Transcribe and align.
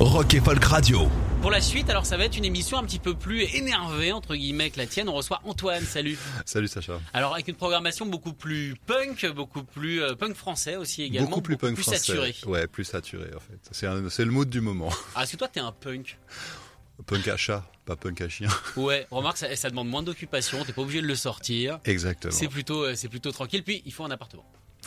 Rock 0.00 0.34
et 0.34 0.40
Folk 0.40 0.64
Radio. 0.64 1.08
Pour 1.42 1.50
la 1.50 1.60
suite, 1.60 1.88
alors 1.90 2.06
ça 2.06 2.16
va 2.16 2.24
être 2.24 2.36
une 2.36 2.44
émission 2.44 2.78
un 2.78 2.84
petit 2.84 2.98
peu 2.98 3.14
plus 3.14 3.42
énervée 3.54 4.12
entre 4.12 4.34
guillemets 4.34 4.70
que 4.70 4.78
la 4.78 4.86
tienne. 4.86 5.08
On 5.08 5.12
reçoit 5.14 5.40
Antoine, 5.44 5.82
salut. 5.84 6.18
Salut 6.44 6.68
Sacha. 6.68 7.00
Alors 7.12 7.34
avec 7.34 7.48
une 7.48 7.54
programmation 7.54 8.06
beaucoup 8.06 8.32
plus 8.32 8.74
punk, 8.86 9.26
beaucoup 9.34 9.62
plus 9.64 10.02
euh, 10.02 10.14
punk 10.14 10.34
français 10.34 10.76
aussi 10.76 11.02
également, 11.02 11.28
Beaucoup 11.28 11.42
plus 11.42 11.56
punk 11.56 11.76
français. 11.78 11.98
saturé. 11.98 12.34
Ouais, 12.46 12.66
plus 12.66 12.84
saturé 12.84 13.30
en 13.36 13.40
fait. 13.40 13.58
C'est 13.70 13.86
un- 13.86 14.08
c'est 14.08 14.24
le 14.24 14.30
mood 14.30 14.48
du 14.48 14.60
moment. 14.60 14.90
Ah, 15.14 15.22
est-ce 15.24 15.32
que 15.32 15.36
toi 15.36 15.48
t'es 15.48 15.60
un 15.60 15.72
punk 15.72 16.18
Punk 17.06 17.28
à 17.28 17.36
chat, 17.36 17.64
pas 17.84 17.94
punk 17.94 18.20
à 18.22 18.28
chien. 18.28 18.48
Ouais, 18.76 19.06
remarque 19.12 19.38
ça, 19.38 19.54
ça 19.54 19.70
demande 19.70 19.88
moins 19.88 20.02
d'occupation, 20.02 20.64
t'es 20.64 20.72
pas 20.72 20.82
obligé 20.82 21.00
de 21.00 21.06
le 21.06 21.14
sortir. 21.14 21.78
Exactement. 21.84 22.32
C'est 22.34 22.48
plutôt, 22.48 22.82
euh, 22.84 22.94
c'est 22.96 23.08
plutôt 23.08 23.30
tranquille. 23.30 23.62
Puis 23.62 23.82
il 23.86 23.92
faut 23.92 24.04
un 24.04 24.10
appartement. 24.10 24.44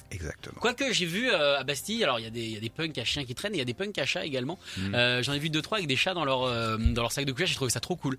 Exactement. 0.10 0.56
Quoique 0.60 0.92
j'ai 0.92 1.06
vu 1.06 1.30
euh, 1.32 1.58
à 1.60 1.64
Bastille, 1.64 2.04
alors 2.04 2.20
il 2.20 2.24
y, 2.24 2.28
a 2.28 2.30
des- 2.30 2.42
il 2.44 2.52
y 2.52 2.58
a 2.58 2.60
des 2.60 2.70
punks 2.70 2.98
à 2.98 3.06
chiens 3.06 3.24
qui 3.24 3.34
traînent, 3.34 3.54
et 3.54 3.58
il 3.58 3.60
y 3.60 3.62
a 3.62 3.66
des 3.66 3.74
punks 3.74 3.98
à 3.98 4.06
chats 4.06 4.26
également. 4.26 4.60
Mm. 4.78 4.96
Euh, 4.96 5.24
J'en 5.24 5.34
ai 5.34 5.40
vu 5.40 5.50
deux 5.50 5.62
trois 5.62 5.78
avec 5.78 5.88
des 5.88 5.96
chats 5.96 6.14
dans 6.14 6.26
leur 6.26 6.44
euh, 6.44 6.78
dans 6.78 7.02
leur 7.02 7.12
sac 7.14 7.26
de 7.26 7.32
couchage. 7.32 7.50
J'ai 7.50 7.56
trouvé 7.56 7.72
ça 7.72 7.80
trop 7.80 7.96
cool. 7.96 8.18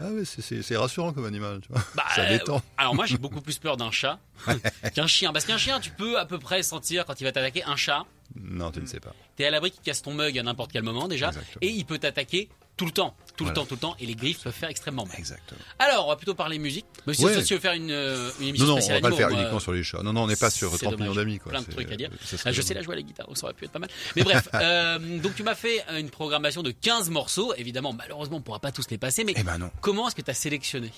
Ah 0.00 0.10
ouais, 0.10 0.24
c'est- 0.24 0.76
rassurant 0.76 1.12
comme 1.12 1.24
animal, 1.26 1.60
tu 1.60 1.68
vois. 1.72 1.82
Bah, 1.94 2.04
Ça 2.14 2.26
détend. 2.26 2.62
alors 2.78 2.94
moi 2.94 3.04
j'ai 3.06 3.18
beaucoup 3.18 3.40
plus 3.40 3.58
peur 3.58 3.76
d'un 3.76 3.90
chat 3.90 4.18
qu'un 4.94 5.06
chien, 5.06 5.32
parce 5.32 5.44
qu'un 5.44 5.58
chien 5.58 5.78
tu 5.80 5.90
peux 5.90 6.18
à 6.18 6.24
peu 6.26 6.38
près 6.38 6.62
sentir 6.62 7.04
quand 7.06 7.20
il 7.20 7.24
va 7.24 7.32
t'attaquer. 7.32 7.64
Un 7.64 7.76
chat, 7.76 8.04
Non, 8.34 8.70
tu 8.70 8.80
ne 8.80 8.86
sais 8.86 9.00
pas. 9.00 9.14
t'es 9.36 9.44
à 9.46 9.50
l'abri 9.50 9.70
qu'il 9.70 9.82
casse 9.82 10.02
ton 10.02 10.14
mug 10.14 10.38
à 10.38 10.42
n'importe 10.42 10.72
quel 10.72 10.82
moment 10.82 11.06
déjà, 11.08 11.28
Exactement. 11.28 11.58
et 11.62 11.68
il 11.68 11.84
peut 11.84 11.98
t'attaquer 11.98 12.48
tout 12.76 12.84
le 12.84 12.90
temps, 12.90 13.16
tout 13.36 13.44
le 13.46 13.52
temps, 13.54 13.64
tout 13.64 13.74
le 13.74 13.80
temps, 13.80 13.96
et 13.98 14.04
les 14.06 14.14
griffes 14.14 14.42
peuvent 14.42 14.52
faire 14.52 14.68
extrêmement 14.68 15.06
mal. 15.06 15.16
Exactement. 15.18 15.60
Alors 15.78 16.06
on 16.06 16.08
va 16.10 16.16
plutôt 16.16 16.34
parler 16.34 16.58
musique. 16.58 16.84
Mais 17.06 17.14
si 17.14 17.24
Ouais. 17.24 17.38
si 17.40 17.44
tu 17.44 17.54
veux 17.54 17.60
faire 17.60 17.72
une, 17.72 17.90
euh, 17.90 18.30
une 18.40 18.48
émission 18.48 18.66
Non, 18.66 18.76
non, 18.76 18.82
on 18.84 18.88
va 18.88 19.00
pas 19.00 19.08
le 19.10 19.16
faire 19.16 19.30
uniquement 19.30 19.60
sur 19.60 19.72
les 19.72 19.82
chats. 19.82 20.02
Non, 20.02 20.12
non, 20.12 20.22
on 20.24 20.26
n'est 20.26 20.36
pas 20.36 20.50
sur 20.50 20.70
c'est 20.72 20.78
30 20.84 20.92
dommage. 20.92 21.08
millions 21.08 21.14
d'amis. 21.14 21.38
Plein 21.38 21.62
de 21.62 21.70
trucs 21.70 21.90
à 21.90 21.96
dire. 21.96 22.10
serait 22.24 22.42
Ah, 22.46 22.52
je 22.52 22.60
sais 22.62 22.74
la 22.74 22.82
jouer 22.82 22.94
à 22.94 22.96
la 22.96 23.02
guitare, 23.02 23.26
ça 23.34 23.44
aurait 23.44 23.54
pu 23.54 23.64
être 23.64 23.72
pas 23.72 23.78
mal. 23.78 23.88
Mais 24.14 24.22
bref, 24.24 24.48
euh, 24.54 25.18
donc 25.20 25.34
tu 25.34 25.42
m'as 25.42 25.54
fait 25.54 25.84
une 25.98 26.10
programmation 26.10 26.62
de 26.62 26.70
15 26.70 27.08
morceaux. 27.10 27.54
Évidemment, 27.56 27.92
malheureusement, 27.94 28.36
on 28.38 28.42
pourra 28.42 28.58
pas 28.60 28.72
tous 28.72 28.90
les 28.90 28.98
passer, 28.98 29.24
mais 29.24 29.32
Eh 29.36 29.42
ben 29.42 29.56
non. 29.58 29.70
comment 29.80 30.06
est-ce 30.08 30.14
que 30.16 30.22
tu 30.22 30.30
as 30.30 30.34
sélectionné? 30.34 30.90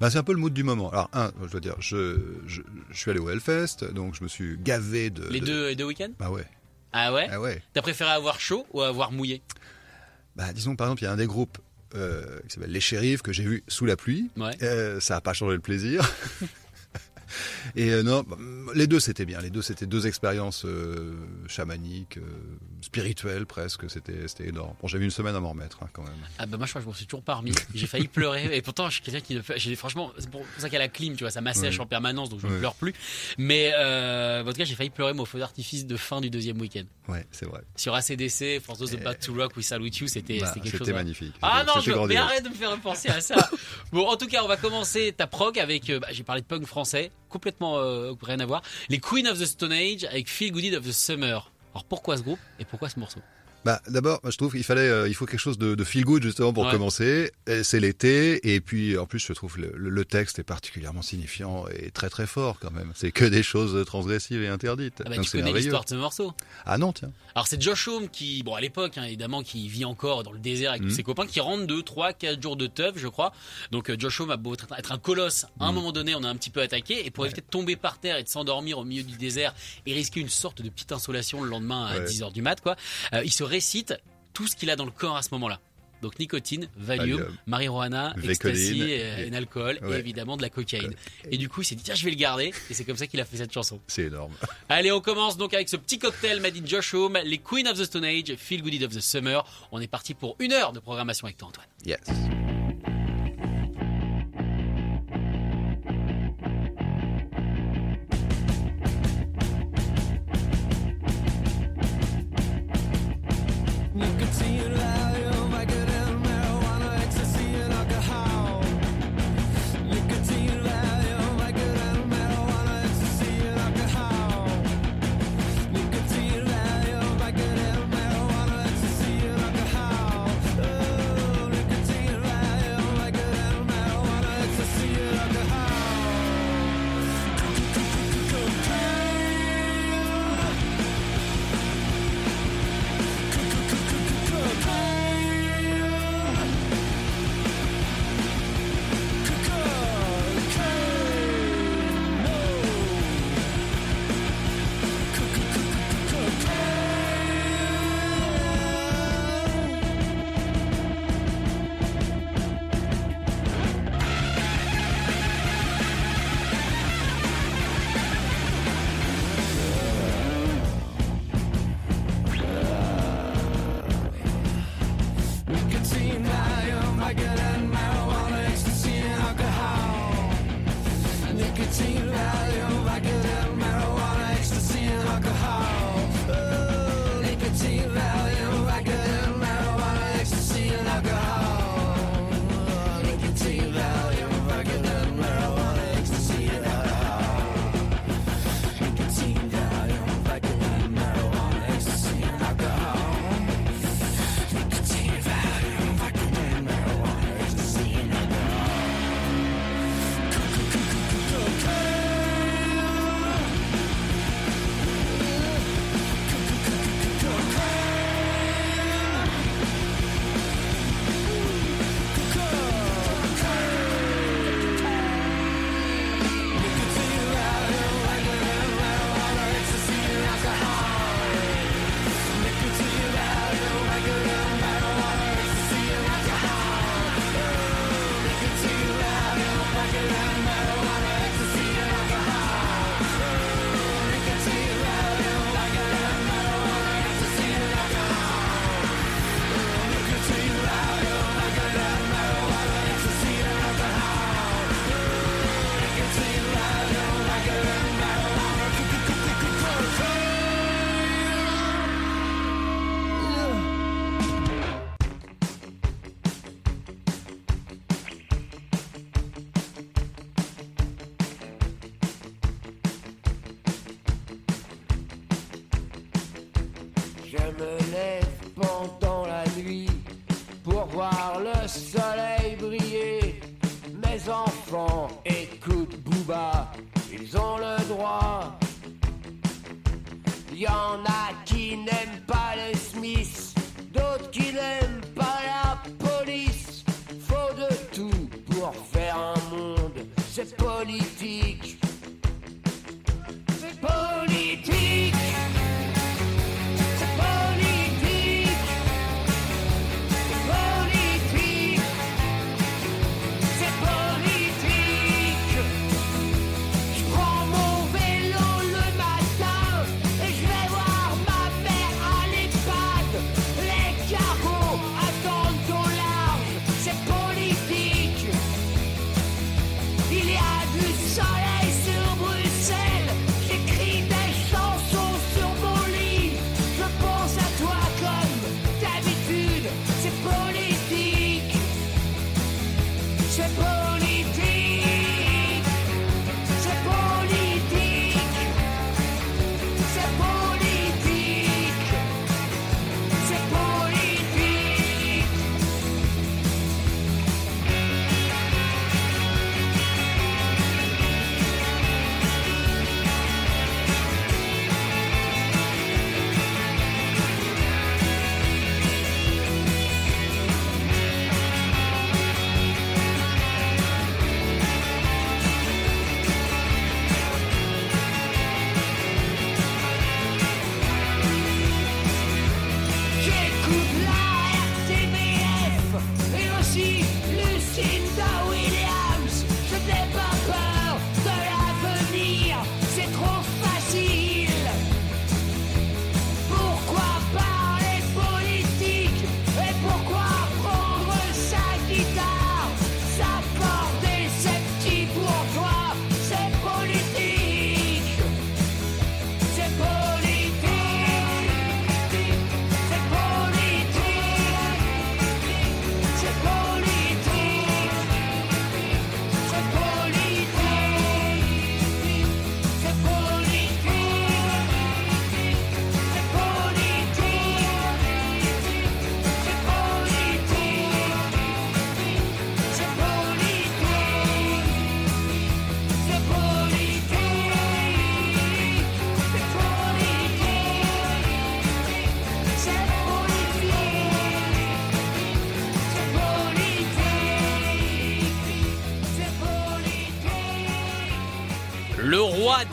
Bah, 0.00 0.10
c'est 0.10 0.18
un 0.18 0.22
peu 0.24 0.32
le 0.32 0.38
mood 0.38 0.52
du 0.52 0.62
moment. 0.62 0.90
Alors, 0.90 1.08
un, 1.12 1.32
je 1.44 1.48
dois 1.50 1.60
dire, 1.60 1.74
je, 1.80 2.18
je, 2.46 2.62
je 2.90 2.96
suis 2.98 3.10
allé 3.10 3.20
au 3.20 3.28
Hellfest, 3.30 3.84
donc 3.92 4.14
je 4.14 4.22
me 4.22 4.28
suis 4.28 4.56
gavé 4.58 5.10
de. 5.10 5.26
Les 5.28 5.40
de- 5.40 5.46
deux, 5.46 5.68
les 5.68 5.76
deux 5.76 5.84
week-ends? 5.84 6.10
Bah 6.18 6.30
ouais. 6.30 6.44
Ah 6.92 7.12
ouais? 7.12 7.28
Ah 7.30 7.40
ouais. 7.40 7.60
T'as 7.72 7.82
préféré 7.82 8.10
avoir 8.10 8.38
chaud 8.38 8.66
ou 8.72 8.80
avoir 8.82 9.10
mouillé? 9.10 9.42
Bah, 10.36 10.52
disons, 10.52 10.76
par 10.76 10.88
exemple, 10.88 11.02
il 11.02 11.04
y 11.04 11.08
a 11.08 11.12
un 11.12 11.16
des 11.16 11.26
groupes 11.26 11.58
euh, 11.94 12.40
qui 12.48 12.54
s'appelle 12.54 12.72
Les 12.72 12.80
Shérifs 12.80 13.22
que 13.22 13.32
j'ai 13.32 13.44
vu 13.44 13.62
sous 13.68 13.86
la 13.86 13.96
pluie. 13.96 14.30
Ouais. 14.36 14.56
Euh, 14.62 14.98
ça 15.00 15.14
n'a 15.14 15.20
pas 15.20 15.32
changé 15.32 15.54
le 15.54 15.60
plaisir. 15.60 16.08
Et 17.76 17.90
euh, 17.90 18.02
non, 18.02 18.22
bah, 18.22 18.36
les 18.74 18.86
deux 18.86 19.00
c'était 19.00 19.24
bien. 19.24 19.40
Les 19.40 19.50
deux 19.50 19.62
c'était 19.62 19.86
deux 19.86 20.06
expériences 20.06 20.64
euh, 20.64 21.14
chamaniques, 21.48 22.18
euh, 22.18 22.22
spirituelles 22.80 23.46
presque. 23.46 23.90
C'était 23.90 24.28
c'était 24.28 24.48
énorme. 24.48 24.74
Bon, 24.80 24.88
j'ai 24.88 24.98
mis 24.98 25.04
une 25.04 25.10
semaine 25.10 25.34
à 25.34 25.40
m'en 25.40 25.50
remettre 25.50 25.78
hein, 25.82 25.88
quand 25.92 26.02
même. 26.02 26.12
Ah 26.38 26.46
bah 26.46 26.56
moi 26.56 26.66
je 26.66 26.72
crois 26.72 26.80
que 26.80 26.84
je 26.84 26.88
m'en 26.88 26.94
suis 26.94 27.06
toujours 27.06 27.22
pas 27.24 27.34
remis. 27.34 27.52
J'ai 27.74 27.86
failli 27.86 28.08
pleurer 28.08 28.56
et 28.56 28.62
pourtant 28.62 28.88
je 28.88 28.94
suis 28.94 29.02
quelqu'un 29.02 29.20
qui 29.20 29.34
ne 29.34 29.42
fait. 29.42 29.58
j'ai- 29.58 29.74
Franchement, 29.76 30.12
c'est 30.18 30.30
pour 30.30 30.44
ça 30.58 30.68
a 30.72 30.78
la 30.78 30.88
clim, 30.88 31.16
tu 31.16 31.24
vois, 31.24 31.30
ça 31.30 31.40
m'assèche 31.40 31.78
en 31.80 31.86
permanence 31.86 32.28
donc 32.30 32.40
je 32.40 32.46
ne 32.46 32.58
pleure 32.58 32.74
plus. 32.74 32.94
Mais 33.38 33.72
en 33.74 34.44
tout 34.44 34.52
cas, 34.58 34.64
j'ai 34.64 34.74
failli 34.74 34.90
pleurer 34.90 35.12
au 35.12 35.24
feu 35.24 35.38
d'artifice 35.38 35.86
de 35.86 35.96
fin 35.96 36.20
du 36.20 36.30
deuxième 36.30 36.60
week-end. 36.60 36.84
Ouais, 37.08 37.26
c'est 37.30 37.46
vrai. 37.46 37.60
Sur 37.76 37.94
ACDC, 37.94 38.60
For 38.64 38.76
Those 38.76 38.94
About 38.94 39.14
to 39.24 39.34
Rock, 39.34 39.56
We 39.56 39.66
Salute 39.66 39.96
You, 39.98 40.08
c'était 40.08 40.38
Bah, 40.38 40.46
c'était 40.46 40.60
quelque 40.60 40.78
chose. 40.78 40.86
c'était 40.86 40.92
hein. 40.92 41.00
magnifique. 41.02 41.34
Ah 41.42 41.64
non, 41.66 41.80
je, 41.80 41.92
mais 41.92 42.16
arrête 42.16 42.44
de 42.44 42.48
me 42.48 42.54
faire 42.54 42.78
penser 42.80 43.08
à 43.08 43.20
ça. 43.20 43.50
bon, 43.92 44.06
en 44.06 44.16
tout 44.16 44.26
cas, 44.26 44.42
on 44.42 44.48
va 44.48 44.56
commencer 44.56 45.12
ta 45.16 45.26
prog 45.26 45.58
avec, 45.58 45.90
bah, 45.90 46.08
j'ai 46.12 46.22
parlé 46.22 46.40
de 46.42 46.46
punk 46.46 46.64
français, 46.66 47.10
complètement 47.28 47.78
euh, 47.78 48.12
rien 48.22 48.40
à 48.40 48.46
voir. 48.46 48.62
Les 48.88 48.98
Queen 48.98 49.26
of 49.26 49.38
the 49.38 49.46
Stone 49.46 49.72
Age 49.72 50.04
avec 50.04 50.28
Feel 50.28 50.52
Good 50.52 50.74
of 50.74 50.86
the 50.86 50.92
Summer. 50.92 51.50
Alors 51.74 51.84
pourquoi 51.84 52.16
ce 52.16 52.22
groupe 52.22 52.38
et 52.58 52.64
pourquoi 52.64 52.88
ce 52.88 52.98
morceau? 52.98 53.20
Bah, 53.64 53.80
d'abord, 53.88 54.20
je 54.28 54.36
trouve 54.36 54.52
qu'il 54.52 54.64
fallait, 54.64 54.82
euh, 54.88 55.08
il 55.08 55.14
faut 55.14 55.26
quelque 55.26 55.40
chose 55.40 55.58
de, 55.58 55.74
de 55.74 55.84
feel 55.84 56.04
good 56.04 56.22
justement 56.22 56.52
pour 56.52 56.64
Ouais. 56.66 56.72
commencer. 56.72 57.32
C'est 57.62 57.80
l'été, 57.80 58.54
et 58.54 58.60
puis 58.60 58.96
en 58.98 59.06
plus, 59.06 59.18
je 59.20 59.32
trouve 59.32 59.58
le, 59.58 59.72
le- 59.74 60.04
texte 60.04 60.38
est 60.38 60.42
particulièrement 60.44 61.00
signifiant 61.02 61.64
et 61.74 61.90
très 61.90 62.10
très 62.10 62.26
fort 62.26 62.58
quand 62.60 62.70
même. 62.70 62.92
C'est 62.94 63.10
que 63.10 63.24
des 63.24 63.42
choses 63.42 63.84
transgressives 63.86 64.42
et 64.42 64.48
interdites. 64.48 65.02
ah 65.04 65.08
bah, 65.08 65.16
Donc 65.16 65.24
Tu 65.24 65.30
connais 65.30 65.52
l'histoire 65.52 65.84
de 65.84 65.88
ce 65.88 65.94
morceau? 65.94 66.32
Ah 66.66 66.76
non, 66.78 66.92
tiens. 66.92 67.10
Alors 67.34 67.46
c'est 67.48 67.60
Josh 67.60 67.88
Homme 67.88 68.08
qui, 68.10 68.42
bon 68.42 68.54
à 68.54 68.60
l'époque 68.60 68.96
hein, 68.98 69.04
évidemment, 69.04 69.42
qui 69.42 69.66
vit 69.68 69.84
encore 69.86 70.22
dans 70.22 70.30
le 70.32 70.38
désert 70.38 70.70
avec 70.70 70.82
tous 70.82 70.88
Mhm. 70.88 70.94
ses 70.94 71.02
copains, 71.02 71.26
qui 71.26 71.40
rentre 71.40 71.66
2, 71.66 71.82
3, 71.82 72.12
4 72.12 72.40
jours 72.42 72.56
de 72.56 72.66
teuf, 72.66 72.94
je 72.96 73.08
crois. 73.08 73.32
Donc 73.72 73.88
euh, 73.90 73.96
Josh 73.98 74.20
Homme 74.20 74.30
a 74.30 74.36
beau 74.36 74.52
être, 74.54 74.92
un 74.92 74.98
colosse, 74.98 75.46
à 75.58 75.64
un 75.64 75.68
Mhm. 75.70 75.74
moment 75.74 75.92
donné 75.92 76.14
on 76.14 76.22
a 76.22 76.28
un 76.28 76.36
petit 76.36 76.50
peu 76.50 76.60
attaqué, 76.60 77.04
et 77.06 77.10
pour 77.10 77.24
éviter 77.24 77.40
de 77.40 77.46
tomber 77.46 77.76
par 77.76 77.98
terre 77.98 78.18
et 78.18 78.22
de 78.22 78.28
s'endormir 78.28 78.78
au 78.78 78.84
milieu 78.84 79.02
du 79.02 79.16
désert 79.16 79.54
et 79.86 79.94
risquer 79.94 80.20
une 80.20 80.28
sorte 80.28 80.60
de 80.62 80.68
petite 80.68 80.92
insolation 80.92 81.42
le 81.42 81.48
lendemain 81.50 81.86
à 81.86 81.94
Ouais. 81.98 82.04
10h 82.04 82.30
du 82.32 82.42
mat, 82.42 82.60
quoi, 82.60 82.76
euh, 83.14 83.22
il 83.24 83.32
se 83.32 83.42
récite 83.54 83.94
tout 84.32 84.46
ce 84.48 84.54
qu'il 84.56 84.70
a 84.70 84.76
dans 84.76 84.84
le 84.84 84.90
corps 84.90 85.16
à 85.16 85.22
ce 85.22 85.28
moment-là. 85.32 85.58
Donc 86.02 86.18
nicotine, 86.18 86.68
Valium, 86.76 87.18
Valium. 87.18 87.36
marijuana, 87.46 88.14
ecstasy, 88.22 88.82
et- 88.82 89.00
et, 89.22 89.28
et 89.32 89.36
alcool 89.36 89.78
et 89.90 89.94
évidemment 89.94 90.36
de 90.36 90.42
la 90.42 90.50
cocaïne. 90.50 90.92
Et 91.30 91.38
du 91.38 91.48
coup 91.48 91.62
il 91.62 91.64
s'est 91.64 91.76
dit 91.76 91.82
tiens 91.82 91.94
je 91.94 92.04
vais 92.04 92.10
le 92.10 92.16
garder 92.16 92.52
et 92.68 92.74
c'est 92.74 92.84
comme 92.84 92.96
ça 92.98 93.06
qu'il 93.06 93.20
a 93.20 93.24
fait 93.24 93.38
cette 93.38 93.52
chanson. 93.52 93.80
C'est 93.86 94.02
énorme. 94.10 94.32
Allez, 94.68 94.92
on 94.92 95.00
commence 95.00 95.38
donc 95.38 95.54
avec 95.54 95.68
ce 95.70 95.76
petit 95.76 95.98
cocktail 95.98 96.40
made 96.40 96.56
in 96.58 96.66
Josh 96.66 96.92
Home, 96.92 97.16
les 97.24 97.38
Queen 97.38 97.66
of 97.68 97.78
the 97.78 97.84
Stone 97.84 98.04
Age, 98.04 98.34
Feel 98.36 98.60
Good 98.62 98.82
of 98.82 98.92
the 98.94 99.00
Summer. 99.00 99.44
On 99.72 99.80
est 99.80 99.86
parti 99.86 100.12
pour 100.12 100.36
une 100.40 100.52
heure 100.52 100.72
de 100.74 100.80
programmation 100.80 101.26
avec 101.26 101.38
toi, 101.38 101.48
Antoine. 101.48 101.68
Yes. 101.86 102.00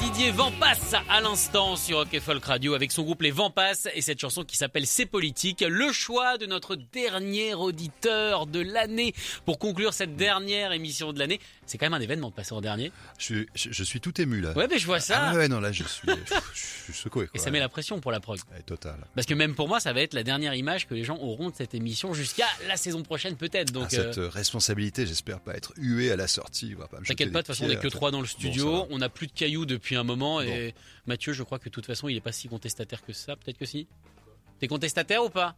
Didier 0.02 0.34
Vampas 0.34 0.81
à 1.10 1.22
l'instant 1.22 1.76
sur 1.76 1.98
Rock 1.98 2.14
et 2.14 2.20
Folk 2.20 2.44
Radio 2.44 2.74
avec 2.74 2.92
son 2.92 3.04
groupe 3.04 3.22
Les 3.22 3.32
Vampas 3.32 3.88
et 3.94 4.02
cette 4.02 4.20
chanson 4.20 4.44
qui 4.44 4.58
s'appelle 4.58 4.86
C'est 4.86 5.06
politique. 5.06 5.64
Le 5.68 5.92
choix 5.94 6.38
de 6.38 6.46
notre 6.46 6.76
dernier 6.76 7.54
auditeur 7.54 8.46
de 8.46 8.60
l'année 8.60 9.14
pour 9.46 9.58
conclure 9.60 9.94
cette 9.94 10.16
dernière 10.18 10.72
émission 10.74 11.14
de 11.14 11.20
l'année. 11.20 11.40
C'est 11.66 11.78
quand 11.78 11.86
même 11.86 11.94
un 11.94 12.02
événement 12.02 12.30
de 12.30 12.34
passer 12.34 12.54
en 12.54 12.62
dernier. 12.62 12.92
Je, 13.18 13.24
suis- 13.24 13.48
je, 13.56 13.70
je 13.72 13.84
suis 13.84 14.02
tout 14.02 14.20
ému 14.20 14.42
là. 14.42 14.52
Ouais, 14.54 14.68
mais 14.70 14.80
je 14.80 14.86
vois 14.86 15.00
ça. 15.00 15.30
Ah 15.30 15.36
ouais, 15.36 15.48
non, 15.48 15.62
là, 15.62 15.72
je 15.72 15.84
suis, 15.84 16.08
je 16.54 16.60
suis 16.60 16.94
secoué. 16.94 17.30
Et 17.34 17.40
ça 17.40 17.52
met 17.52 17.60
la 17.60 17.70
pression 17.70 18.02
pour 18.02 18.12
la 18.12 18.20
prog. 18.20 18.40
Ouais, 18.52 18.62
total. 18.64 18.98
Parce 19.16 19.26
que 19.28 19.34
même 19.34 19.56
pour 19.56 19.68
moi, 19.70 19.80
ça 19.80 19.94
va 19.94 20.02
être 20.02 20.14
la 20.14 20.24
dernière 20.24 20.56
image 20.56 20.88
que 20.88 20.94
les 20.94 21.04
gens 21.06 21.18
auront 21.18 21.50
de 21.50 21.56
cette 21.56 21.74
émission 21.74 22.14
jusqu'à 22.14 22.48
la 22.68 22.76
saison 22.76 23.02
prochaine 23.04 23.38
peut-être. 23.38 23.72
Donc 23.72 23.86
Ah, 23.88 23.90
cette 23.92 24.18
euh, 24.18 24.26
euh, 24.26 24.30
responsabilité, 24.30 25.06
j'espère 25.06 25.40
pas 25.40 25.54
être 25.56 25.74
hué 25.78 26.12
à 26.12 26.16
la 26.18 26.28
sortie. 26.28 26.76
T'inquiète 27.08 27.32
pas, 27.32 27.42
de 27.42 27.46
toute 27.46 27.56
façon, 27.56 27.64
on 27.66 27.68
n'est 27.68 27.76
pierres. 27.76 27.84
que 27.84 27.88
trois 27.96 28.12
dans 28.12 28.22
le 28.22 28.28
studio. 28.28 28.88
on 28.90 28.98
n'a 28.98 29.10
plus 29.10 29.28
de 29.28 29.32
cailloux 29.34 29.66
depuis 29.66 29.96
un 29.96 30.04
moment. 30.04 30.42
Et 30.42 30.74
Mathieu, 31.06 31.34
je 31.34 31.44
crois 31.44 31.60
que 31.60 31.66
de 31.66 31.70
toute 31.74 31.86
façon, 31.86 32.08
il 32.08 32.16
est 32.18 32.22
pas 32.22 32.32
si 32.32 32.48
contestataire 32.48 33.04
que 33.04 33.14
ça. 33.14 33.36
Peut-être 33.36 33.58
que 33.58 33.66
si. 33.66 33.88
T'es 34.60 34.68
contestataire 34.68 35.24
ou 35.24 35.30
pas? 35.30 35.56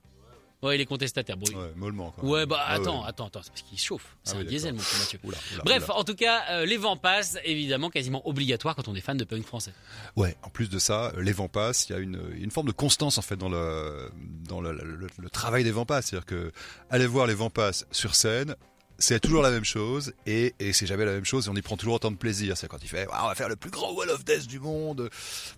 Ouais, 0.61 0.77
il 0.77 0.81
est 0.81 0.85
contestataire. 0.85 1.35
Bon, 1.35 1.45
Ouais, 1.53 1.73
mollement. 1.75 2.11
Quoi. 2.11 2.29
Ouais, 2.29 2.45
bah 2.45 2.55
Ah 2.61 2.75
attends, 2.75 3.01
ouais. 3.01 3.09
attends, 3.09 3.25
attends, 3.27 3.41
c'est 3.43 3.49
parce 3.51 3.63
qu'il 3.63 3.77
chauffe. 3.77 4.15
C'est 4.23 4.35
Ah 4.35 4.37
un 4.37 4.41
oui, 4.43 4.47
diesel, 4.47 4.73
mon 4.73 4.79
petit 4.79 4.97
Mathieu. 4.97 5.19
Oula, 5.25 5.37
oula, 5.55 5.63
Bref, 5.65 5.83
oula. 5.89 5.97
en 5.97 6.03
tout 6.05 6.15
cas, 6.15 6.43
euh, 6.51 6.65
les 6.65 6.77
vents 6.77 6.95
passent, 6.95 7.37
évidemment, 7.43 7.89
quasiment 7.89 8.25
obligatoire 8.25 8.73
quand 8.73 8.87
on 8.87 8.95
est 8.95 9.01
fan 9.01 9.17
de 9.17 9.25
punk 9.25 9.43
français. 9.45 9.73
Ouais, 10.15 10.37
en 10.41 10.49
plus 10.49 10.69
de 10.69 10.79
ça, 10.79 11.11
euh, 11.17 11.21
les 11.21 11.33
vents 11.33 11.49
passent, 11.49 11.89
il 11.89 11.91
y 11.91 11.95
a 11.95 11.99
une, 11.99 12.17
une 12.37 12.49
forme 12.49 12.67
de 12.67 12.71
constance 12.71 13.17
en 13.17 13.21
fait 13.21 13.35
dans 13.35 13.49
le, 13.49 14.09
dans 14.47 14.61
le, 14.61 14.71
le- 14.71 15.07
le 15.17 15.29
travail 15.29 15.65
des 15.65 15.71
vents 15.71 15.85
passent. 15.85 16.05
C'est-à-dire 16.11 16.25
que 16.25 16.53
aller 16.89 17.07
voir 17.07 17.27
les 17.27 17.33
vents 17.33 17.49
passent 17.49 17.85
sur 17.91 18.15
scène, 18.15 18.55
c'est 18.99 19.19
toujours 19.19 19.41
la 19.41 19.51
même 19.51 19.65
chose 19.65 20.13
et, 20.25 20.53
et 20.59 20.71
c'est 20.73 20.85
jamais 20.85 21.05
la 21.05 21.11
même 21.13 21.25
chose 21.25 21.47
et 21.47 21.49
on 21.49 21.55
y 21.55 21.61
prend 21.61 21.77
toujours 21.77 21.95
autant 21.95 22.11
de 22.11 22.15
plaisir. 22.17 22.55
C'est 22.57 22.67
quand 22.67 22.77
il 22.81 22.87
fait 22.87 23.07
Ah, 23.11 23.25
on 23.25 23.27
va 23.27 23.35
faire 23.35 23.49
le 23.49 23.55
plus 23.55 23.71
grand 23.71 23.91
wall 23.93 24.09
of 24.09 24.23
death 24.23 24.47
du 24.47 24.59
monde. 24.59 25.09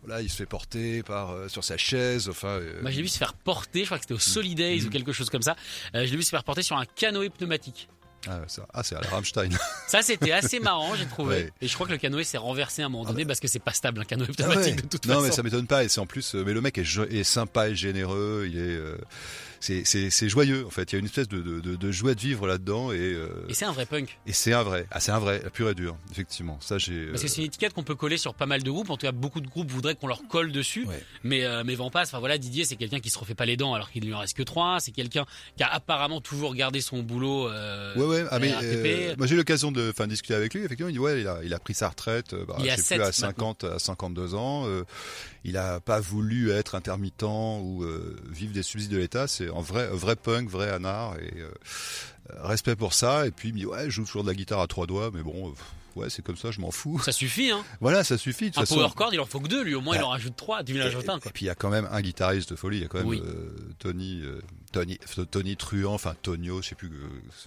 Voilà, 0.03 0.21
il 0.21 0.29
se 0.29 0.35
fait 0.37 0.45
porter 0.45 1.03
par 1.03 1.31
euh, 1.31 1.47
sur 1.47 1.63
sa 1.63 1.77
chaise. 1.77 2.29
Enfin, 2.29 2.47
euh, 2.47 2.81
Moi, 2.81 2.91
j'ai 2.91 3.01
vu 3.01 3.07
se 3.07 3.17
faire 3.17 3.33
porter, 3.33 3.81
je 3.81 3.85
crois 3.85 3.97
que 3.97 4.03
c'était 4.05 4.13
au 4.13 4.19
Solidays 4.19 4.79
Mm. 4.81 4.87
ou 4.87 4.89
quelque 4.89 5.11
chose 5.11 5.29
comme 5.29 5.41
ça. 5.43 5.55
Euh, 5.95 6.05
je 6.05 6.11
l'ai 6.11 6.17
vu 6.17 6.23
se 6.23 6.29
faire 6.29 6.43
porter 6.43 6.61
sur 6.63 6.77
un 6.77 6.85
canoë 6.85 7.29
pneumatique. 7.29 7.87
ah, 8.27 8.41
ça, 8.47 8.65
ah, 8.73 8.81
c'est 8.83 8.95
à 8.95 9.01
la 9.01 9.09
Rammstein. 9.09 9.49
Ça, 9.87 10.01
c'était 10.01 10.31
assez 10.31 10.59
marrant, 10.59 10.95
j'ai 10.95 11.05
trouvé. 11.05 11.35
Ouais. 11.35 11.51
Et 11.61 11.67
je 11.67 11.73
crois 11.75 11.85
que 11.85 11.91
le 11.91 11.97
canoë 11.99 12.23
s'est 12.23 12.37
renversé 12.39 12.81
à 12.81 12.85
un 12.87 12.89
moment 12.89 13.05
donné 13.05 13.23
parce 13.25 13.39
que 13.39 13.47
c'est 13.47 13.59
pas 13.59 13.73
stable, 13.73 14.01
un 14.01 14.03
canoë 14.05 14.25
Ah 14.31 14.33
pneumatique 14.33 14.75
ouais. 14.77 14.81
de 14.81 14.87
toute 14.87 15.05
non, 15.05 15.13
façon. 15.15 15.25
mais 15.27 15.31
ça 15.31 15.43
m'étonne 15.43 15.67
pas. 15.67 15.83
Et 15.83 15.89
c'est 15.89 15.99
en 15.99 16.07
plus, 16.07 16.33
euh, 16.33 16.43
mais 16.43 16.53
le 16.53 16.61
mec 16.61 16.77
est, 16.79 16.97
est 17.11 17.23
sympa 17.23 17.69
et 17.69 17.75
généreux. 17.75 18.47
Il 18.49 18.57
est, 18.57 18.61
euh, 18.61 18.97
c'est, 19.73 20.29
joyeux 20.29 20.65
en 20.65 20.69
fait. 20.69 20.91
Il 20.91 20.95
y 20.95 20.97
a 20.97 20.99
une 20.99 21.05
espèce 21.05 21.27
de, 21.27 21.41
de, 21.41 21.59
de, 21.59 21.75
de 21.75 21.91
joie 21.91 22.13
de 22.13 22.19
vivre 22.19 22.47
là-dedans 22.47 22.91
et, 22.91 22.97
euh, 22.99 23.27
Et 23.49 23.53
c'est 23.53 23.65
un 23.65 23.71
vrai 23.71 23.85
punk. 23.85 24.17
et 24.27 24.33
c'est 24.33 24.53
un 24.53 24.63
vrai. 24.63 24.85
Ah, 24.91 24.99
c'est 24.99 25.11
un 25.11 25.19
vrai, 25.19 25.41
pur 25.53 25.69
et 25.69 25.75
dur. 25.75 25.97
Effectivement, 26.11 26.57
ça 26.61 26.77
j'ai. 26.77 27.07
Parce 27.07 27.21
que 27.21 27.27
euh, 27.27 27.29
c'est 27.29 27.41
une 27.41 27.47
étiquette 27.47 27.73
qu'on 27.73 27.83
peut 27.83 27.95
coller 27.95 28.17
sur 28.17 28.33
pas 28.33 28.45
mal 28.45 28.63
de 28.63 28.69
groupes. 28.71 28.89
En 28.89 28.97
tout 28.97 29.05
cas, 29.05 29.11
beaucoup 29.11 29.41
de 29.41 29.47
groupes 29.47 29.71
voudraient 29.71 29.95
qu'on 29.95 30.07
leur 30.07 30.27
colle 30.27 30.51
dessus. 30.51 30.85
Ouais. 30.85 31.01
Mais, 31.23 31.43
euh, 31.45 31.63
mais 31.65 31.75
Vampas, 31.75 32.03
enfin 32.03 32.19
voilà, 32.19 32.37
Didier, 32.37 32.65
c'est 32.65 32.75
quelqu'un 32.75 32.99
qui 32.99 33.09
se 33.09 33.17
refait 33.17 33.35
pas 33.35 33.45
les 33.45 33.57
dents 33.57 33.73
alors 33.73 33.89
qu'il 33.91 34.01
ne 34.03 34.07
lui 34.07 34.13
en 34.13 34.19
reste 34.19 34.37
que 34.37 34.43
trois. 34.43 34.79
C'est 34.79 34.91
quelqu'un 34.91 35.25
qui 35.57 35.63
a 35.63 35.67
apparemment 35.73 36.21
toujours 36.21 36.53
gardé 36.55 36.81
son 36.81 37.01
boulot. 37.01 37.49
Euh, 37.49 37.93
Ouais, 37.95 38.05
ouais. 38.05 38.25
Ah, 38.29 38.39
mais 38.39 38.51
moi 39.17 39.25
j'ai 39.27 39.35
eu 39.35 39.37
l'occasion 39.37 39.71
de, 39.71 39.89
enfin, 39.89 40.07
discuter 40.07 40.35
avec 40.35 40.53
lui. 40.53 40.63
Effectivement, 40.63 40.89
il 40.89 40.93
dit 40.93 40.99
ouais, 40.99 41.21
il 41.21 41.27
a, 41.27 41.39
il 41.43 41.53
a 41.53 41.59
pris 41.59 41.73
sa 41.73 41.89
retraite. 41.89 42.35
Bah, 42.47 42.57
Il 42.59 42.69
je 42.69 42.75
sais 42.75 42.95
plus 42.95 43.03
à 43.03 43.07
maintenant. 43.07 43.55
50, 43.55 43.63
à 43.63 43.79
52 43.79 44.35
ans. 44.35 44.65
Il 45.45 45.57
a 45.57 45.79
pas 45.79 45.99
voulu 45.99 46.49
être 46.49 46.73
intermittent 46.73 47.21
ou 47.21 47.83
euh, 47.83 48.17
vivre 48.31 48.51
des 48.51 48.63
subsides 48.63 48.89
de 48.89 48.97
l'État. 48.97 49.27
C'est 49.27 49.47
un 49.47 49.61
vrai, 49.61 49.87
vrai 49.87 50.15
punk, 50.15 50.49
vrai 50.49 50.71
anard 50.71 51.17
et 51.19 51.39
euh, 51.39 51.51
respect 52.41 52.75
pour 52.75 52.93
ça. 52.93 53.27
Et 53.27 53.31
puis 53.31 53.49
il 53.49 53.53
me 53.53 53.59
dit 53.59 53.65
ouais, 53.67 53.85
je 53.85 53.91
joue 53.91 54.05
toujours 54.05 54.23
de 54.23 54.29
la 54.29 54.33
guitare 54.33 54.59
à 54.59 54.67
trois 54.67 54.87
doigts, 54.87 55.11
mais 55.13 55.21
bon. 55.21 55.53
Ouais, 55.95 56.09
c'est 56.09 56.21
comme 56.23 56.35
ça, 56.37 56.51
je 56.51 56.59
m'en 56.61 56.71
fous. 56.71 56.99
Ça 56.99 57.11
suffit, 57.11 57.51
hein. 57.51 57.63
Voilà, 57.81 58.03
ça 58.03 58.17
suffit. 58.17 58.51
De 58.51 58.57
Un 58.57 58.61
façon. 58.61 58.75
power 58.75 58.89
chord, 58.95 59.13
il 59.13 59.19
en 59.19 59.25
faut 59.25 59.39
que 59.39 59.47
deux, 59.47 59.63
lui. 59.63 59.75
Au 59.75 59.81
moins, 59.81 59.95
il 59.95 59.99
Ouais. 59.99 60.05
en 60.05 60.09
rajoute 60.09 60.35
trois. 60.35 60.63
Tu 60.63 60.73
lui 60.73 60.81
en 60.81 60.85
Et, 60.87 61.29
puis 61.31 61.45
il 61.45 61.47
y 61.47 61.49
a 61.49 61.55
quand 61.55 61.69
même 61.69 61.87
un 61.91 62.01
guitariste 62.01 62.51
de 62.51 62.55
folie, 62.55 62.77
il 62.77 62.81
y 62.83 62.85
a 62.85 62.87
quand 62.87 62.97
même 62.99 63.07
Oui. 63.07 63.21
euh, 63.23 63.55
Tony, 63.79 64.21
euh, 64.23 64.41
Tony, 64.71 64.97
Tony 65.31 65.55
Truant, 65.55 65.93
enfin 65.93 66.15
Tonio, 66.21 66.61
je 66.61 66.69
sais 66.69 66.75
plus 66.75 66.87
euh, 66.89 66.91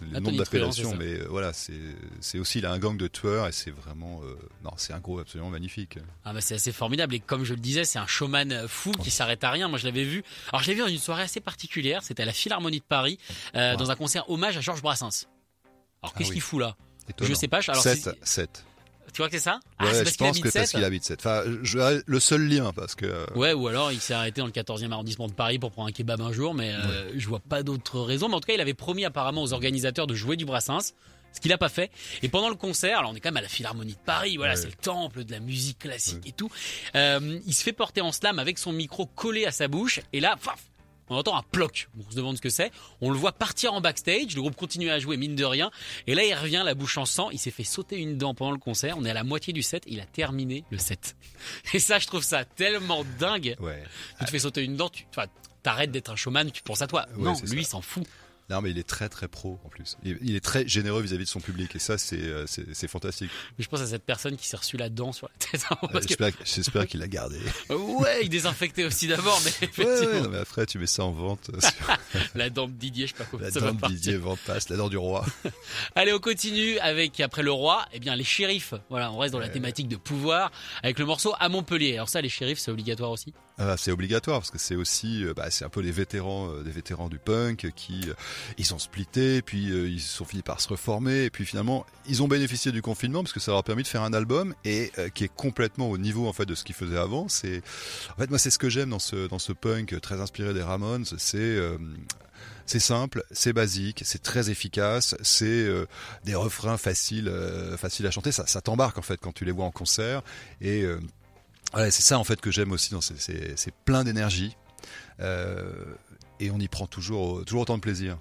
le 0.03 0.17
Ah, 0.17 0.21
nom 0.21 0.71
ça. 0.73 0.97
mais 0.99 1.21
euh, 1.21 1.27
voilà, 1.29 1.53
c'est 1.53 2.39
aussi 2.39 2.59
il 2.59 2.67
a 2.67 2.73
un 2.73 2.79
gang 2.79 2.97
de 2.97 3.07
tueurs 3.07 3.47
et 3.47 3.53
c'est 3.53 3.71
vraiment 3.71 4.21
non, 4.65 4.71
c'est 4.77 4.93
un 4.93 4.99
gros 5.01 5.19
absolument 5.19 5.51
magnifique. 5.51 5.99
Ah 6.25 6.33
bah 6.33 6.41
c'est 6.41 6.55
assez 6.55 6.73
formidable 6.73 7.15
et 7.15 7.21
comme 7.21 7.45
je 7.45 7.55
le 7.55 7.61
disais 7.61 7.85
c'est 7.85 7.99
un 7.99 8.07
showman 8.07 8.67
fou 8.67 8.93
qui 8.93 9.11
s'arrête 9.11 9.45
à 9.45 9.51
rien. 9.51 9.69
Moi 9.69 9.79
je 9.79 9.85
l'avais 9.85 10.05
vu. 10.05 10.25
Alors 10.53 10.63
je 10.63 10.69
l'ai 10.69 10.75
vu 10.75 10.81
dans 10.81 10.87
une 10.89 10.99
soirée 10.99 11.23
assez 11.23 11.41
particulière. 11.41 12.03
C'était 12.03 12.23
à 12.23 12.27
la 12.27 12.33
Philharmonie 12.33 12.79
de 12.81 12.85
Paris 12.85 13.19
dans 13.55 13.91
un 13.91 13.97
concert 13.97 14.29
hommage 14.31 14.57
à 14.57 14.61
Georges 14.61 14.83
Brassens. 14.83 15.27
Alors 16.03 16.15
qu'est-ce 16.15 16.29
Ah 16.29 16.31
oui. 16.31 16.35
qu'il 16.35 16.43
fout 16.43 16.61
là? 16.61 16.77
Étonnant. 17.09 17.29
Je 17.31 17.35
sais 17.35 17.49
pas. 17.49 17.61
Alors 17.69 17.83
7, 17.83 17.99
si- 17.99 18.11
7. 18.23 18.65
tu 19.13 19.19
vois 19.19 19.29
que 19.29 19.37
c'est 19.37 19.43
ça? 19.43 19.61
Ah 19.79 19.85
Ouais, 19.87 19.91
je 19.95 19.99
parce 20.05 20.11
qu'il 20.17 20.27
pense 20.27 20.39
que 20.39 20.43
parce 20.45 20.53
sept 20.67 20.71
qu'il 20.71 20.85
habite 20.85 21.05
7. 21.05 21.19
Enfin, 21.21 21.43
je, 21.63 22.03
le 22.05 22.21
seul 22.21 22.47
lien 22.47 22.73
parce 22.73 22.95
que 22.95 23.07
euh, 23.07 23.25
Ouais, 23.35 23.53
ou 23.53 23.69
alors 23.69 23.91
il 23.93 24.01
s'est 24.01 24.15
arrêté 24.15 24.41
dans 24.41 24.47
le 24.47 24.53
14e 24.53 24.93
arrondissement 24.93 25.27
de 25.29 25.33
Paris 25.33 25.59
pour 25.59 25.71
prendre 25.73 25.89
un 25.89 25.93
kebab 25.93 26.21
un 26.21 26.33
jour, 26.33 26.55
mais 26.55 26.73
euh, 26.75 27.11
je 27.17 27.27
vois 27.29 27.41
pas 27.41 27.63
d'autres 27.63 28.01
raisons. 28.01 28.29
Mais 28.29 28.35
en 28.35 28.41
tout 28.41 28.47
cas, 28.47 28.55
il 28.55 28.61
avait 28.61 28.75
promis 28.75 29.05
apparemment 29.05 29.43
aux 29.43 29.53
organisateurs 29.53 30.07
de 30.07 30.15
jouer 30.15 30.37
du 30.37 30.45
Brassens, 30.45 30.93
ce 31.33 31.41
qu'il 31.41 31.53
a 31.53 31.59
pas 31.59 31.69
fait. 31.69 31.91
Et 32.23 32.29
pendant 32.29 32.49
le 32.49 32.55
concert, 32.55 32.99
alors 33.01 33.11
on 33.11 33.15
est 33.15 33.21
quand 33.21 33.29
même 33.31 33.37
à 33.37 33.43
la 33.43 33.49
Philharmonie 33.49 33.93
de 33.93 33.99
Paris, 34.05 34.37
voilà, 34.37 34.55
Ouais. 34.55 34.61
c'est 34.61 34.67
le 34.67 34.73
temple 34.73 35.25
de 35.25 35.31
la 35.33 35.41
musique 35.41 35.79
classique 35.81 36.27
et 36.27 36.33
tout. 36.33 36.51
Euh, 36.95 37.39
il 37.47 37.55
se 37.55 37.63
fait 37.63 37.73
porter 37.73 38.01
en 38.01 38.13
slam 38.13 38.39
avec 38.39 38.59
son 38.59 38.73
micro 38.73 39.07
collé 39.07 39.45
à 39.47 39.53
sa 39.53 39.69
bouche, 39.69 40.01
et 40.13 40.21
là, 40.21 40.37
paf, 40.43 40.59
on 41.11 41.17
entend 41.17 41.37
un 41.37 41.43
ploc. 41.43 41.89
On 41.99 42.11
se 42.11 42.17
demande 42.17 42.37
ce 42.37 42.43
que 42.43 42.51
c'est. 42.51 42.71
On 43.01 43.11
le 43.11 43.17
voit 43.17 43.33
partir 43.33 43.75
en 43.75 43.81
backstage. 43.81 44.35
Le 44.35 44.41
groupe 44.41 44.57
continue 44.57 44.91
à 44.91 44.99
jouer, 44.99 45.17
mine 45.17 45.35
de 45.35 45.45
rien. 45.45 45.71
Et 46.07 46.15
là, 46.15 46.25
il 46.25 46.35
revient, 46.35 46.63
la 46.65 46.75
bouche 46.75 46.99
en 46.99 47.05
sang. 47.05 47.31
Il 47.31 47.39
s'est 47.39 47.51
fait 47.51 47.65
sauter 47.65 47.97
une 47.97 48.17
dent 48.17 48.35
pendant 48.35 48.53
le 48.53 48.59
concert. 48.59 48.97
On 48.99 49.05
est 49.05 49.11
à 49.11 49.15
la 49.15 49.25
moitié 49.25 49.53
du 49.53 49.63
set. 49.63 49.85
Il 49.87 50.01
a 50.01 50.07
terminé 50.07 50.65
le 50.71 50.79
set. 50.79 51.17
Et 51.75 51.79
ça, 51.79 51.99
je 51.99 52.07
trouve 52.07 52.23
ça 52.23 52.45
tellement 52.45 53.05
dingue 53.19 53.57
ouais. 53.61 53.83
tu 54.19 54.25
te 54.25 54.31
fais 54.31 54.39
sauter 54.39 54.63
une 54.63 54.77
dent, 54.77 54.89
tu 54.89 55.05
t'arrêtes 55.63 55.91
d'être 55.91 56.11
un 56.11 56.17
showman, 56.17 56.51
tu 56.51 56.63
penses 56.63 56.83
à 56.83 56.87
toi. 56.87 57.07
Ouais, 57.17 57.25
non, 57.25 57.35
lui, 57.51 57.65
s'en 57.65 57.81
fout. 57.81 58.05
Non, 58.51 58.63
mais 58.63 58.71
il 58.71 58.79
est 58.79 58.89
très 58.89 59.09
très 59.11 59.29
pro 59.29 59.59
en 59.65 59.69
plus. 59.69 59.99
Il, 60.05 60.35
est 60.35 60.41
très 60.41 60.67
généreux 60.67 61.03
vis-à-vis 61.03 61.25
de 61.25 61.29
son 61.29 61.41
public 61.41 61.77
et 61.77 61.79
ça 61.79 61.99
c'est 61.99 62.17
euh, 62.23 62.47
c'est 62.47 62.89
fantastique. 62.89 63.31
Mais 63.59 63.65
je 63.65 63.69
pense 63.69 63.81
à 63.81 63.87
cette 63.87 64.05
personne 64.05 64.37
qui 64.39 64.47
s'est 64.49 64.57
reçue 64.57 64.79
la 64.79 64.89
dent 64.89 65.13
sur 65.13 65.29
la 65.29 65.35
tête. 65.51 65.65
hein, 65.71 65.77
Euh, 65.83 66.31
J'espère 66.45 66.87
qu'il 66.87 67.01
l'a 67.01 67.09
gardé. 67.09 67.39
ouais, 67.71 68.21
il 68.23 68.31
désinfectait 68.31 68.85
aussi 68.85 69.07
d'abord, 69.07 69.39
mais 69.45 69.85
Ouais, 69.85 70.21
non, 70.23 70.31
mais 70.31 70.39
après 70.39 70.65
tu 70.65 70.79
mets 70.79 70.87
ça 70.87 71.05
en 71.05 71.13
vente 71.13 71.51
euh, 71.53 71.61
sur 71.61 71.99
la 72.35 72.49
dent 72.49 72.67
de 72.69 72.73
Didier, 72.73 73.07
je 73.07 73.13
sais 73.13 73.19
pas 73.19 73.25
comment 73.31 73.43
la 73.43 73.51
ça 73.51 73.61
va 73.61 73.73
dent 73.73 73.89
de. 73.89 73.95
Didier 73.95 74.17
Van 74.17 74.37
Passe, 74.47 74.71
la 74.71 74.77
dent 74.77 74.89
du 74.89 74.97
roi. 74.97 75.27
Allez, 75.95 76.13
on 76.15 76.19
continue 76.19 76.79
avec, 76.79 77.21
après 77.21 77.43
le 77.43 77.53
roi, 77.53 77.85
eh 77.93 78.01
bien, 78.01 78.17
les 78.17 78.25
shérifs. 78.25 78.73
Voilà, 78.89 79.13
on 79.13 79.19
reste 79.19 79.33
dans 79.33 79.41
la 79.41 79.49
thématique 79.51 79.89
de 79.89 79.97
pouvoir 79.97 80.51
avec 80.83 80.99
le 80.99 81.05
morceau 81.05 81.35
à 81.39 81.49
Montpellier. 81.49 81.95
Alors 81.95 82.09
ça, 82.09 82.21
les 82.23 82.29
shérifs, 82.29 82.59
c'est 82.59 82.71
obligatoire 82.71 83.11
aussi. 83.11 83.35
Ah, 83.61 83.77
c'est 83.77 83.91
obligatoire 83.91 84.39
parce 84.39 84.53
que 84.53 84.59
c'est 84.59 84.77
aussi, 84.77 85.25
euh, 85.25 85.35
bah, 85.35 85.51
c'est 85.51 85.65
un 85.65 85.69
peu 85.69 85.81
les 85.81 85.91
vétérans, 85.91 86.49
euh, 86.49 86.63
des 86.63 86.71
vétérans 86.71 87.09
du 87.09 87.19
punk 87.19 87.73
qui, 87.75 88.09
euh, 88.09 88.15
ils 88.57 88.73
ont 88.73 88.79
splitté, 88.79 89.43
puis 89.43 89.71
euh, 89.73 89.89
ils 89.89 90.01
sont 90.01 90.25
finis 90.25 90.43
par 90.43 90.61
se 90.61 90.69
reformer, 90.69 91.25
et 91.25 91.31
puis 91.31 91.45
finalement, 91.45 91.85
ils 92.07 92.23
ont 92.23 92.29
bénéficié 92.29 92.71
du 92.71 92.83
confinement 92.83 93.23
parce 93.25 93.33
que 93.33 93.41
ça 93.41 93.51
leur 93.51 93.59
a 93.59 93.63
permis 93.65 93.83
de 93.83 93.89
faire 93.89 94.03
un 94.03 94.13
album 94.13 94.55
et 94.65 94.93
euh, 94.99 95.09
qui 95.09 95.25
est 95.25 95.35
complètement 95.35 95.91
au 95.91 95.99
niveau 95.99 96.29
en 96.29 96.33
fait 96.33 96.47
de 96.47 96.55
ce 96.55 96.63
qu'ils 96.63 96.77
faisaient 96.77 96.99
avant. 96.99 97.29
C'est, 97.29 97.63
en 98.17 98.21
fait, 98.21 98.31
moi, 98.31 98.39
c'est 98.39 98.51
ce 98.51 98.61
que 98.61 98.69
j'aime 98.69 98.91
dans 98.91 99.01
ce 99.01 99.27
dans 99.27 99.41
ce 99.41 99.53
punk 99.53 99.93
euh, 99.93 99.99
très 99.99 100.21
inspiré 100.21 100.55
des 100.55 100.63
Ramones, 100.63 101.05
c'est 101.05 101.39
euh, 101.39 101.79
c'est 102.67 102.81
simple, 102.81 103.25
c'est 103.31 103.55
basique, 103.55 104.03
c'est 104.05 104.23
très 104.23 104.51
efficace, 104.51 105.17
c'est 105.23 105.47
euh, 105.47 105.87
des 106.25 106.35
refrains 106.35 106.77
faciles, 106.77 107.29
euh, 107.29 107.77
faciles 107.77 108.07
à 108.07 108.11
chanter. 108.11 108.31
Ça, 108.31 108.47
ça 108.47 108.61
t'embarque 108.61 108.99
en 108.99 109.03
fait 109.03 109.17
quand 109.17 109.33
tu 109.33 109.45
les 109.45 109.53
vois 109.53 109.65
en 109.65 109.71
concert. 109.71 110.23
Et 110.61 110.83
euh, 110.83 111.01
c'est 111.75 112.03
ça 112.03 112.19
en 112.19 112.25
fait 112.25 112.41
que 112.41 112.51
j'aime 112.51 112.73
aussi. 112.73 112.95
c'est 113.01 113.75
plein 113.85 114.05
d'énergie 114.05 114.57
euh, 115.21 115.73
et 116.41 116.51
on 116.51 116.59
y 116.59 116.69
prend 116.69 116.87
toujours 116.87 117.45
toujours 117.45 117.63
autant 117.63 117.77
de 117.77 117.83
plaisir. 117.83 118.19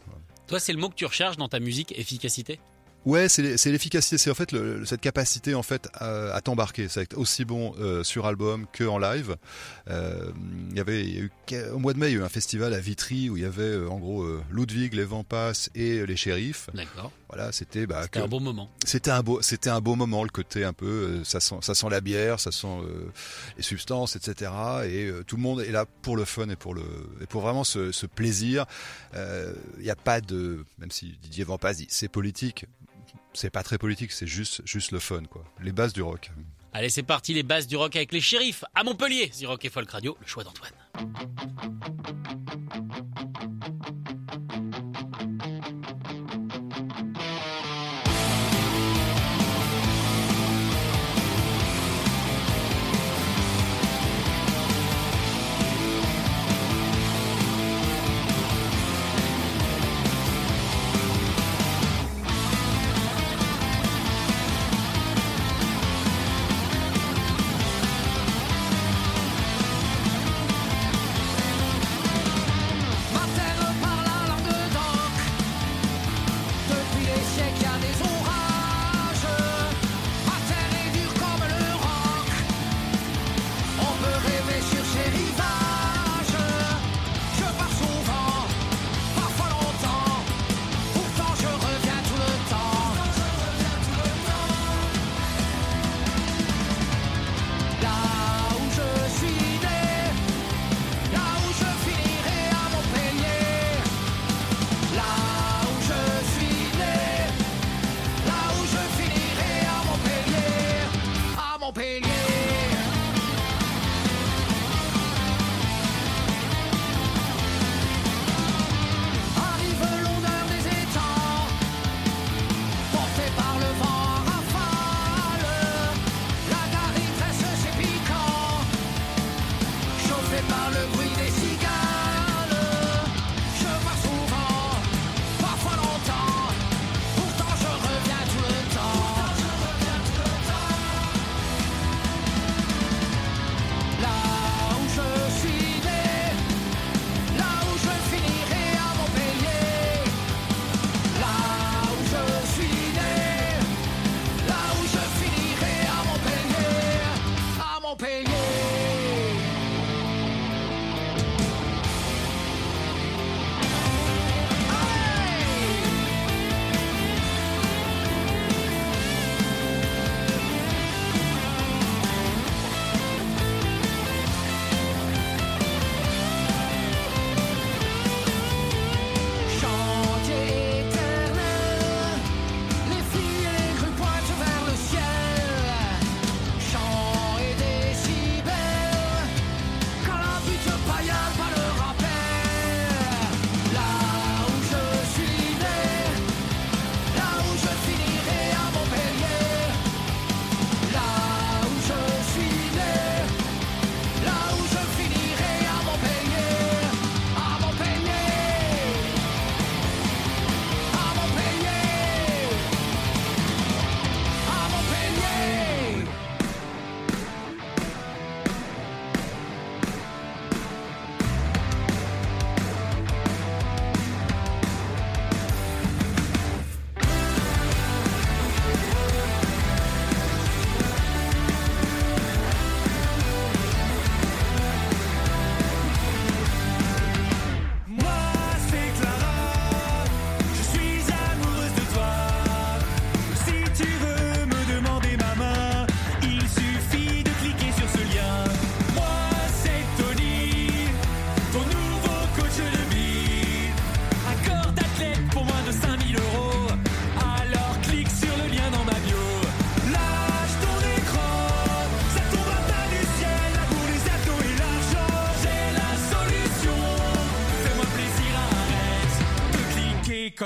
Toi, 0.47 0.59
c'est 0.59 0.71
le 0.71 0.79
mot 0.79 0.89
que 0.89 0.95
tu 0.95 1.05
recherches 1.05 1.35
dans 1.37 1.49
ta 1.49 1.59
musique, 1.59 1.97
efficacité? 1.97 2.59
Ouais, 3.07 3.29
c'est 3.29 3.41
l'efficacité, 3.71 4.17
c'est 4.17 4.29
en 4.29 4.35
fait 4.35 4.51
le- 4.51 4.85
cette 4.85 4.99
capacité 4.99 5.55
en 5.55 5.63
fait 5.63 5.87
à, 5.93 6.33
à 6.33 6.41
t'embarquer. 6.41 6.89
C'est 6.89 7.13
aussi 7.13 7.45
bon 7.45 7.73
euh, 7.79 8.03
sur 8.03 8.25
album 8.25 8.65
que 8.73 8.83
en 8.83 8.97
live. 8.99 9.37
Euh, 9.89 10.31
Il 10.71 10.75
y 10.75 10.79
avait 10.81 11.05
il 11.05 11.15
y 11.15 11.17
a 11.19 11.21
eu, 11.21 11.31
que- 11.47 11.71
au 11.71 11.79
mois 11.79 11.93
de 11.93 11.99
mai, 11.99 12.07
il 12.09 12.13
y 12.13 12.17
a 12.17 12.19
eu 12.19 12.23
un 12.23 12.29
festival 12.29 12.73
à 12.73 12.79
Vitry 12.79 13.29
où 13.29 13.37
il 13.37 13.43
y 13.43 13.45
avait 13.45 13.63
euh, 13.63 13.87
en 13.89 13.97
gros 13.97 14.27
Ludwig, 14.51 14.93
les 14.93 15.05
Vampas 15.05 15.69
et 15.73 16.05
les 16.05 16.17
shérifs. 16.17 16.69
D'accord. 16.73 17.13
Voilà, 17.29 17.51
c'était 17.53 17.87
bah, 17.87 18.01
C'était 18.03 18.19
un 18.19 18.27
bon 18.27 18.41
moment. 18.41 18.69
c'était 18.85 19.11
un 19.11 19.21
beau, 19.23 19.41
c'était 19.41 19.69
un 19.69 19.79
beau 19.79 19.95
moment, 19.95 20.23
le 20.23 20.29
côté 20.29 20.65
un 20.65 20.73
peu, 20.73 21.23
ça 21.23 21.39
sent, 21.39 21.55
ça 21.61 21.75
sent 21.75 21.87
la 21.89 22.01
bière, 22.01 22.39
ça 22.41 22.51
sent 22.51 22.67
les 23.57 23.63
substances, 23.63 24.17
etc. 24.17 24.51
Et 24.85 25.11
tout 25.27 25.35
le 25.37 25.41
monde 25.41 25.61
est 25.61 25.71
là 25.71 25.85
pour 26.01 26.17
le 26.17 26.25
fun 26.25 26.49
et 26.49 26.55
pour 26.57 26.73
le, 26.73 26.83
et 27.21 27.25
pour 27.25 27.41
vraiment 27.41 27.63
ce, 27.63 27.91
ce 27.93 28.05
plaisir. 28.05 28.65
Il 29.13 29.83
n'y 29.83 29.89
a 29.89 29.95
pas 29.95 30.19
de, 30.21 30.65
même 30.77 30.91
si 30.91 31.17
Didier 31.21 31.43
Van 31.45 31.57
Paz 31.57 31.77
dit 31.77 31.87
c'est 31.89 32.07
politique, 32.09 32.65
c'est 33.33 33.49
pas 33.49 33.63
très 33.63 33.77
politique, 33.77 34.11
c'est 34.11 34.27
juste, 34.27 34.61
juste 34.65 34.91
le 34.91 34.99
fun, 34.99 35.23
quoi. 35.23 35.43
Les 35.61 35.71
bases 35.71 35.93
du 35.93 36.01
rock. 36.01 36.31
Allez, 36.73 36.89
c'est 36.89 37.03
parti, 37.03 37.33
les 37.33 37.43
bases 37.43 37.67
du 37.67 37.75
rock 37.75 37.95
avec 37.95 38.11
les 38.11 38.21
shérifs 38.21 38.63
à 38.75 38.83
Montpellier. 38.83 39.31
Rock 39.45 39.65
et 39.65 39.69
Folk 39.69 39.89
Radio, 39.89 40.17
le 40.19 40.27
choix 40.27 40.43
d'Antoine. 40.43 40.73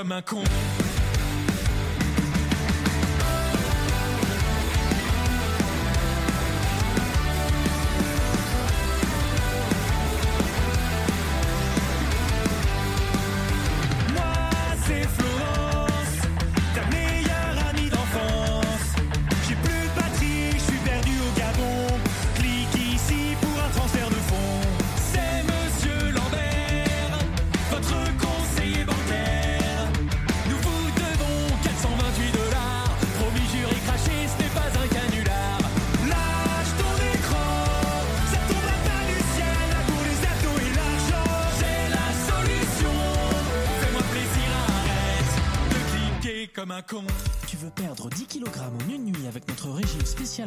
Comme 0.02 0.14
un 0.14 0.22
con. 0.24 0.91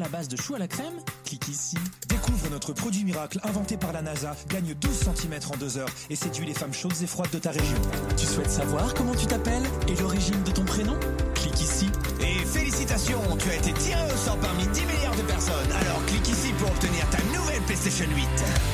À 0.02 0.08
base 0.08 0.28
de 0.28 0.36
chou 0.36 0.54
à 0.54 0.58
la 0.58 0.68
crème 0.68 0.94
Clique 1.24 1.48
ici. 1.48 1.76
Découvre 2.08 2.50
notre 2.50 2.72
produit 2.72 3.04
miracle 3.04 3.38
inventé 3.44 3.76
par 3.76 3.92
la 3.92 4.02
NASA, 4.02 4.34
gagne 4.48 4.74
12 4.74 4.90
cm 4.90 5.34
en 5.52 5.56
2 5.56 5.78
heures 5.78 5.88
et 6.10 6.16
séduit 6.16 6.46
les 6.46 6.54
femmes 6.54 6.72
chaudes 6.72 7.00
et 7.02 7.06
froides 7.06 7.30
de 7.30 7.38
ta 7.38 7.50
région. 7.50 7.78
Tu 8.16 8.26
souhaites 8.26 8.50
savoir 8.50 8.92
comment 8.94 9.14
tu 9.14 9.26
t'appelles 9.26 9.64
et 9.88 9.94
l'origine 9.96 10.42
de 10.42 10.50
ton 10.50 10.64
prénom? 10.64 10.98
Clique 11.34 11.60
ici. 11.60 11.88
Et 12.20 12.44
félicitations, 12.44 13.20
tu 13.38 13.50
as 13.50 13.56
été 13.56 13.72
tiré 13.72 14.00
au 14.04 14.16
sort 14.16 14.38
parmi 14.38 14.66
10 14.66 14.80
milliards 14.86 15.16
de 15.16 15.22
personnes. 15.22 15.72
Alors 15.80 16.04
clique 16.06 16.28
ici 16.28 16.52
pour 16.58 16.68
obtenir 16.68 17.08
ta 17.10 17.18
nouvelle 17.36 17.62
PlayStation 17.62 18.06
8. 18.06 18.73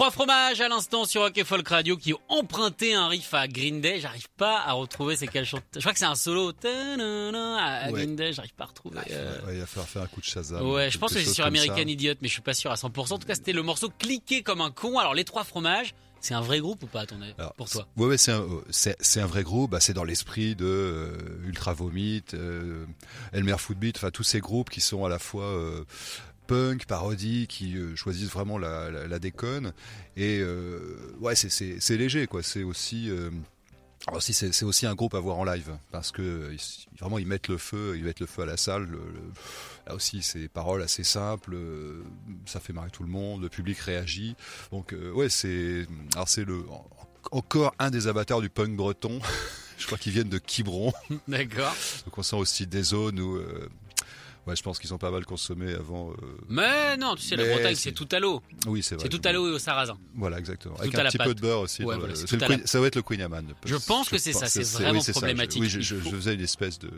Trois 0.00 0.10
fromages 0.10 0.62
à 0.62 0.68
l'instant 0.68 1.04
sur 1.04 1.20
Rock 1.20 1.42
Folk 1.44 1.68
Radio 1.68 1.94
qui 1.94 2.14
ont 2.14 2.20
emprunté 2.30 2.94
un 2.94 3.08
riff 3.08 3.34
à 3.34 3.46
Green 3.46 3.82
Day. 3.82 4.00
J'arrive 4.00 4.30
pas 4.38 4.58
à 4.60 4.72
retrouver 4.72 5.14
c'est 5.14 5.26
quel 5.26 5.44
chante. 5.44 5.62
Je 5.74 5.80
crois 5.80 5.92
que 5.92 5.98
c'est 5.98 6.06
un 6.06 6.14
solo 6.14 6.52
à. 6.64 7.90
Green 7.92 8.16
Day. 8.16 8.32
J'arrive 8.32 8.54
pas 8.54 8.64
à 8.64 8.68
retrouver. 8.68 8.96
euh. 9.10 9.46
Ouais, 9.46 9.56
il 9.56 9.60
va 9.60 9.66
falloir 9.66 9.86
faire 9.86 10.00
un 10.00 10.06
coup 10.06 10.20
de 10.20 10.24
Shazam. 10.24 10.66
Ouais, 10.66 10.90
je 10.90 10.96
pense 10.96 11.12
que 11.12 11.22
c'est 11.22 11.34
sur. 11.34 11.44
American 11.44 11.86
Idiot, 11.86 12.14
mais 12.22 12.28
je 12.28 12.32
suis 12.32 12.40
pas 12.40 12.54
sûr 12.54 12.70
à 12.70 12.76
100%. 12.76 13.12
En 13.12 13.18
tout 13.18 13.26
cas, 13.26 13.34
c'était 13.34 13.52
le 13.52 13.62
morceau 13.62 13.90
cliqué 13.90 14.42
comme 14.42 14.62
un 14.62 14.70
con. 14.70 14.98
Alors, 14.98 15.12
les 15.12 15.24
trois 15.24 15.44
fromages, 15.44 15.92
c'est 16.20 16.34
un 16.34 16.40
vrai 16.40 16.60
groupe 16.60 16.82
ou 16.82 16.86
pas, 16.86 17.00
avis, 17.00 17.34
Alors, 17.38 17.54
pour 17.54 17.68
toi? 17.68 17.86
Ouais, 17.96 18.06
ouais, 18.06 18.18
c'est 18.18 18.32
un, 18.32 18.42
euh, 18.42 18.62
c'est, 18.70 19.20
un 19.20 19.26
vrai 19.26 19.42
groupe. 19.42 19.70
Bah, 19.70 19.80
c'est 19.80 19.94
dans 19.94 20.04
l'esprit 20.04 20.54
de 20.54 20.66
euh, 20.66 21.46
Ultra 21.46 21.72
Vomit, 21.72 22.22
euh, 22.34 22.84
Elmer 23.32 23.56
Footbeat, 23.58 23.96
enfin 23.96 24.10
tous 24.10 24.22
ces 24.22 24.40
groupes 24.40 24.70
qui 24.70 24.80
sont 24.80 25.04
à 25.04 25.08
la 25.08 25.18
fois 25.18 25.54
punk, 26.50 26.86
parodie, 26.86 27.46
qui 27.48 27.76
euh, 27.76 27.94
choisissent 27.96 28.30
vraiment 28.30 28.58
la, 28.58 28.90
la, 28.90 29.06
la 29.06 29.18
déconne. 29.18 29.72
Et 30.16 30.40
euh, 30.40 30.96
ouais, 31.20 31.34
c'est, 31.36 31.96
léger, 31.96 32.26
quoi. 32.26 32.42
C'est 32.42 32.62
aussi 32.64 33.08
euh, 33.10 33.30
alors 34.06 34.22
c'est, 34.22 34.62
aussi 34.64 34.86
un 34.86 34.94
groupe 34.94 35.14
à 35.14 35.20
voir 35.20 35.36
en 35.38 35.44
live 35.44 35.76
parce 35.92 36.10
que 36.10 36.54
vraiment 36.98 37.18
ils 37.18 37.26
mettent 37.26 37.48
le 37.48 37.58
feu, 37.58 37.94
ils 37.98 38.02
mettent 38.04 38.20
le 38.20 38.26
feu 38.26 38.42
à 38.42 38.46
la 38.46 38.56
salle. 38.56 38.84
Le- 38.84 38.98
le- 38.98 39.32
là 39.86 39.94
aussi, 39.94 40.22
c'est 40.22 40.48
paroles 40.48 40.82
assez 40.82 41.04
simples, 41.04 41.56
ça 42.46 42.60
fait 42.60 42.72
marrer 42.72 42.90
tout 42.90 43.02
le 43.02 43.10
monde, 43.10 43.42
le 43.42 43.48
public 43.48 43.78
réagit. 43.78 44.34
Donc 44.72 44.92
euh, 44.94 45.12
ouais, 45.12 45.28
c'est 45.28 45.86
alors 46.14 46.28
c'est 46.28 46.44
le 46.44 46.60
en- 46.70 46.88
encore 47.32 47.74
un 47.78 47.90
des 47.90 48.06
avatars 48.08 48.40
du 48.40 48.48
punk 48.48 48.74
breton. 48.76 49.20
Je 49.78 49.86
crois 49.86 49.96
qu'ils 49.98 50.12
viennent 50.12 50.28
de 50.28 50.38
Quiberon. 50.38 50.92
D'accord. 51.28 51.74
Donc 52.04 52.18
on 52.18 52.22
sent 52.22 52.36
aussi 52.36 52.66
des 52.66 52.82
zones 52.82 53.18
où 53.20 53.36
euh, 53.36 53.68
ouais, 54.46 54.56
je 54.56 54.62
pense 54.62 54.78
qu'ils 54.78 54.92
ont 54.94 54.98
pas 54.98 55.10
mal 55.10 55.24
consommé 55.24 55.72
avant. 55.74 56.10
euh, 56.10 56.14
Mais 56.48 56.96
non, 56.96 57.14
tu 57.14 57.22
sais, 57.22 57.36
la 57.36 57.44
Bretagne, 57.44 57.74
c'est- 57.74 57.92
tout 57.92 58.08
à 58.12 58.18
l'eau. 58.20 58.42
Oui, 58.66 58.82
c'est 58.82 58.94
vrai. 58.94 59.04
C'est 59.04 59.08
tout 59.08 59.26
à 59.26 59.32
l'eau 59.32 59.48
et 59.48 59.52
au 59.52 59.58
sarrasin. 59.58 59.98
Voilà, 60.14 60.38
exactement. 60.38 60.76
Avec 60.76 60.94
un 60.94 61.04
petit 61.04 61.18
peu 61.18 61.34
de 61.34 61.40
beurre 61.40 61.60
aussi. 61.60 61.82
Ça 62.64 62.80
va 62.80 62.86
être 62.86 62.96
le 62.96 63.02
Queen 63.02 63.22
Amman. 63.22 63.46
Je 63.64 63.76
pense 63.76 64.08
que 64.08 64.18
c'est 64.18 64.32
ça, 64.32 64.46
c'est 64.46 64.64
vraiment 64.64 65.02
problématique. 65.02 65.62
Oui, 65.62 65.68
je, 65.68 65.96
faisais 65.96 66.34
une 66.34 66.40
espèce 66.40 66.78
de, 66.78 66.90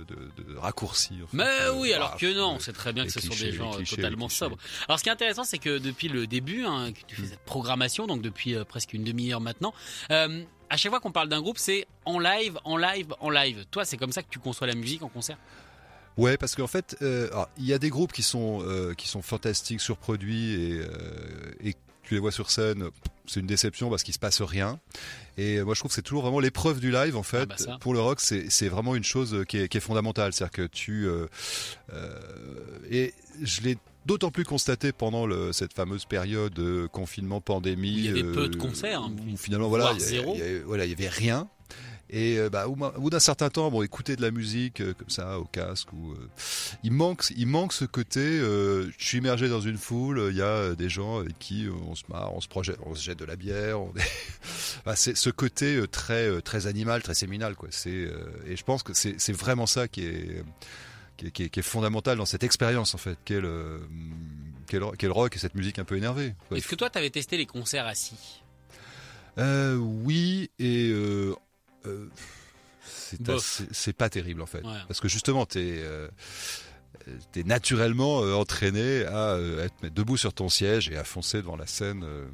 raccourci. 0.56 1.14
Mais 1.32 1.42
Euh, 1.62 1.74
oui, 1.74 1.92
alors 1.92 2.16
que 2.16 2.32
non, 2.34 2.58
c'est 2.58 2.72
très 2.72 2.92
bien 2.92 3.04
que 3.04 3.12
ce 3.12 3.20
sont 3.20 3.34
des 3.34 3.52
gens 3.52 3.78
euh, 3.78 3.82
totalement 3.84 4.28
sobres. 4.28 4.56
Alors 4.88 4.98
ce 4.98 5.04
qui 5.04 5.08
est 5.08 5.12
intéressant, 5.12 5.44
c'est 5.44 5.58
que 5.58 5.78
depuis 5.78 6.08
le 6.08 6.26
début, 6.26 6.64
hein, 6.64 6.92
que 6.92 7.00
tu 7.06 7.16
fais 7.16 7.26
cette 7.26 7.40
programmation, 7.40 8.06
donc 8.06 8.22
depuis 8.22 8.54
presque 8.64 8.92
une 8.92 9.04
demi-heure 9.04 9.40
maintenant, 9.40 9.74
à 10.72 10.76
chaque 10.78 10.90
fois 10.90 11.00
qu'on 11.00 11.12
parle 11.12 11.28
d'un 11.28 11.42
groupe, 11.42 11.58
c'est 11.58 11.86
en 12.06 12.18
live, 12.18 12.58
en 12.64 12.78
live, 12.78 13.14
en 13.20 13.28
live. 13.28 13.66
Toi, 13.70 13.84
c'est 13.84 13.98
comme 13.98 14.10
ça 14.10 14.22
que 14.22 14.28
tu 14.30 14.38
conçois 14.38 14.66
la 14.66 14.74
musique 14.74 15.02
en 15.02 15.08
concert? 15.08 15.36
Ouais, 16.16 16.36
parce 16.36 16.54
qu'en 16.54 16.66
fait, 16.66 16.96
euh, 17.02 17.28
alors, 17.30 17.48
il 17.58 17.64
y 17.66 17.72
a 17.72 17.78
des 17.78 17.90
groupes 17.90 18.12
qui 18.12 18.22
sont 18.22 18.62
euh, 18.66 18.94
qui 18.94 19.08
sont 19.08 19.22
fantastiques, 19.22 19.80
surproduits 19.80 20.52
et 20.54 20.78
euh, 20.80 21.54
et 21.64 21.74
tu 22.02 22.14
les 22.14 22.20
vois 22.20 22.32
sur 22.32 22.50
scène, 22.50 22.88
c'est 23.26 23.40
une 23.40 23.46
déception 23.46 23.88
parce 23.88 24.02
qu'il 24.02 24.12
se 24.12 24.18
passe 24.18 24.42
rien. 24.42 24.80
Et 25.38 25.62
moi, 25.62 25.72
je 25.74 25.80
trouve 25.80 25.88
que 25.90 25.94
c'est 25.94 26.02
toujours 26.02 26.22
vraiment 26.22 26.40
l'épreuve 26.40 26.80
du 26.80 26.90
live 26.90 27.16
en 27.16 27.22
fait. 27.22 27.48
Ah 27.50 27.64
bah. 27.66 27.78
Pour 27.80 27.94
le 27.94 28.00
rock, 28.00 28.20
c'est 28.20 28.68
vraiment 28.68 28.94
une 28.96 29.04
chose 29.04 29.44
qui 29.48 29.58
est, 29.58 29.68
qui 29.68 29.78
est 29.78 29.80
fondamentale, 29.80 30.32
c'est-à-dire 30.32 30.50
que 30.52 30.66
tu 30.66 31.06
euh, 31.06 31.26
euh, 31.92 32.18
et 32.90 33.14
je 33.42 33.60
l'ai 33.62 33.78
d'autant 34.04 34.30
plus 34.30 34.44
constaté 34.44 34.92
pendant 34.92 35.26
le, 35.26 35.52
cette 35.52 35.72
fameuse 35.72 36.04
période 36.04 36.52
de 36.52 36.88
confinement, 36.92 37.40
pandémie. 37.40 37.92
Il 37.92 38.04
y 38.04 38.08
avait 38.08 38.24
peu 38.24 38.48
de 38.48 38.56
concerts, 38.56 39.02
où 39.04 39.36
finalement, 39.36 39.68
voilà, 39.68 39.92
il 39.92 40.00
y 40.00 40.02
a- 40.02 40.06
zéro. 40.06 40.34
il 40.34 40.40
y 40.40 40.56
a- 40.56 40.62
voilà, 40.64 40.84
il 40.84 40.90
y 40.90 40.94
avait 40.94 41.08
rien. 41.08 41.48
Et 42.12 42.38
euh, 42.38 42.50
bah, 42.50 42.68
au, 42.68 42.76
bout 42.76 43.08
d'un 43.10 43.18
certain 43.18 43.48
temps, 43.48 43.70
bon, 43.70 43.82
écouter 43.82 44.16
de 44.16 44.22
la 44.22 44.30
musique 44.30 44.82
euh, 44.82 44.92
comme 44.92 45.08
ça 45.08 45.38
au 45.38 45.44
casque, 45.46 45.92
ou 45.94 46.12
euh, 46.12 46.28
il 46.84 46.92
manque, 46.92 47.24
il 47.36 47.46
manque 47.46 47.72
ce 47.72 47.86
côté. 47.86 48.38
je 48.38 48.90
suis 48.98 49.18
immergé 49.18 49.48
dans 49.48 49.62
une 49.62 49.78
foule, 49.78 50.28
il 50.30 50.36
y 50.36 50.42
a 50.42 50.74
des 50.74 50.90
gens 50.90 51.20
avec 51.20 51.38
qui 51.38 51.66
on 51.88 51.94
se 51.94 52.02
marre, 52.08 52.34
on 52.34 52.40
se 52.42 52.48
projette, 52.48 52.78
on 52.84 52.94
se 52.94 53.02
jette 53.02 53.18
de 53.18 53.24
la 53.24 53.36
bière. 53.36 53.80
on 53.80 53.92
est- 53.96 54.94
c'est 54.96 55.16
ce 55.16 55.30
côté 55.30 55.82
très, 55.90 56.40
très 56.42 56.66
animal, 56.66 57.02
très 57.02 57.14
séminal, 57.14 57.54
quoi. 57.56 57.68
C'est 57.70 58.08
et 58.46 58.56
je 58.56 58.62
pense 58.64 58.82
que 58.82 58.92
c'est 58.92 59.18
c'est 59.18 59.32
vraiment 59.32 59.66
ça 59.66 59.88
qui 59.88 60.04
est 60.04 60.44
qui 61.16 61.26
est, 61.26 61.30
qui 61.30 61.42
est- 61.44 61.48
qui 61.48 61.60
est 61.60 61.62
fondamental 61.62 62.18
dans 62.18 62.26
cette 62.26 62.44
expérience 62.44 62.94
en 62.94 62.98
fait, 62.98 63.16
qu'est 63.24 63.40
le 63.40 63.80
rock 65.10 65.34
et 65.36 65.38
cette 65.38 65.54
musique 65.54 65.78
un 65.78 65.84
peu 65.84 65.96
énervée. 65.96 66.34
Est-ce 66.54 66.68
que 66.68 66.74
toi, 66.74 66.90
tu 66.90 66.98
avais 66.98 67.10
testé 67.10 67.38
les 67.38 67.46
concerts 67.46 67.86
assis? 67.86 68.42
Euh, 69.38 69.76
oui, 69.76 70.50
et 70.58 70.90
euh, 70.90 71.34
euh, 71.86 72.08
c'est 73.72 73.92
pas 73.92 74.08
terrible 74.08 74.42
en 74.42 74.46
fait. 74.46 74.64
Ouais. 74.64 74.72
Parce 74.88 75.00
que 75.00 75.08
justement, 75.08 75.46
t'es 75.46 75.76
euh, 75.78 76.08
t'es 77.32 77.42
naturellement 77.44 78.22
euh, 78.22 78.34
entraîné 78.34 79.04
à 79.06 79.30
euh, 79.34 79.64
être 79.66 79.92
debout 79.92 80.16
sur 80.16 80.32
ton 80.32 80.48
siège 80.48 80.88
et 80.88 80.96
à 80.96 81.04
foncer 81.04 81.38
devant 81.38 81.56
la 81.56 81.66
scène. 81.66 82.02
euh, 82.04 82.26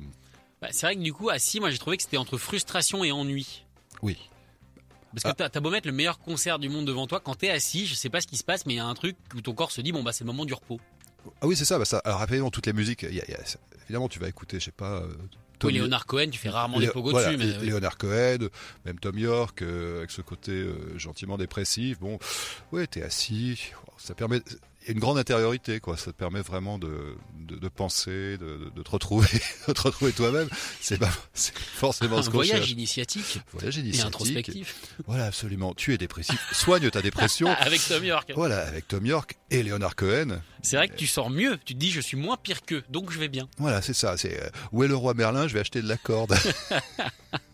Bah, 0.61 0.69
C'est 0.73 0.87
vrai 0.87 0.97
que 0.97 1.01
du 1.01 1.13
coup, 1.13 1.31
assis, 1.31 1.61
moi 1.61 1.71
j'ai 1.71 1.79
trouvé 1.79 1.97
que 1.97 2.03
c'était 2.03 2.17
entre 2.17 2.39
frustration 2.39 3.05
et 3.05 3.13
ennui. 3.13 3.65
oui. 4.03 4.19
Parce 5.15 5.35
que 5.35 5.43
Ah. 5.43 5.49
t'as 5.49 5.61
beau 5.61 5.71
mettre 5.71 5.87
le 5.87 5.95
meilleur 5.95 6.19
concert 6.19 6.59
du 6.59 6.69
monde 6.69 6.85
devant 6.87 7.07
toi, 7.07 7.19
quand 7.19 7.35
t'es 7.35 7.49
assis, 7.49 7.87
je 7.87 7.95
sais 7.95 8.11
pas 8.11 8.21
ce 8.21 8.27
qui 8.27 8.37
se 8.37 8.45
passe, 8.45 8.67
mais 8.67 8.75
il 8.75 8.77
y 8.77 8.81
a 8.81 8.85
un 8.85 8.93
truc 8.93 9.17
où 9.35 9.41
ton 9.41 9.55
corps 9.55 9.73
se 9.73 9.81
dit 9.81 9.91
bon 9.91 10.03
bah 10.03 10.13
c'est 10.13 10.23
le 10.25 10.27
moment 10.27 10.45
du 10.45 10.53
repos. 10.53 10.79
Ah 11.41 11.47
oui, 11.47 11.57
c'est 11.57 11.65
ça. 11.65 11.79
Bah, 11.79 11.87
ça 11.87 11.99
alors, 12.05 12.23
évidemment, 12.25 12.51
toutes 12.51 12.67
les 12.67 12.75
musiques, 12.75 13.05
il 13.09 13.15
y 13.15 13.21
a- 13.21 13.25
il 13.27 13.31
y 13.31 13.35
a- 13.35 13.43
évidemment, 13.85 14.09
tu 14.11 14.19
vas 14.19 14.29
écouter, 14.29 14.61
je 14.61 14.67
sais 14.67 14.71
pas. 14.71 15.03
Euh, 15.65 15.67
Oui, 15.67 15.73
Tom- 15.75 15.83
Léonard 15.83 16.07
Cohen, 16.07 16.29
tu 16.31 16.39
fais 16.39 16.49
rarement 16.51 16.79
des 16.81 16.89
pogos 16.89 17.11
voilà, 17.11 17.29
dessus, 17.33 17.39
mais 17.39 17.53
Lé- 17.53 17.59
oui. 17.61 17.67
Léonard 17.67 17.97
Cohen, 17.99 18.49
même 18.85 18.99
Tom 18.99 19.19
York, 19.19 19.63
euh, 19.63 19.99
avec 19.99 20.11
ce 20.11 20.23
côté 20.23 20.53
euh, 20.53 20.97
gentiment 20.99 21.37
dépressif. 21.37 21.99
Bon, 22.01 22.19
ouais, 22.73 22.87
t'es 22.87 23.03
assis, 23.03 23.73
ça 23.97 24.15
permet. 24.15 24.41
A 24.89 24.93
une 24.93 24.99
grande 25.01 25.19
intériorité, 25.19 25.81
quoi. 25.81 25.97
Ça 25.97 26.13
te 26.13 26.17
permet 26.17 26.41
vraiment 26.41 26.79
de, 26.79 27.15
de, 27.41 27.57
de 27.57 27.69
penser, 27.69 28.39
de, 28.39 28.71
te 28.83 28.91
retrouver, 28.91 29.29
de 29.69 29.73
te 29.73 29.81
retrouver 29.83 30.13
toi-même. 30.13 30.49
C'est 30.81 30.99
pas, 30.99 31.11
forcément 31.35 32.19
un 32.19 32.23
ce 32.23 32.31
voyage 32.31 32.59
cherche. 32.59 32.71
initiatique 32.71 33.41
Voyage 33.53 33.77
et 33.79 33.81
initiatique. 33.81 34.07
introspectif. 34.07 34.75
Voilà, 35.07 35.27
absolument. 35.27 35.75
Tu 35.75 35.93
es 35.93 35.99
dépressif. 35.99 36.41
Soigne 36.53 36.91
ta 36.91 37.03
dépression. 37.03 37.49
Avec 37.59 37.87
Tom 37.87 38.03
York. 38.03 38.33
Voilà, 38.35 38.67
avec 38.67 38.89
Tom 38.89 39.05
York 39.05 39.37
et 39.51 39.63
Léonard 39.63 39.95
Cohen. 39.95 40.41
C'est 40.63 40.77
vrai 40.77 40.89
que 40.89 40.97
tu 40.97 41.07
sors 41.07 41.31
mieux, 41.31 41.59
tu 41.65 41.75
te 41.75 41.79
dis 41.79 41.91
je 41.91 42.01
suis 42.01 42.17
moins 42.17 42.37
pire 42.37 42.63
qu'eux, 42.63 42.83
donc 42.89 43.11
je 43.11 43.19
vais 43.19 43.29
bien. 43.29 43.49
Voilà, 43.59 43.83
c'est 43.83 43.95
ça. 43.95 44.17
C'est 44.17 44.43
euh, 44.43 44.49
où 44.73 44.85
est 44.85 44.89
le 44.89 44.97
roi 44.97 45.15
Merlin? 45.15 45.49
Je 45.49 45.55
vais 45.55 45.61
acheter 45.61 45.83
de 45.83 45.89
la 45.89 45.97
corde. 45.97 46.35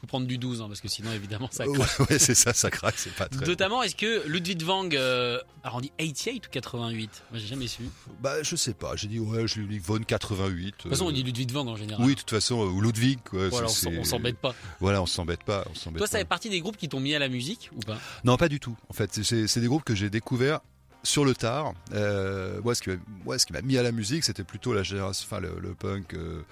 Faut 0.00 0.06
prendre 0.06 0.26
du 0.26 0.38
12, 0.38 0.62
hein, 0.62 0.66
parce 0.68 0.80
que 0.80 0.88
sinon, 0.88 1.12
évidemment, 1.12 1.48
ça 1.50 1.64
craque. 1.66 2.10
ouais, 2.10 2.18
c'est 2.18 2.34
ça, 2.34 2.52
ça 2.52 2.70
craque, 2.70 2.96
c'est 2.98 3.14
pas 3.14 3.28
très. 3.28 3.46
Notamment, 3.46 3.82
est-ce 3.82 3.96
que 3.96 4.26
Ludwig 4.26 4.62
Wang 4.66 4.94
euh, 4.94 5.38
a 5.62 5.70
rendu 5.70 5.88
88 5.98 6.46
ou 6.46 6.50
88 6.50 7.22
Moi, 7.30 7.40
j'ai 7.40 7.46
jamais 7.46 7.66
su. 7.66 7.82
Bah, 8.20 8.42
je 8.42 8.56
sais 8.56 8.74
pas. 8.74 8.96
J'ai 8.96 9.08
dit 9.08 9.18
ouais, 9.18 9.46
je 9.46 9.60
lui 9.60 9.66
dis 9.66 9.78
Von 9.78 10.00
88. 10.00 10.64
De 10.66 10.70
toute 10.70 10.90
façon, 10.90 11.06
on 11.06 11.12
dit 11.12 11.22
Ludwig 11.22 11.52
Wang 11.54 11.68
en 11.68 11.76
général. 11.76 12.04
Oui, 12.04 12.14
de 12.14 12.20
toute 12.20 12.30
façon, 12.30 12.62
euh, 12.62 12.70
ou 12.70 12.80
Ludwig. 12.80 13.18
Quoi, 13.28 13.48
Voilà, 13.48 13.68
on 13.68 14.04
s'embête 14.04 14.38
pas. 14.38 14.54
Voilà, 14.80 15.02
on 15.02 15.06
s'embête 15.06 15.44
pas. 15.44 15.64
On 15.86 15.92
Toi, 15.92 16.06
ça 16.06 16.18
fait 16.18 16.24
partie 16.24 16.50
des 16.50 16.60
groupes 16.60 16.76
qui 16.76 16.88
t'ont 16.88 17.00
mis 17.00 17.14
à 17.14 17.18
la 17.18 17.28
musique 17.28 17.70
ou 17.76 17.80
pas? 17.80 17.98
Non, 18.24 18.36
pas 18.36 18.48
du 18.48 18.60
tout. 18.60 18.76
En 18.88 18.92
fait, 18.92 19.10
c'est 19.22 19.46
c'est 19.46 19.60
des 19.60 19.66
groupes 19.66 19.84
que 19.84 19.94
j'ai 19.94 20.10
découverts 20.10 20.60
sur 21.02 21.24
le 21.24 21.34
tard. 21.34 21.74
Euh, 21.92 22.60
moi, 22.62 22.74
ce 22.74 23.46
qui 23.46 23.52
m'a 23.52 23.62
mis 23.62 23.78
à 23.78 23.82
la 23.82 23.92
musique, 23.92 24.24
c'était 24.24 24.44
plutôt 24.44 24.72
la 24.72 24.82
génération, 24.82 25.26
enfin 25.30 25.40
le, 25.40 25.74
punk, 25.74 26.14
euh, 26.14 26.42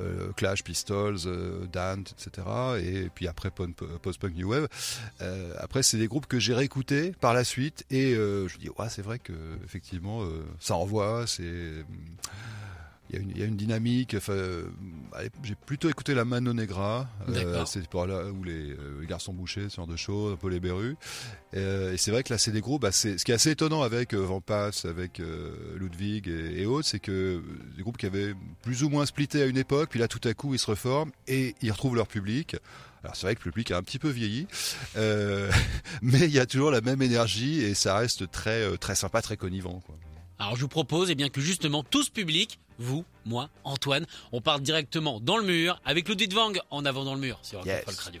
euh, 0.00 0.32
Clash, 0.36 0.62
Pistols, 0.62 1.18
euh, 1.26 1.66
Dant, 1.72 2.02
etc. 2.02 2.46
Et 2.80 3.10
puis 3.14 3.28
après 3.28 3.50
post-punk 3.50 4.34
new 4.34 4.50
wave. 4.50 4.68
Après, 5.58 5.82
c'est 5.82 5.98
des 5.98 6.08
groupes 6.08 6.26
que 6.26 6.38
j'ai 6.38 6.54
réécoutés 6.54 7.12
par 7.20 7.34
la 7.34 7.44
suite 7.44 7.84
et 7.90 8.14
je 8.14 8.42
me 8.42 8.58
dis, 8.58 8.68
ouais, 8.68 8.88
c'est 8.88 9.02
vrai 9.02 9.18
que 9.18 9.32
effectivement, 9.64 10.22
ça 10.60 10.76
envoie. 10.76 11.26
C'est 11.26 11.84
il 13.10 13.16
y, 13.16 13.18
a 13.18 13.22
une, 13.22 13.30
il 13.30 13.38
y 13.38 13.42
a 13.42 13.46
une 13.46 13.56
dynamique. 13.56 14.14
Enfin, 14.16 14.32
euh, 14.34 14.64
j'ai 15.42 15.54
plutôt 15.54 15.88
écouté 15.88 16.14
la 16.14 16.24
Mano 16.24 16.52
Negra. 16.52 17.08
C'est 17.66 17.88
par 17.88 18.06
là 18.06 18.26
où 18.26 18.44
les, 18.44 18.72
euh, 18.72 19.00
les 19.00 19.06
garçons 19.06 19.32
bouchés, 19.32 19.68
ce 19.68 19.76
genre 19.76 19.86
de 19.86 19.96
choses, 19.96 20.34
un 20.34 20.36
peu 20.36 20.48
les 20.48 20.60
berus. 20.60 20.96
Euh, 21.54 21.92
et 21.92 21.96
c'est 21.96 22.10
vrai 22.10 22.22
que 22.22 22.32
là, 22.32 22.38
c'est 22.38 22.50
des 22.50 22.60
groupes. 22.60 22.82
Bah, 22.82 22.92
ce 22.92 23.16
qui 23.16 23.30
est 23.30 23.34
assez 23.34 23.50
étonnant 23.50 23.82
avec 23.82 24.14
euh, 24.14 24.18
Van 24.18 24.40
Pass, 24.40 24.84
avec 24.84 25.20
euh, 25.20 25.76
Ludwig 25.76 26.28
et, 26.28 26.62
et 26.62 26.66
autres, 26.66 26.86
c'est 26.86 26.98
que 26.98 27.42
des 27.76 27.82
groupes 27.82 27.96
qui 27.96 28.06
avaient 28.06 28.34
plus 28.62 28.82
ou 28.82 28.88
moins 28.88 29.06
splitté 29.06 29.42
à 29.42 29.46
une 29.46 29.58
époque, 29.58 29.90
puis 29.90 30.00
là, 30.00 30.08
tout 30.08 30.20
à 30.28 30.34
coup, 30.34 30.54
ils 30.54 30.58
se 30.58 30.66
reforment 30.66 31.10
et 31.26 31.54
ils 31.62 31.72
retrouvent 31.72 31.96
leur 31.96 32.08
public. 32.08 32.56
Alors 33.04 33.14
c'est 33.14 33.26
vrai 33.26 33.36
que 33.36 33.42
le 33.44 33.52
public 33.52 33.70
a 33.70 33.76
un 33.76 33.82
petit 33.82 34.00
peu 34.00 34.08
vieilli, 34.08 34.48
euh, 34.96 35.50
mais 36.02 36.18
il 36.20 36.32
y 36.32 36.40
a 36.40 36.46
toujours 36.46 36.72
la 36.72 36.80
même 36.80 37.00
énergie 37.00 37.62
et 37.62 37.74
ça 37.74 37.96
reste 37.96 38.28
très 38.32 38.76
très 38.78 38.96
sympa, 38.96 39.22
très 39.22 39.36
connivant. 39.36 39.80
Quoi. 39.86 39.94
Alors, 40.38 40.56
je 40.56 40.60
vous 40.62 40.68
propose 40.68 41.10
eh 41.10 41.14
bien, 41.14 41.28
que 41.28 41.40
justement, 41.40 41.82
tout 41.82 42.02
ce 42.02 42.10
public, 42.10 42.58
vous, 42.78 43.04
moi, 43.26 43.48
Antoine, 43.64 44.06
on 44.32 44.40
part 44.40 44.60
directement 44.60 45.18
dans 45.20 45.36
le 45.36 45.44
mur 45.44 45.80
avec 45.84 46.08
Ludwig 46.08 46.32
Wang 46.34 46.60
en 46.70 46.84
avant 46.84 47.04
dans 47.04 47.14
le 47.14 47.20
mur 47.20 47.38
sur 47.42 47.66
Yes. 47.66 47.84
Folk 47.84 47.98
Radio. 47.98 48.20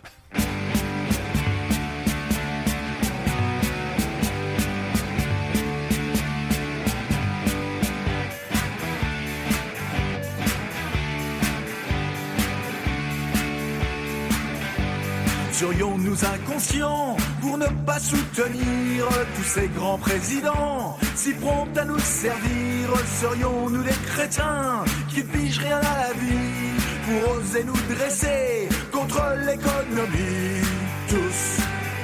Serions-nous 15.58 16.24
inconscients 16.24 17.16
pour 17.40 17.58
ne 17.58 17.66
pas 17.84 17.98
soutenir 17.98 19.08
tous 19.34 19.42
ces 19.42 19.66
grands 19.66 19.98
présidents. 19.98 20.96
Si 21.16 21.32
prompts 21.32 21.76
à 21.76 21.84
nous 21.84 21.98
servir 21.98 22.88
Serions-nous 23.20 23.82
des 23.82 23.98
crétins 24.06 24.84
qui 25.08 25.24
pigent 25.24 25.58
rien 25.58 25.78
à 25.78 25.96
la 26.06 26.12
vie 26.12 26.78
pour 27.04 27.38
oser 27.38 27.64
nous 27.64 27.96
dresser 27.96 28.68
contre 28.92 29.20
l'économie? 29.46 30.62
Tous, 31.08 31.40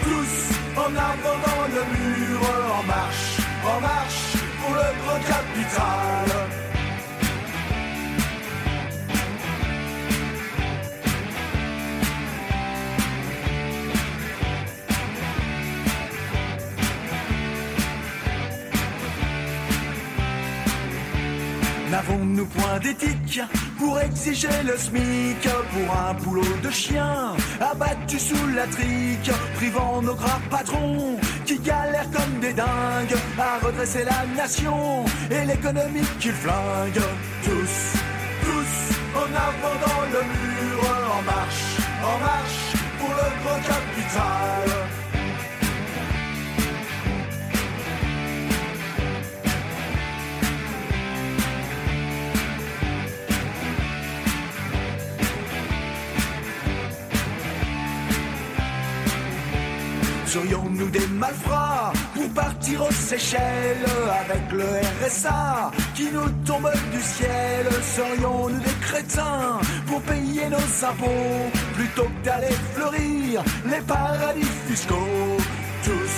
tous 0.02 0.34
en 0.76 0.90
avant 0.90 1.64
le 1.76 1.82
mur, 1.94 2.40
en 2.76 2.82
marche, 2.82 3.36
en 3.64 3.80
marche 3.80 4.32
pour 4.60 4.74
le 4.74 4.88
grand 5.04 5.20
capital 5.20 6.63
N'avons-nous 21.94 22.46
point 22.46 22.80
d'éthique 22.80 23.40
pour 23.78 24.00
exiger 24.00 24.48
le 24.64 24.76
SMIC 24.76 25.48
pour 25.70 25.96
un 25.96 26.14
boulot 26.14 26.56
de 26.60 26.68
chien 26.68 27.36
abattu 27.60 28.18
sous 28.18 28.48
la 28.48 28.66
trique, 28.66 29.30
privant 29.54 30.02
nos 30.02 30.16
gras 30.16 30.40
patrons 30.50 31.16
qui 31.46 31.56
galèrent 31.60 32.10
comme 32.10 32.40
des 32.40 32.52
dingues 32.52 33.16
à 33.38 33.64
redresser 33.64 34.02
la 34.02 34.26
nation 34.34 35.04
et 35.30 35.44
l'économie 35.46 36.08
qu'ils 36.18 36.32
flinguent 36.32 37.10
Tous, 37.44 37.76
tous 38.42 38.74
en 39.14 39.30
avant 39.48 39.76
dans 39.86 40.02
le 40.14 40.22
mur, 40.34 40.80
en 41.16 41.22
marche, 41.22 41.76
en 42.02 42.18
marche 42.18 42.72
pour 42.98 43.10
le 43.10 43.44
grand 43.44 43.60
capital. 43.70 45.03
Serions-nous 60.34 60.90
des 60.90 61.06
malfrats 61.06 61.92
pour 62.12 62.28
partir 62.30 62.82
aux 62.84 62.90
Seychelles 62.90 63.86
avec 64.20 64.50
le 64.50 64.64
RSA 65.00 65.70
qui 65.94 66.10
nous 66.10 66.28
tombe 66.44 66.72
du 66.92 67.00
ciel? 67.00 67.64
Serions-nous 67.80 68.58
des 68.58 68.78
crétins 68.80 69.60
pour 69.86 70.02
payer 70.02 70.48
nos 70.48 70.86
impôts 70.90 71.50
plutôt 71.76 72.08
que 72.08 72.24
d'aller 72.24 72.56
fleurir 72.74 73.44
les 73.64 73.80
paradis 73.82 74.50
fiscaux? 74.66 75.38
Tous, 75.84 76.16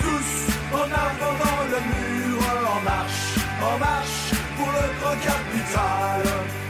tous 0.00 0.32
en 0.72 0.84
avant 0.84 1.62
le 1.72 1.80
mur, 1.92 2.40
en 2.74 2.80
marche, 2.80 3.34
en 3.60 3.78
marche 3.78 4.30
pour 4.56 4.68
le 4.68 4.84
grand 4.98 5.16
capital. 5.28 6.61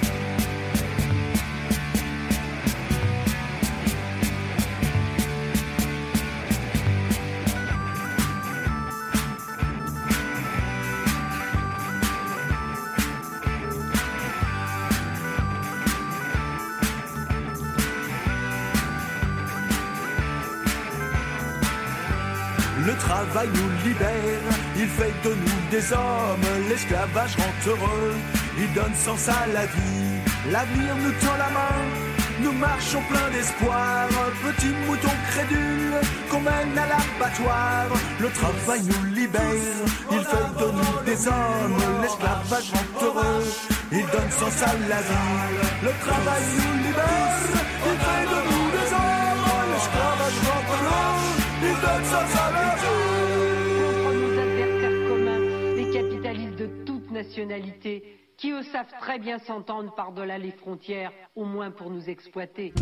Travail 23.26 23.48
nous 23.54 23.88
libère, 23.88 24.52
il 24.76 24.88
fait 24.88 25.14
de 25.24 25.34
nous 25.34 25.60
des 25.70 25.92
hommes. 25.92 26.48
L'esclavage 26.68 27.36
rend 27.36 27.54
heureux, 27.70 28.14
il 28.58 28.72
donne 28.74 28.94
sens 28.94 29.28
à 29.28 29.46
la 29.52 29.66
vie. 29.66 30.20
L'avenir 30.50 30.94
nous 30.96 31.12
tend 31.22 31.36
la 31.38 31.50
main, 31.58 31.78
nous 32.42 32.52
marchons 32.52 33.02
plein 33.10 33.28
d'espoir. 33.30 34.08
Petits 34.44 34.74
moutons 34.86 35.18
crédules 35.30 36.00
qu'on 36.30 36.40
mène 36.40 36.76
à 36.84 36.86
l'abattoir. 36.92 37.86
Le 38.18 38.28
travail 38.30 38.82
nous 38.90 39.14
libère, 39.14 39.84
il 40.10 40.24
fait 40.30 40.50
de 40.60 40.68
nous 40.78 40.98
des 41.06 41.28
hommes. 41.28 41.82
L'esclavage 42.02 42.70
rend 42.74 43.06
heureux, 43.06 43.44
il 43.92 44.06
donne 44.14 44.32
sens 44.40 44.62
à 44.62 44.72
la 44.92 45.00
vie. 45.08 45.58
Le 45.86 45.92
travail 46.04 46.42
nous 46.58 46.76
libère, 46.86 47.42
il 47.90 47.98
fait 48.04 48.26
de 48.32 48.38
nous 48.50 48.66
des 48.76 48.88
hommes. 48.98 49.46
L'esclavage 49.72 50.38
rend 50.46 50.64
heureux, 50.74 51.14
il 51.68 51.76
donne 51.84 52.04
sens 52.12 52.40
à 52.44 52.50
la 52.50 52.74
vie. 52.76 52.81
Qui 58.36 58.50
eux 58.50 58.62
savent 58.62 58.92
très 59.00 59.18
bien 59.18 59.38
s'entendre 59.38 59.94
par-delà 59.94 60.38
les 60.38 60.50
frontières, 60.50 61.12
au 61.36 61.44
moins 61.44 61.70
pour 61.70 61.90
nous 61.90 62.10
exploiter. 62.10 62.72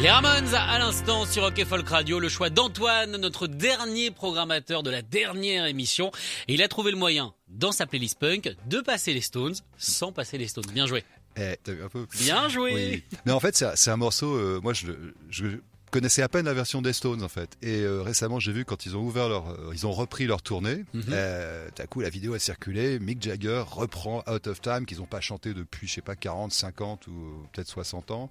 Les 0.00 0.10
Ramones 0.10 0.54
à 0.54 0.78
l'instant 0.78 1.24
sur 1.24 1.42
Rock 1.42 1.58
et 1.58 1.64
Folk 1.64 1.88
Radio, 1.88 2.20
le 2.20 2.28
choix 2.28 2.50
d'Antoine, 2.50 3.16
notre 3.16 3.46
dernier 3.46 4.10
programmateur 4.10 4.82
de 4.82 4.90
la 4.90 5.00
dernière 5.02 5.64
émission. 5.66 6.10
Et 6.48 6.54
il 6.54 6.62
a 6.62 6.68
trouvé 6.68 6.90
le 6.90 6.98
moyen, 6.98 7.32
dans 7.48 7.72
sa 7.72 7.86
playlist 7.86 8.18
punk, 8.18 8.54
de 8.66 8.80
passer 8.80 9.14
les 9.14 9.22
Stones 9.22 9.54
sans 9.78 10.12
passer 10.12 10.36
les 10.36 10.48
Stones. 10.48 10.66
Bien 10.72 10.86
joué. 10.86 11.02
Eh, 11.38 11.56
t'as 11.62 11.72
vu 11.72 11.82
un 11.82 11.88
peu 11.88 12.06
Bien 12.18 12.48
joué. 12.48 12.74
Oui. 12.74 13.18
Mais 13.24 13.32
en 13.32 13.40
fait, 13.40 13.56
c'est 13.74 13.90
un- 13.90 13.96
morceau. 13.96 14.34
euh, 14.34 14.60
moi, 14.62 14.74
je, 14.74 14.92
je 15.30 15.46
connaissais 15.90 16.22
à 16.22 16.28
peine 16.28 16.44
la 16.46 16.54
version 16.54 16.82
des 16.82 16.92
Stones 16.92 17.22
en 17.22 17.28
fait. 17.28 17.56
Et 17.62 17.80
euh, 17.82 18.02
récemment, 18.02 18.38
j'ai 18.40 18.52
vu 18.52 18.64
quand 18.64 18.86
ils 18.86 18.96
ont 18.96 19.02
ouvert 19.02 19.28
leur, 19.28 19.48
euh, 19.50 19.70
ils 19.72 19.86
ont 19.86 19.92
repris 19.92 20.26
leur 20.26 20.42
tournée. 20.42 20.84
Mhm. 20.94 21.04
euh, 21.10 21.68
D'un 21.76 21.86
coup, 21.86 22.00
la 22.00 22.10
vidéo 22.10 22.34
a 22.34 22.38
circulé. 22.38 22.98
Mick 22.98 23.22
Jagger 23.22 23.64
reprend 23.70 24.22
Out 24.30 24.46
of 24.46 24.60
Time 24.60 24.84
qu'ils 24.86 24.98
n'ont 24.98 25.06
pas 25.06 25.20
chanté 25.20 25.54
depuis, 25.54 25.86
je 25.88 25.94
sais 25.94 26.00
pas, 26.02 26.16
40, 26.16 26.52
50 26.52 27.06
ou 27.06 27.46
peut-être 27.52 27.68
60 27.68 28.10
ans. 28.10 28.28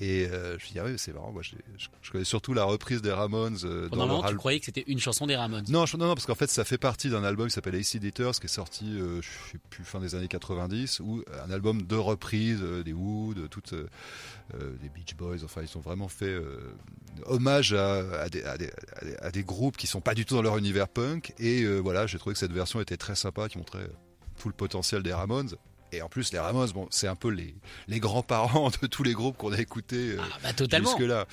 Et 0.00 0.26
euh, 0.26 0.58
je 0.58 0.66
me 0.66 0.72
dis 0.72 0.78
ah 0.78 0.84
oui, 0.84 0.94
c'est 0.96 1.12
marrant. 1.12 1.32
Moi, 1.32 1.42
je, 1.42 1.52
je- 1.78 2.10
connais 2.10 2.24
surtout 2.24 2.52
la 2.54 2.64
reprise 2.64 3.00
des 3.02 3.12
Ramones 3.12 3.58
euh, 3.64 3.88
Pendant 3.88 4.04
un 4.04 4.06
moment, 4.06 4.28
tu 4.28 4.36
croyais 4.36 4.58
que 4.60 4.66
c'était 4.66 4.84
une 4.86 4.98
chanson 5.00 5.26
des 5.26 5.36
Ramones. 5.36 5.64
Non, 5.68 5.86
je- 5.86 5.96
non, 5.96 6.06
non, 6.06 6.14
parce 6.14 6.26
qu'en 6.26 6.34
fait, 6.34 6.50
ça 6.50 6.64
fait 6.64 6.78
partie 6.78 7.08
d'un 7.08 7.24
album 7.24 7.48
qui 7.48 7.54
s'appelle 7.54 7.74
AC 7.74 7.94
Eaters, 7.94 8.32
qui 8.32 8.44
est 8.46 8.48
sorti, 8.48 8.84
euh, 9.00 9.20
je 9.22 9.28
sais 9.52 9.58
plus, 9.70 9.84
fin 9.84 9.98
des 10.00 10.14
années 10.14 10.28
90, 10.28 11.00
ou 11.00 11.24
un 11.46 11.50
album 11.50 11.82
de 11.82 11.96
reprises 11.96 12.60
des 12.84 12.92
Wood, 12.92 13.38
euh, 13.38 13.48
toutes, 13.48 13.72
des 13.72 14.88
Beach 14.90 15.14
Boys. 15.16 15.42
Enfin, 15.44 15.62
ils 15.62 15.78
ont 15.78 15.80
vraiment 15.80 16.08
fait 16.08 16.26
euh, 16.26 16.58
hommage 17.26 17.72
à, 17.72 18.22
à 18.22 18.28
des, 18.28 18.42
à 18.44 18.56
des- 18.58 18.70
à 18.96 19.04
des- 19.04 19.16
à 19.16 19.30
des 19.30 19.42
groupes 19.44 19.76
qui 19.76 19.86
sont 19.86 20.00
pas 20.00 20.14
du 20.14 20.24
tout 20.24 20.34
dans 20.34 20.42
leur 20.42 20.58
univers 20.58 20.88
punk. 20.88 21.32
Et 21.38 21.62
euh, 21.62 21.78
voilà, 21.78 22.06
j'ai 22.06 22.18
trouvé 22.18 22.34
que 22.34 22.38
cette 22.40 22.52
version 22.52 22.80
était 22.80 22.96
très 22.96 23.14
sympa, 23.14 23.48
qui 23.48 23.58
montrait 23.58 23.88
tout 24.38 24.48
le 24.48 24.54
potentiel 24.54 25.02
des 25.02 25.12
Ramones. 25.12 25.50
Et 25.92 26.00
en 26.02 26.08
plus, 26.08 26.32
les 26.32 26.38
Ramones, 26.38 26.70
bon, 26.70 26.88
c'est 26.90 27.06
un 27.06 27.14
peu 27.16 27.28
les, 27.28 27.54
les 27.86 28.00
grands-parents 28.00 28.70
de 28.80 28.86
tous 28.86 29.02
les 29.02 29.12
groupes 29.12 29.36
qu'on 29.36 29.52
a 29.52 29.58
écoutés 29.60 30.12
euh, 30.12 30.22
bah, 30.42 30.52
totalement. 30.54 30.88
jusque-là. 30.90 31.26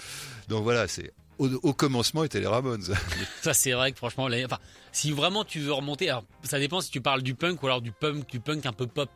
Donc 0.49 0.63
voilà, 0.63 0.87
c'est 0.87 1.11
au, 1.37 1.47
au 1.63 1.73
commencement 1.73 2.25
étaient 2.25 2.41
les 2.41 2.47
Ramones. 2.47 2.83
Ça, 3.41 3.53
c'est 3.53 3.71
vrai 3.71 3.91
que 3.93 3.97
franchement, 3.97 4.27
les- 4.27 4.43
enfin, 4.43 4.59
si 4.91 5.11
vraiment 5.11 5.45
tu 5.45 5.59
veux 5.61 5.71
remonter, 5.71 6.09
alors 6.09 6.25
ça 6.43 6.59
dépend 6.59 6.81
si 6.81 6.91
tu 6.91 6.99
parles 6.99 7.21
du 7.21 7.35
punk 7.35 7.63
ou 7.63 7.67
alors 7.67 7.81
du 7.81 7.93
punk, 7.93 8.29
du 8.29 8.39
punk 8.41 8.65
un 8.65 8.73
peu 8.73 8.85
pop. 8.85 9.09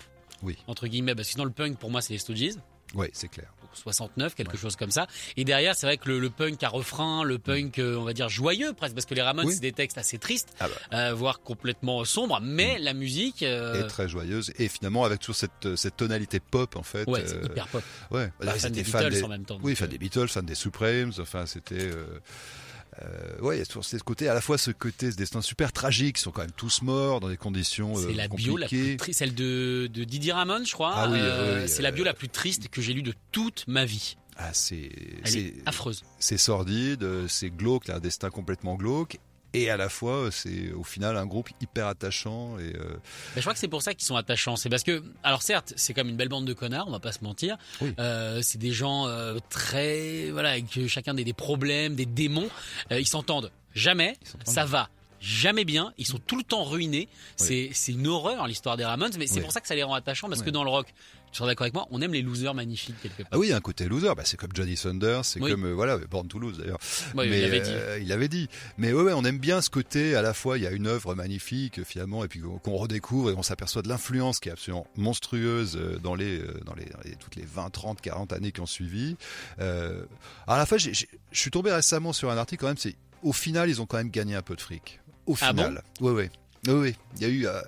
Oui. 0.43 0.57
Entre 0.67 0.87
guillemets, 0.87 1.13
parce 1.15 1.27
que 1.27 1.31
sinon 1.33 1.45
le 1.45 1.51
punk 1.51 1.77
pour 1.77 1.91
moi 1.91 2.01
c'est 2.01 2.13
les 2.13 2.19
Stooges. 2.19 2.55
Oui, 2.95 3.07
c'est 3.13 3.27
clair. 3.27 3.53
69, 3.75 4.35
quelque 4.35 4.57
chose 4.57 4.75
comme 4.75 4.91
ça. 4.91 5.07
Et 5.37 5.43
derrière, 5.43 5.75
c'est 5.75 5.85
vrai 5.85 5.97
que 5.97 6.09
le, 6.09 6.19
le 6.19 6.29
punk 6.29 6.61
à 6.63 6.69
refrain, 6.69 7.23
le 7.23 7.39
punk, 7.39 7.79
euh, 7.79 7.95
on 7.97 8.03
va 8.03 8.13
dire 8.13 8.29
joyeux 8.29 8.73
presque, 8.73 8.93
parce 8.95 9.05
que 9.05 9.13
les 9.15 9.21
Ramones, 9.21 9.45
Oui. 9.47 9.53
c'est 9.53 9.59
des 9.61 9.71
textes 9.71 9.97
assez 9.97 10.17
tristes, 10.17 10.49
Ah 10.59 10.67
bah. 10.67 10.97
euh, 10.97 11.13
voire 11.13 11.41
complètement 11.41 12.03
sombres, 12.05 12.39
mais 12.41 12.77
la 12.79 12.93
musique. 12.93 13.43
euh, 13.43 13.83
est 13.83 13.87
très 13.87 14.07
joyeuse 14.07 14.51
et 14.59 14.67
finalement 14.67 15.03
avec 15.05 15.19
toujours 15.19 15.35
cette, 15.35 15.75
cette 15.75 15.97
tonalité 15.97 16.39
pop 16.39 16.75
en 16.75 16.83
fait. 16.83 17.07
Ouais, 17.07 17.23
c'est 17.25 17.43
hyper 17.45 17.67
pop. 17.67 17.83
Ouais, 18.11 18.31
Bah, 18.39 18.45
Là, 18.45 18.53
fan 18.53 18.71
des 18.71 18.83
Beatles 18.83 19.23
en 19.23 19.27
même 19.27 19.45
temps, 19.45 19.59
Oui, 19.63 19.75
fan 19.75 19.87
euh. 19.87 19.91
des 19.91 19.97
Beatles, 19.97 20.27
fan 20.27 20.45
des 20.45 20.55
Supremes. 20.55 21.11
Enfin, 21.19 21.45
c'était. 21.45 21.89
Euh, 23.05 23.37
euh, 23.39 23.41
ouais, 23.41 23.57
il 23.57 23.59
y 23.59 23.61
a 23.61 23.65
toujours 23.65 23.85
ce 23.85 23.97
côté, 23.97 24.27
à 24.27 24.33
la 24.33 24.41
fois 24.41 24.57
ce 24.57 24.71
côté, 24.71 25.11
ce 25.11 25.15
destin 25.17 25.41
super 25.41 25.71
tragique, 25.71 26.17
ils 26.19 26.21
sont 26.21 26.31
quand 26.31 26.41
même 26.41 26.51
tous 26.51 26.81
morts 26.81 27.19
dans 27.19 27.29
des 27.29 27.37
conditions 27.37 27.95
C'est 27.95 28.07
euh, 28.11 28.13
la 28.15 28.27
bio 28.27 28.57
la 28.57 28.67
plus 28.67 28.97
triste, 28.97 29.19
celle 29.19 29.35
de, 29.35 29.87
de 29.91 30.03
Didier 30.03 30.33
Ramon, 30.33 30.63
je 30.65 30.71
crois. 30.73 30.93
Ah 30.95 31.09
oui, 31.09 31.17
Euh, 31.21 31.63
oui, 31.63 31.69
c'est 31.69 31.81
la 31.81 31.89
euh, 31.89 31.91
bio 31.91 32.03
la 32.03 32.13
plus 32.13 32.29
triste 32.29 32.67
que 32.69 32.81
j'ai 32.81 32.93
lue 32.93 33.03
de 33.03 33.13
toute 33.31 33.65
ma 33.67 33.85
vie. 33.85 34.15
Ah, 34.37 34.49
c'est. 34.53 34.89
C'est- 35.25 35.53
affreuse. 35.65 36.03
C'est 36.19 36.37
sordide, 36.37 37.03
euh, 37.03 37.27
c'est 37.27 37.49
glauque, 37.49 37.89
a 37.89 37.95
un 37.97 37.99
destin 37.99 38.29
complètement 38.29 38.75
glauque. 38.75 39.19
Et 39.53 39.69
à 39.69 39.77
la 39.77 39.89
fois, 39.89 40.29
c'est 40.31 40.71
au 40.71 40.83
final 40.83 41.15
un 41.15 41.25
groupe 41.25 41.49
hyper 41.61 41.87
attachant. 41.87 42.57
Et, 42.59 42.75
euh, 42.75 42.95
je 43.35 43.41
crois 43.41 43.53
que 43.53 43.59
c'est 43.59 43.67
pour 43.67 43.81
ça 43.81 43.93
qu'ils 43.93 44.05
sont 44.05 44.15
attachants. 44.15 44.55
C'est 44.55 44.69
parce 44.69 44.83
que, 44.83 45.03
alors 45.23 45.43
certes, 45.43 45.73
c'est 45.75 45.93
comme 45.93 46.09
une 46.09 46.15
belle 46.15 46.29
bande 46.29 46.45
de 46.45 46.53
connards, 46.53 46.87
on 46.87 46.91
va 46.91 46.99
pas 46.99 47.11
se 47.11 47.23
mentir. 47.23 47.57
Oui. 47.81 47.93
Euh, 47.99 48.41
c'est 48.41 48.57
des 48.57 48.71
gens 48.71 49.07
euh, 49.07 49.37
très, 49.49 50.31
voilà, 50.31 50.51
avec 50.51 50.87
chacun 50.87 51.13
des, 51.13 51.23
des 51.23 51.33
problèmes, 51.33 51.95
des 51.95 52.05
démons. 52.07 52.49
Ils 52.91 53.07
s'entendent 53.07 53.51
jamais. 53.75 54.17
Ça 54.43 54.65
va 54.65 54.89
jamais 55.23 55.65
bien. 55.65 55.93
Ils 55.97 56.05
sont 56.05 56.19
tout 56.19 56.37
le 56.37 56.43
temps 56.43 56.63
ruinés. 56.65 57.07
C'est 57.37 57.69
c'est 57.73 57.93
une 57.93 58.07
horreur 58.07 58.45
l'histoire 58.47 58.77
des 58.77 58.85
Ramones, 58.85 59.13
mais 59.17 59.27
c'est 59.27 59.35
Oui. 59.37 59.41
pour 59.41 59.51
ça 59.51 59.61
que 59.61 59.67
ça 59.67 59.75
les 59.75 59.83
rend 59.83 59.93
attachants 59.95 60.27
parce 60.29 60.41
que 60.41 60.49
dans 60.49 60.63
le 60.63 60.69
rock, 60.69 60.87
tu 61.31 61.37
seras 61.37 61.47
d'accord 61.47 61.63
avec 61.63 61.73
moi, 61.73 61.87
on 61.89 61.99
aime 62.01 62.13
les 62.13 62.21
losers 62.21 62.53
magnifiques 62.53 62.95
quelque 63.01 63.23
part. 63.23 63.29
Ah 63.31 63.39
oui, 63.39 63.47
il 63.47 63.49
y 63.49 63.53
a 63.53 63.55
un 63.57 63.61
côté 63.61 63.87
loser. 63.87 64.13
Bah, 64.15 64.21
c'est 64.25 64.37
comme 64.37 64.51
Johnny 64.53 64.75
Thunder, 64.75 65.21
c'est 65.23 65.39
comme 65.39 65.65
euh, 65.65 65.73
voilà, 65.73 65.97
Born 65.97 66.27
to 66.27 66.37
Lose 66.37 66.59
d'ailleurs. 66.59 66.77
Ouais, 67.15 67.25
il 67.25 67.31
Mais, 67.31 67.41
l'avait 67.41 67.61
dit. 67.61 67.71
euh, 67.71 67.97
il 68.01 68.07
l'avait 68.09 68.27
dit. 68.27 68.49
Mais 68.77 68.93
ouais, 68.93 69.01
ouais, 69.01 69.13
on 69.13 69.23
aime 69.25 69.39
bien 69.39 69.61
ce 69.61 69.69
côté. 69.71 70.15
À 70.15 70.21
la 70.21 70.33
fois, 70.35 70.57
il 70.59 70.63
y 70.63 70.67
a 70.67 70.71
une 70.71 70.85
œuvre 70.85 71.15
magnifique 71.15 71.83
finalement, 71.85 72.23
et 72.23 72.27
puis 72.27 72.41
qu'on 72.61 72.75
redécouvre 72.77 73.31
et 73.31 73.33
on 73.33 73.41
s'aperçoit 73.43 73.81
de 73.81 73.89
l'influence 73.89 74.39
qui 74.39 74.49
est 74.49 74.51
absolument 74.51 74.85
monstrueuse 74.95 75.75
euh, 75.77 75.97
dans 76.03 76.13
les, 76.15 76.39
dans 76.65 76.75
les, 76.75 76.85
dans 76.85 76.99
les- 77.03 77.15
toutes 77.15 77.35
les 77.35 77.45
20, 77.45 77.69
30, 77.71 78.01
40 78.01 78.33
années 78.33 78.51
qui 78.51 78.59
ont 78.61 78.65
suivi. 78.67 79.15
Euh, 79.59 80.03
à 80.47 80.57
la 80.57 80.77
j'ai- 80.77 80.93
je 80.93 81.39
suis 81.39 81.49
tombé 81.51 81.71
récemment 81.71 82.13
sur 82.13 82.29
un 82.29 82.37
article 82.37 82.61
quand 82.61 82.67
même. 82.67 82.77
C'est 82.77 82.95
au 83.23 83.33
final, 83.33 83.69
ils 83.69 83.81
ont 83.81 83.85
quand 83.85 83.97
même 83.97 84.09
gagné 84.11 84.35
un 84.35 84.41
peu 84.41 84.55
de 84.55 84.61
fric. 84.61 84.99
Au 85.25 85.35
Ah 85.41 85.49
final. 85.49 85.81
ouais, 86.01 86.11
ouais. 86.11 86.31
Oui, 86.65 86.73
oui. 86.75 86.95
Il 87.17 87.21
y 87.23 87.25
a 87.25 87.27
eu. 87.27 87.45
euh, 87.45 87.59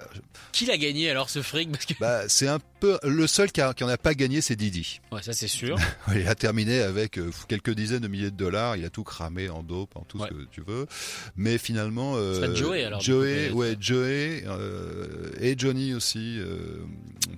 Qui 0.54 0.66
l'a 0.68 0.78
gagné 0.78 1.10
alors 1.10 1.30
ce 1.30 1.42
fric? 1.42 1.70
Parce 1.70 1.86
que 1.86 1.94
bah, 2.00 2.30
c'est 2.30 2.48
un 2.48 2.60
peu 2.80 2.98
le 3.04 3.28
seul 3.28 3.52
qui, 3.52 3.60
a- 3.60 3.74
qui 3.74 3.84
en 3.84 3.90
a 3.90 3.98
pas 3.98 4.14
gagné, 4.14 4.40
c'est 4.40 4.56
Didi. 4.56 5.02
ouais, 5.12 5.22
ça 5.22 5.34
c'est 5.34 5.50
sûr. 5.50 5.78
Il 6.16 6.26
a 6.30 6.34
terminé 6.36 6.80
avec 6.80 7.18
euh, 7.20 7.30
quelques 7.50 7.72
dizaines 7.72 8.00
de 8.00 8.08
milliers 8.08 8.32
de 8.32 8.38
dollars. 8.38 8.78
Il 8.78 8.86
a 8.86 8.90
tout 8.90 9.04
cramé 9.04 9.50
en 9.50 9.64
dope, 9.64 9.98
en 9.98 10.04
tout 10.06 10.18
Ouais. 10.20 10.30
ce 10.30 10.34
que 10.34 10.44
tu 10.50 10.62
veux. 10.66 10.88
Mais 11.36 11.58
finalement, 11.58 12.14
euh, 12.16 12.56
Joey, 12.56 12.86
alors, 12.86 13.02
Joey, 13.02 13.50
coup, 13.52 13.58
ouais, 13.58 13.76
Joey 13.78 14.44
euh, 14.48 15.30
et 15.42 15.56
Johnny 15.58 15.94
aussi, 15.94 16.40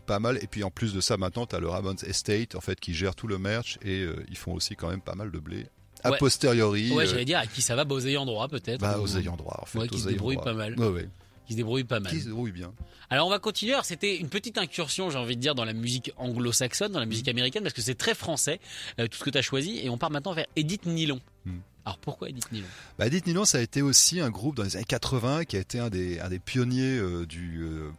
pas 0.06 0.20
mal. 0.20 0.38
Et 0.44 0.48
puis 0.48 0.64
en 0.64 0.70
plus 0.70 0.94
de 0.94 1.02
ça, 1.02 1.18
maintenant, 1.18 1.48
tu 1.48 1.56
as 1.56 1.60
le 1.60 1.70
Ramones 1.70 1.98
Estate, 2.06 2.54
en 2.54 2.62
fait, 2.62 2.80
qui 2.80 2.94
gère 2.94 3.16
tout 3.16 3.26
le 3.28 3.40
merch 3.40 3.80
et 3.84 4.06
ils 4.30 4.38
font 4.38 4.54
aussi 4.54 4.76
quand 4.76 4.90
même 4.90 5.02
pas 5.02 5.16
mal 5.16 5.32
de 5.32 5.40
blé. 5.40 5.66
A 6.08 6.12
Ouais. 6.12 6.18
posteriori, 6.18 6.92
Ouais, 6.92 7.06
euh, 7.06 7.08
j'allais 7.10 7.26
dire 7.26 7.40
à 7.40 7.48
qui 7.48 7.62
ça 7.62 7.76
va, 7.76 7.84
bah, 7.86 7.96
aux 7.96 8.06
ayants 8.06 8.26
droit 8.26 8.48
peut-être. 8.48 8.80
bah, 8.82 8.98
ou- 9.00 9.04
aux 9.04 9.18
ayants 9.18 9.36
droit, 9.38 9.60
en 9.62 9.66
fait, 9.66 9.80
Ouais, 9.80 9.88
qui 9.88 10.00
se 10.00 10.08
débrouillent 10.10 10.38
pas 10.44 10.54
mal. 10.54 10.78
Ouais, 10.80 10.88
ouais. 10.88 11.10
Qui 11.48 11.54
se 11.54 11.58
débrouillent 11.58 11.84
pas 11.86 12.00
mal. 12.02 12.12
Qui 12.12 12.20
se 12.20 12.26
débrouillent 12.26 12.52
bien. 12.52 12.74
Alors 13.10 13.26
on 13.28 13.30
va 13.30 13.40
continuer. 13.40 13.74
C'était 13.84 14.18
une 14.18 14.28
petite 14.28 14.58
incursion, 14.58 15.10
j'ai 15.10 15.18
envie 15.18 15.38
de 15.38 15.42
dire, 15.42 15.56
dans 15.56 15.64
la 15.64 15.72
musique 15.72 16.12
anglo-saxonne, 16.18 16.92
dans 16.92 17.00
la 17.00 17.06
Mm. 17.06 17.10
musique 17.10 17.28
américaine, 17.30 17.64
parce 17.64 17.74
que 17.74 17.82
c'est 17.82 17.96
très 17.96 18.14
français, 18.16 18.60
euh, 19.00 19.08
tout 19.08 19.18
ce 19.18 19.24
que 19.24 19.30
tu 19.30 19.38
as 19.38 19.42
choisi. 19.42 19.80
Et 19.82 19.90
on 19.90 19.98
part 19.98 20.12
maintenant 20.12 20.34
vers 20.34 20.46
Edith 20.58 20.86
Nylon. 20.86 21.22
Mm. 21.46 21.52
Alors 21.86 22.00
pourquoi 22.00 22.28
Edith 22.28 22.52
Nylon? 22.52 22.68
Bah, 23.00 23.08
Edith 23.08 23.26
Nylon, 23.28 23.46
ça 23.46 23.60
a 23.60 23.62
été 23.62 23.82
aussi 23.82 24.20
un 24.20 24.30
groupe 24.30 24.56
dans 24.58 24.64
les 24.64 24.76
années 24.76 24.84
80 24.84 25.46
qui 25.46 25.56
a 25.56 25.60
été 25.62 25.80
un 25.80 25.90
des, 25.90 26.20
un 26.20 26.28
des 26.28 26.40
pionniers 26.40 26.98
euh, 26.98 27.26
du, 27.26 27.62
euh, 27.62 27.90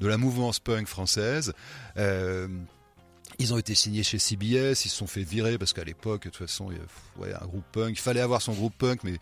de 0.00 0.06
la 0.06 0.16
mouvance 0.16 0.58
punk 0.58 0.86
française. 0.86 1.52
Euh, 3.38 3.42
Ils 3.44 3.52
ont 3.54 3.58
été 3.58 3.74
signés 3.74 4.02
chez 4.02 4.18
CBS, 4.18 4.84
ils 4.84 4.88
se 4.88 4.96
sont 4.96 5.06
fait 5.06 5.22
virer 5.22 5.58
parce 5.58 5.72
qu'à 5.72 5.84
l'époque, 5.84 6.24
de 6.24 6.30
toute 6.30 6.36
façon, 6.46 6.70
il 6.70 6.78
y 6.78 6.80
a- 6.80 7.20
ouais, 7.20 7.34
un 7.42 7.46
groupe 7.46 7.64
punk, 7.72 7.90
il 7.90 8.00
fallait 8.00 8.20
avoir 8.20 8.40
son 8.42 8.52
groupe 8.54 8.74
punk, 8.76 9.00
mais 9.04 9.18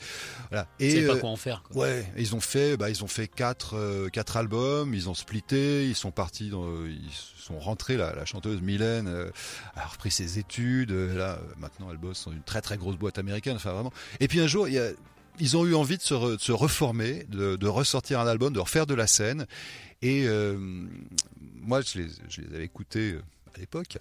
voilà. 0.50 0.66
Ils 0.78 0.90
savaient 0.92 1.06
pas 1.06 1.14
euh, 1.14 1.20
quoi 1.20 1.30
en 1.30 1.36
faire, 1.36 1.62
quoi. 1.62 1.82
Ouais, 1.82 2.06
ils 2.16 2.34
ont 2.34 2.40
fait, 2.40 2.76
bah, 2.76 2.90
ils 2.90 3.02
ont 3.02 3.08
fait 3.08 3.26
quatre, 3.28 3.74
euh, 3.76 4.08
quatre 4.08 4.36
albums, 4.36 4.94
ils 4.94 5.08
ont 5.08 5.14
splitté, 5.14 5.88
ils 5.88 5.96
sont 5.96 6.10
partis, 6.12 6.50
dans, 6.50 6.66
ils 6.86 7.10
sont 7.38 7.58
rentrés. 7.58 7.96
La, 7.96 8.14
la 8.14 8.24
chanteuse 8.24 8.60
Mylène 8.60 9.08
euh, 9.08 9.30
a 9.74 9.86
repris 9.86 10.10
ses 10.10 10.38
études. 10.38 10.92
euh, 10.92 11.14
Là, 11.16 11.32
euh, 11.42 11.54
maintenant, 11.58 11.88
elle 11.90 11.96
bosse 11.98 12.24
dans 12.26 12.32
une 12.32 12.42
très 12.42 12.60
très 12.62 12.76
grosse 12.76 12.96
boîte 12.96 13.18
américaine. 13.18 13.56
Enfin, 13.56 13.72
vraiment. 13.72 13.92
Et 14.20 14.28
puis 14.28 14.40
un 14.40 14.46
jour, 14.46 14.68
il 14.68 14.74
y 14.74 14.78
a 14.78 14.90
ils 15.40 15.56
ont 15.56 15.66
eu 15.66 15.74
envie 15.74 15.96
de 15.96 16.02
se, 16.02 16.14
re- 16.14 16.36
de 16.36 16.40
se 16.40 16.52
reformer, 16.52 17.24
de, 17.28 17.56
de 17.56 17.66
ressortir 17.66 18.20
un 18.20 18.26
album, 18.28 18.52
de 18.52 18.60
refaire 18.60 18.86
de 18.86 18.94
la 18.94 19.08
scène. 19.08 19.46
Et 20.00 20.26
euh, 20.28 20.56
moi, 21.60 21.80
je 21.80 21.98
les, 21.98 22.08
je 22.28 22.40
les 22.40 22.54
avais 22.54 22.64
écoutés 22.64 23.14
euh, 23.14 23.22
à 23.54 23.58
l'époque 23.58 23.98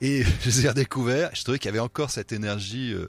et 0.00 0.22
je 0.42 0.46
les 0.46 0.66
ai 0.66 0.68
redécouverts. 0.68 1.30
Je 1.34 1.42
trouvais 1.42 1.58
qu'il 1.58 1.66
y 1.66 1.70
avait 1.70 1.78
encore 1.78 2.10
cette 2.10 2.32
énergie 2.32 2.92
euh, 2.92 3.08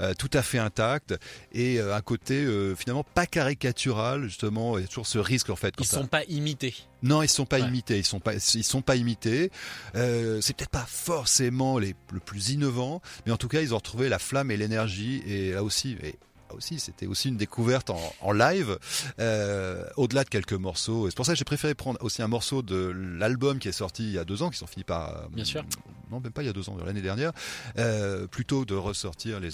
euh, 0.00 0.14
tout 0.14 0.30
à 0.32 0.42
fait 0.42 0.58
intacte 0.58 1.14
et 1.52 1.78
euh, 1.80 1.94
un 1.96 2.00
côté 2.00 2.46
finalement 2.76 3.04
pas 3.04 3.26
caricatural 3.26 4.24
justement. 4.24 4.78
Il 4.78 4.82
y 4.82 4.84
a 4.84 4.88
toujours 4.88 5.06
ce 5.06 5.18
risque 5.18 5.50
en 5.50 5.56
fait. 5.56 5.74
quand 5.76 5.84
Ils 5.84 5.86
sont 5.88 6.06
pas 6.06 6.24
imités. 6.24 6.74
non, 7.02 7.22
ils 7.22 7.28
sont 7.28 7.46
pas 7.46 7.60
Ouais. 7.60 7.68
imités. 7.68 7.98
Ils 7.98 8.04
sont 8.06 8.20
pas, 8.20 8.34
ils 8.34 8.64
sont 8.64 8.82
pas 8.82 8.96
imités. 8.96 9.50
Euh, 9.94 10.40
c'est 10.40 10.56
peut-être 10.56 10.70
pas 10.70 10.86
forcément 10.88 11.78
les, 11.78 11.94
le 12.12 12.20
plus 12.20 12.50
innovant, 12.50 13.00
mais 13.26 13.32
en 13.32 13.36
tout 13.36 13.48
cas, 13.48 13.60
ils 13.60 13.72
ont 13.74 13.76
retrouvé 13.78 14.08
la 14.08 14.18
flamme 14.18 14.50
et 14.50 14.56
l'énergie. 14.56 15.22
Et 15.26 15.52
là 15.52 15.62
aussi, 15.62 15.96
et 16.02 16.16
aussi, 16.54 16.78
c'était 16.78 17.06
aussi 17.06 17.28
une 17.28 17.36
découverte 17.36 17.90
en, 17.90 18.00
en 18.20 18.32
live, 18.32 18.78
euh, 19.18 19.84
au-delà 19.96 20.24
de 20.24 20.28
quelques 20.28 20.52
morceaux. 20.52 21.06
Et 21.06 21.10
c'est 21.10 21.16
pour 21.16 21.26
ça 21.26 21.32
que 21.32 21.38
j'ai 21.38 21.44
préféré 21.44 21.74
prendre 21.74 21.98
aussi 22.02 22.22
un 22.22 22.28
morceau 22.28 22.62
de 22.62 22.92
l'album 23.18 23.58
qui 23.58 23.68
est 23.68 23.72
sorti 23.72 24.04
il 24.04 24.12
y 24.12 24.18
a 24.18 24.24
deux 24.24 24.42
ans, 24.42 24.50
qui 24.50 24.58
sont 24.58 24.66
finis 24.66 24.84
par. 24.84 25.08
euh, 25.16 25.26
Bien 25.30 25.44
sûr. 25.44 25.64
Non, 26.10 26.20
même 26.20 26.32
pas 26.32 26.42
il 26.42 26.46
y 26.46 26.50
a 26.50 26.52
deux 26.52 26.68
ans, 26.68 26.76
l'année 26.84 27.00
dernière. 27.02 27.32
Euh, 27.78 28.26
plutôt 28.26 28.64
de 28.64 28.74
ressortir 28.74 29.40
les, 29.40 29.50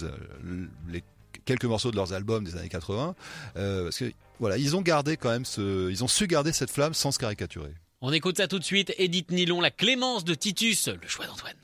les 0.88 1.04
quelques 1.44 1.64
morceaux 1.64 1.90
de 1.90 1.96
leurs 1.96 2.12
albums 2.12 2.44
des 2.44 2.56
années 2.56 2.68
80, 2.68 3.14
euh, 3.56 3.85
parce 3.85 3.98
que 3.98 4.12
voilà, 4.40 4.56
ils 4.58 4.77
ont 4.77 4.83
gardé 4.83 5.16
quand 5.16 5.31
même 5.31 5.44
ce, 5.44 5.90
ils 5.90 6.04
ont 6.04 6.08
su 6.08 6.27
garder 6.27 6.52
cette 6.52 6.70
flamme 6.70 6.94
sans 6.94 7.10
se 7.12 7.18
caricaturer. 7.18 7.73
On 8.00 8.12
écoute 8.12 8.37
ça 8.37 8.46
tout 8.46 8.58
de 8.58 8.64
suite. 8.64 8.92
Edith 8.98 9.31
Nilon, 9.33 9.60
la 9.60 9.70
clémence 9.73 10.25
de 10.25 10.35
Titus, 10.35 10.88
le 10.88 11.08
choix 11.08 11.27
d'Antoine. 11.27 11.54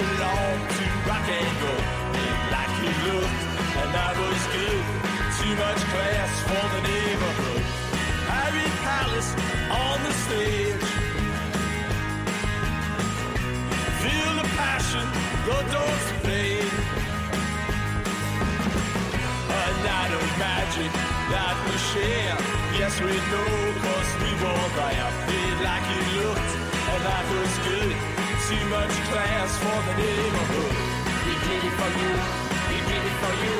Belonged 0.00 0.64
to 0.76 0.84
rock 1.08 1.28
and 1.28 1.56
roll. 1.62 1.84
Like 2.54 2.72
he 2.80 2.90
looked, 3.06 3.40
and 3.80 3.90
that 3.96 4.14
was 4.16 4.42
good. 4.56 4.84
Too 5.38 5.54
much 5.64 5.80
class 5.92 6.32
for 6.48 6.64
the 6.74 6.80
neighborhood. 6.88 7.62
Harry 8.32 8.68
Palace 8.86 9.30
on 9.84 9.96
the 10.06 10.14
stage. 10.24 10.86
Feel 14.02 14.32
the 14.40 14.48
passion, 14.56 15.06
the 15.48 15.58
doors 15.74 16.06
play. 16.24 16.56
A 19.60 19.66
night 19.88 20.12
of 20.18 20.24
magic 20.40 20.92
that 21.32 21.56
we 21.66 21.74
share. 21.90 22.36
Yes, 22.80 22.94
we 23.04 23.14
know, 23.32 23.52
cause 23.84 24.10
we 24.22 24.30
were 24.42 24.68
there. 24.78 25.10
Played 25.26 25.58
like 25.68 25.86
it 25.96 26.06
looked, 26.16 26.52
and 26.92 27.00
that 27.08 27.24
was 27.34 27.52
good. 27.68 28.19
Too 28.50 28.68
much 28.68 28.90
class 29.06 29.56
for 29.62 29.78
the 29.86 29.94
neighborhood. 29.94 30.74
We 31.24 31.34
did 31.38 31.62
it 31.62 31.74
for 31.78 31.90
you, 32.00 32.12
we 32.66 32.78
did 32.82 33.04
it 33.06 33.16
for 33.22 33.34
you, 33.44 33.54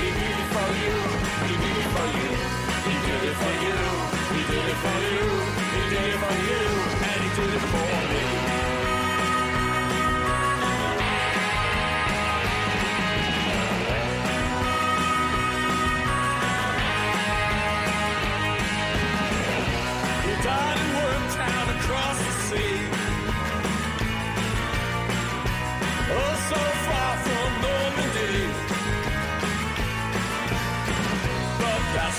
we 0.00 0.08
did 0.10 0.38
it 0.42 0.48
for 0.54 0.68
you, 0.82 0.96
we 1.46 1.54
did 1.62 1.78
it 1.78 1.88
for 1.94 2.06
you. 2.18 2.54
We 2.84 2.94
did 3.06 3.24
it 3.30 3.36
for 3.38 3.54
you, 3.62 3.78
we 4.34 4.42
did 4.50 4.66
it 4.66 4.78
for 4.82 4.98
you, 5.06 5.26
we 5.70 5.82
did 5.88 6.08
it 6.10 6.18
for 6.18 6.34
you, 6.48 6.62
and 7.10 7.22
he 7.22 7.28
did 7.36 7.54
it 7.54 7.60
for 7.60 8.03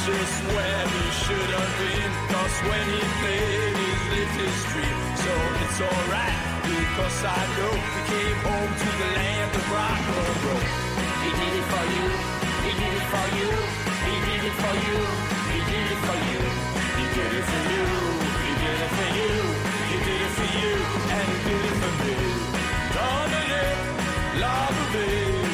just 0.06 0.44
where 0.54 0.86
he 0.94 1.06
should 1.18 1.50
have 1.58 1.76
when 2.70 2.86
he 2.94 3.02
played 3.20 3.74
he 3.82 3.90
lived 4.14 4.38
So 5.24 5.34
it's 5.64 5.80
alright 5.82 6.38
because 6.62 7.20
I 7.26 7.42
know 7.58 7.74
He 7.74 8.02
came 8.14 8.40
home 8.46 8.72
to 8.82 8.90
the 9.02 9.10
land 9.18 9.52
of 9.56 9.66
He 11.26 11.30
did 11.42 11.54
it 11.58 11.68
for 11.74 11.86
you, 11.96 12.08
he 12.66 12.72
did 12.82 12.94
it 13.02 13.08
for 13.14 13.28
you 13.38 13.50
He 14.06 14.14
did 14.28 14.44
it 14.46 14.56
for 14.62 14.76
you, 14.86 15.00
he 15.52 15.60
did 15.70 15.88
it 15.90 16.00
for 16.06 16.18
you. 16.30 16.42
He 16.98 17.04
did 17.18 17.32
it 17.34 17.46
for 17.50 17.64
you, 17.74 17.84
he 18.46 18.52
did 18.62 18.80
it 18.86 18.92
for 18.98 19.10
you 19.18 19.34
He 19.90 19.98
did 20.06 20.22
it 20.22 20.34
for 20.38 20.50
you 20.62 20.74
and 21.18 21.30
did 21.46 21.66
it 21.66 21.76
for 21.82 21.94
me 22.06 23.75
love 24.40 24.78
of 24.78 24.94
me. 24.94 25.45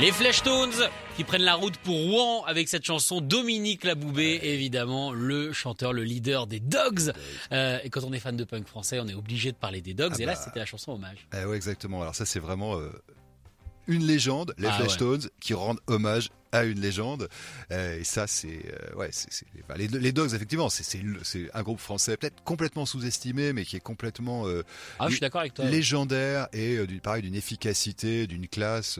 Les 0.00 0.12
Flashtones 0.12 0.88
qui 1.16 1.24
prennent 1.24 1.42
la 1.42 1.56
route 1.56 1.76
pour 1.78 1.96
Rouen 1.96 2.44
avec 2.44 2.68
cette 2.68 2.84
chanson 2.84 3.20
Dominique 3.20 3.82
Laboubé, 3.82 4.38
évidemment 4.44 5.12
le 5.12 5.52
chanteur, 5.52 5.92
le 5.92 6.04
leader 6.04 6.46
des 6.46 6.60
Dogs. 6.60 7.12
Euh, 7.50 7.80
et 7.82 7.90
quand 7.90 8.04
on 8.04 8.12
est 8.12 8.20
fan 8.20 8.36
de 8.36 8.44
punk 8.44 8.68
français, 8.68 9.00
on 9.00 9.08
est 9.08 9.14
obligé 9.14 9.50
de 9.50 9.56
parler 9.56 9.80
des 9.80 9.94
Dogs. 9.94 10.12
Ah 10.14 10.22
et 10.22 10.24
là, 10.24 10.34
bah. 10.34 10.40
c'était 10.44 10.60
la 10.60 10.66
chanson 10.66 10.92
hommage. 10.92 11.26
Eh 11.36 11.44
ouais, 11.44 11.56
exactement. 11.56 12.00
Alors 12.00 12.14
ça, 12.14 12.26
c'est 12.26 12.38
vraiment 12.38 12.78
euh, 12.78 12.90
une 13.88 14.04
légende, 14.06 14.54
les 14.58 14.68
Ah 14.68 14.74
Flashtones, 14.74 15.28
qui 15.40 15.54
rendent 15.54 15.80
hommage 15.86 16.30
à 16.52 16.64
une 16.64 16.80
légende. 16.80 17.28
Euh, 17.72 17.98
et 17.98 18.04
ça, 18.04 18.26
c'est 18.26 18.62
euh, 18.72 18.94
ouais, 18.96 19.08
c'est 19.12 19.46
enfin, 19.64 19.74
les, 19.76 19.88
les 19.88 20.12
Dogs, 20.12 20.34
effectivement, 20.34 20.68
c'est 20.68 21.50
un 21.52 21.62
groupe 21.62 21.80
français 21.80 22.16
peut-être 22.16 22.42
complètement 22.44 22.86
sous-estimé, 22.86 23.52
mais 23.52 23.64
qui 23.64 23.76
est 23.76 23.80
complètement 23.80 24.46
euh, 24.46 24.62
Ah, 24.98 25.06
je 25.08 25.12
suis 25.12 25.20
d'accord 25.20 25.40
avec 25.42 25.54
toi. 25.54 25.64
légendaire 25.64 26.48
et 26.52 26.86
d'une 26.86 27.00
pareil 27.00 27.22
d'une 27.22 27.34
efficacité, 27.34 28.26
d'une 28.26 28.48
classe, 28.48 28.98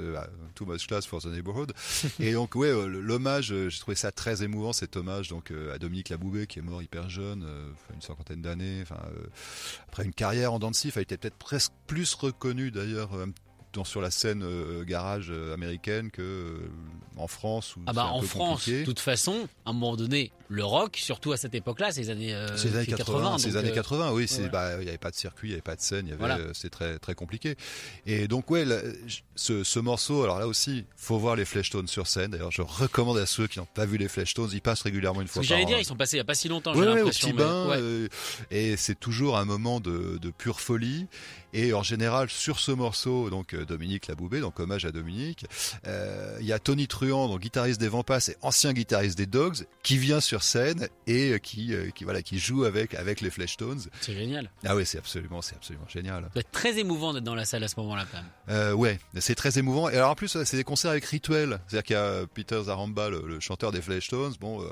too 0.55 0.67
much 0.67 0.87
class 0.87 1.07
for 1.07 1.21
the 1.23 1.27
neighborhood. 1.27 1.73
et 2.21 2.33
donc 2.33 2.55
ouais, 2.55 2.73
l'hommage, 2.87 3.55
j'ai 3.69 3.79
trouvé 3.79 3.95
ça 3.95 4.13
très 4.13 4.43
émouvant 4.43 4.73
cet 4.73 4.97
hommage 4.97 5.29
donc 5.29 5.53
à 5.75 5.79
Dominique 5.79 6.09
Laboubé 6.11 6.47
qui 6.47 6.59
est 6.59 6.63
mort 6.63 6.83
hyper 6.83 7.09
jeune, 7.09 7.47
une 7.95 8.03
cinquantaine 8.03 8.43
d'années, 8.43 8.81
enfin 8.83 9.01
après 9.89 10.05
une 10.05 10.15
carrière 10.15 10.53
en 10.53 10.59
dents 10.59 10.71
de 10.71 10.77
scie, 10.77 10.93
il 10.95 11.01
était 11.01 11.17
peut-être 11.17 11.37
presque 11.37 11.73
plus 11.87 12.15
reconnu 12.15 12.71
d'ailleurs. 12.71 13.11
Euh, 13.69 13.79
dans- 13.79 13.85
sur 13.85 14.01
la 14.01 14.11
scène 14.11 14.43
euh, 14.43 14.85
garage 14.85 15.29
euh, 15.31 15.55
américaine 15.55 16.11
que 16.11 16.23
euh, 16.23 16.69
en 17.17 17.27
France 17.27 17.77
où 17.77 17.81
Ah 17.87 17.93
bah 17.93 18.07
en 18.07 18.23
France, 18.23 18.69
de 18.69 18.85
toute 18.85 19.01
façon, 19.01 19.49
à 19.67 19.71
un 19.71 19.73
moment 19.73 19.97
donné, 19.97 20.31
le 20.49 20.65
rock, 20.65 20.97
surtout 20.97 21.33
à 21.33 21.37
cette 21.37 21.55
époque-là, 21.55 21.91
ces 21.91 22.11
années, 22.11 22.33
euh, 22.35 22.57
C'est 22.57 22.69
les 22.71 22.77
années 22.77 22.87
80, 22.87 23.39
c'est 23.39 23.47
les 23.49 23.53
donc, 23.55 23.61
années 23.65 23.71
euh, 23.73 23.75
80, 23.75 24.13
oui, 24.13 24.27
ouais. 24.39 24.49
bah 24.49 24.77
il 24.81 24.87
y 24.87 24.89
avait 24.89 24.99
pas 24.99 25.11
de 25.11 25.17
circuit, 25.17 25.49
il 25.49 25.51
y 25.51 25.55
avait 25.55 25.61
pas 25.63 25.77
de 25.77 25.81
scène, 25.81 26.07
il 26.07 26.11
y 26.11 26.13
avait 26.13 26.19
Voilà. 26.21 26.39
euh, 26.39 26.51
c'est 26.55 26.71
très 26.71 26.99
très 26.99 27.15
compliqué. 27.15 27.57
Et 28.07 28.29
donc 28.29 28.51
ouais, 28.51 28.65
là, 28.65 28.79
ce, 29.37 29.65
ce 29.65 29.79
morceau, 29.81 30.23
alors 30.23 30.39
là 30.39 30.47
aussi, 30.47 30.85
faut 30.97 31.19
voir 31.19 31.37
les 31.37 31.45
Fleshtones 31.45 31.89
sur 31.89 32.07
scène. 32.07 32.31
D'ailleurs, 32.31 32.53
je 32.53 32.63
recommande 32.63 33.19
à 33.19 33.27
ceux 33.27 33.47
qui 33.49 33.59
n'ont 33.59 33.67
pas 33.67 33.85
vu 33.85 33.99
les 33.99 34.09
Fleshtones, 34.09 34.51
ils 34.53 34.63
passent 34.63 34.83
régulièrement 34.83 35.21
une 35.21 35.29
fois 35.29 35.43
par 35.43 35.49
j'allais 35.49 35.65
an. 35.65 35.69
dire, 35.69 35.79
ils 35.81 35.85
sont 35.85 35.97
passés 35.97 36.17
il 36.17 36.19
y 36.19 36.23
a 36.23 36.25
pas 36.25 36.35
si 36.35 36.49
longtemps, 36.49 36.73
Ouais, 36.75 36.85
j'ai 36.85 36.89
ouais, 36.91 36.97
l'impression. 36.97 37.33
mais- 37.37 37.43
euh, 37.43 38.09
et 38.51 38.77
c'est 38.77 38.99
toujours 38.99 39.37
un 39.39 39.45
moment 39.45 39.81
de, 39.81 40.19
de 40.19 40.31
pure 40.31 40.61
folie. 40.61 41.07
Et 41.53 41.73
en 41.73 41.83
général, 41.83 42.29
sur 42.29 42.61
ce 42.61 42.73
morceau, 42.73 43.31
donc 43.31 43.55
euh, 43.55 43.65
Dominique 43.65 44.07
Laboubé, 44.07 44.41
donc 44.41 44.61
hommage 44.61 44.85
à 44.85 44.93
Dominique, 44.93 45.47
euh, 45.87 46.37
il 46.41 46.47
y 46.47 46.53
a 46.53 46.59
Tony 46.59 46.87
Truant, 46.87 47.29
donc 47.29 47.41
guitariste 47.41 47.81
des 47.81 47.89
Vampas 47.89 48.29
et 48.29 48.37
ancien 48.43 48.73
guitariste 48.73 49.17
des 49.17 49.27
Dogs, 49.27 49.67
qui 49.83 49.99
vient 49.99 50.21
sur 50.21 50.43
scène 50.43 50.89
et 51.07 51.33
euh, 51.33 51.39
qui, 51.39 51.73
qui 51.95 52.05
voilà, 52.05 52.23
qui 52.23 52.39
joue 52.39 52.65
avec 52.65 52.95
avec 52.95 53.21
les 53.21 53.31
Fleshtones. 53.31 53.81
C'est 54.01 54.15
génial. 54.15 54.51
Ah 54.65 54.77
oui, 54.77 54.85
c'est 54.85 54.99
absolument, 54.99 55.43
c'est 55.43 55.57
absolument 55.57 55.89
génial. 55.89 56.25
Ça 56.25 56.29
doit 56.35 56.41
être 56.41 56.51
très 56.53 56.79
émouvant 56.79 57.13
d'être 57.15 57.25
dans 57.25 57.35
la 57.35 57.45
salle 57.45 57.65
à 57.65 57.69
ce 57.69 57.79
moment-là 57.81 58.07
quand 58.11 58.19
même. 58.19 58.27
Euh, 58.51 58.73
ouais, 58.73 58.99
c'est 59.19 59.35
très 59.35 59.59
émouvant. 59.59 59.89
Et 59.89 59.97
alors 59.97 60.11
en 60.11 60.15
plus, 60.15 60.43
c'est 60.45 60.57
des 60.57 60.65
concerts 60.65 60.91
avec 60.91 61.05
rituel. 61.05 61.61
C'est-à-dire 61.67 61.83
qu'il 61.85 61.97
y 61.97 61.99
a 61.99 62.27
Peter 62.27 62.61
Zaramba, 62.65 63.09
le, 63.11 63.23
le 63.27 63.41
chanteur 63.41 63.73
des 63.73 63.81
Fleshtones. 63.81 64.35
Bon, 64.41 64.63
euh, 64.63 64.67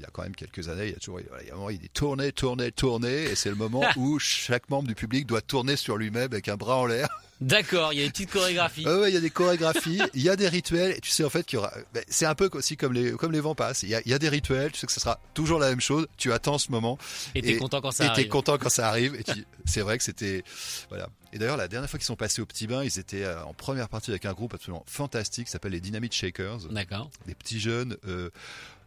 il, 0.00 0.04
y 0.04 0.06
a, 0.06 0.10
quand 0.12 0.22
même 0.22 0.34
quelques 0.34 0.68
années, 0.68 0.86
il 0.86 0.90
y 0.92 0.96
a 0.96 0.98
toujours, 0.98 1.20
il 1.20 1.46
y 1.46 1.50
a 1.50 1.52
un 1.52 1.56
moment, 1.56 1.70
il 1.70 1.78
dit 1.78 1.88
tourner, 1.90 2.32
tourner, 2.32 2.72
tourner, 2.72 3.24
et 3.24 3.34
c'est 3.34 3.50
le 3.50 3.54
moment 3.56 3.82
où 3.96 4.18
chaque 4.18 4.68
membre 4.70 4.88
du 4.88 4.94
public 4.94 5.26
doit 5.26 5.42
tourner 5.42 5.76
sur 5.76 5.96
lui-même 5.96 6.24
avec 6.32 6.48
un 6.48 6.56
bras 6.56 6.76
en 6.76 6.86
l'air. 6.86 7.08
D'accord, 7.40 7.94
il 7.94 7.98
y 7.98 8.02
a 8.02 8.04
une 8.04 8.10
petite 8.10 8.30
chorégraphie. 8.30 8.84
Ah 8.86 8.98
ouais, 9.00 9.10
il 9.10 9.14
y 9.14 9.16
a 9.16 9.20
des 9.20 9.30
chorégraphies, 9.30 10.02
il 10.12 10.20
y 10.22 10.28
a 10.28 10.36
des 10.36 10.48
rituels, 10.48 10.92
et 10.92 11.00
tu 11.00 11.10
sais 11.10 11.24
en 11.24 11.30
fait 11.30 11.44
qu'il 11.46 11.56
y 11.56 11.58
aura. 11.58 11.72
c'est 12.08 12.26
un 12.26 12.34
peu 12.34 12.50
aussi 12.52 12.76
comme 12.76 12.92
les 12.92 13.12
comme 13.12 13.32
les 13.32 13.40
vents 13.40 13.54
passent. 13.54 13.82
Il 13.82 13.88
y, 13.88 13.94
a, 13.94 14.02
il 14.04 14.10
y 14.10 14.14
a 14.14 14.18
des 14.18 14.28
rituels, 14.28 14.72
tu 14.72 14.78
sais 14.78 14.86
que 14.86 14.92
ce 14.92 15.00
sera 15.00 15.18
toujours 15.32 15.58
la 15.58 15.70
même 15.70 15.80
chose. 15.80 16.06
Tu 16.18 16.32
attends 16.34 16.58
ce 16.58 16.70
moment. 16.70 16.98
Et 17.34 17.40
t'es 17.40 17.56
content 17.56 17.80
quand 17.80 17.92
ça 17.92 18.04
et 18.04 18.06
t'es 18.08 18.12
arrive. 18.12 18.28
content 18.28 18.58
quand 18.58 18.68
ça 18.68 18.88
arrive. 18.88 19.14
Et 19.18 19.24
tu- 19.24 19.46
c'est 19.64 19.80
vrai 19.80 19.96
que 19.96 20.04
c'était 20.04 20.44
voilà. 20.90 21.08
Et 21.32 21.38
d'ailleurs 21.38 21.56
la 21.56 21.68
dernière 21.68 21.88
fois 21.88 21.98
qu'ils 21.98 22.04
sont 22.06 22.16
passés 22.16 22.42
au 22.42 22.46
petit 22.46 22.66
bain, 22.66 22.84
ils 22.84 22.98
étaient 22.98 23.24
euh, 23.24 23.42
en 23.44 23.54
première 23.54 23.88
partie 23.88 24.10
avec 24.10 24.26
un 24.26 24.34
groupe 24.34 24.52
absolument 24.52 24.84
fantastique 24.86 25.46
qui 25.46 25.50
s'appelle 25.50 25.72
les 25.72 25.80
Dynamite 25.80 26.12
Shakers. 26.12 26.66
D'accord. 26.70 27.08
Des 27.26 27.34
petits 27.34 27.60
jeunes. 27.60 27.96
euh, 28.06 28.28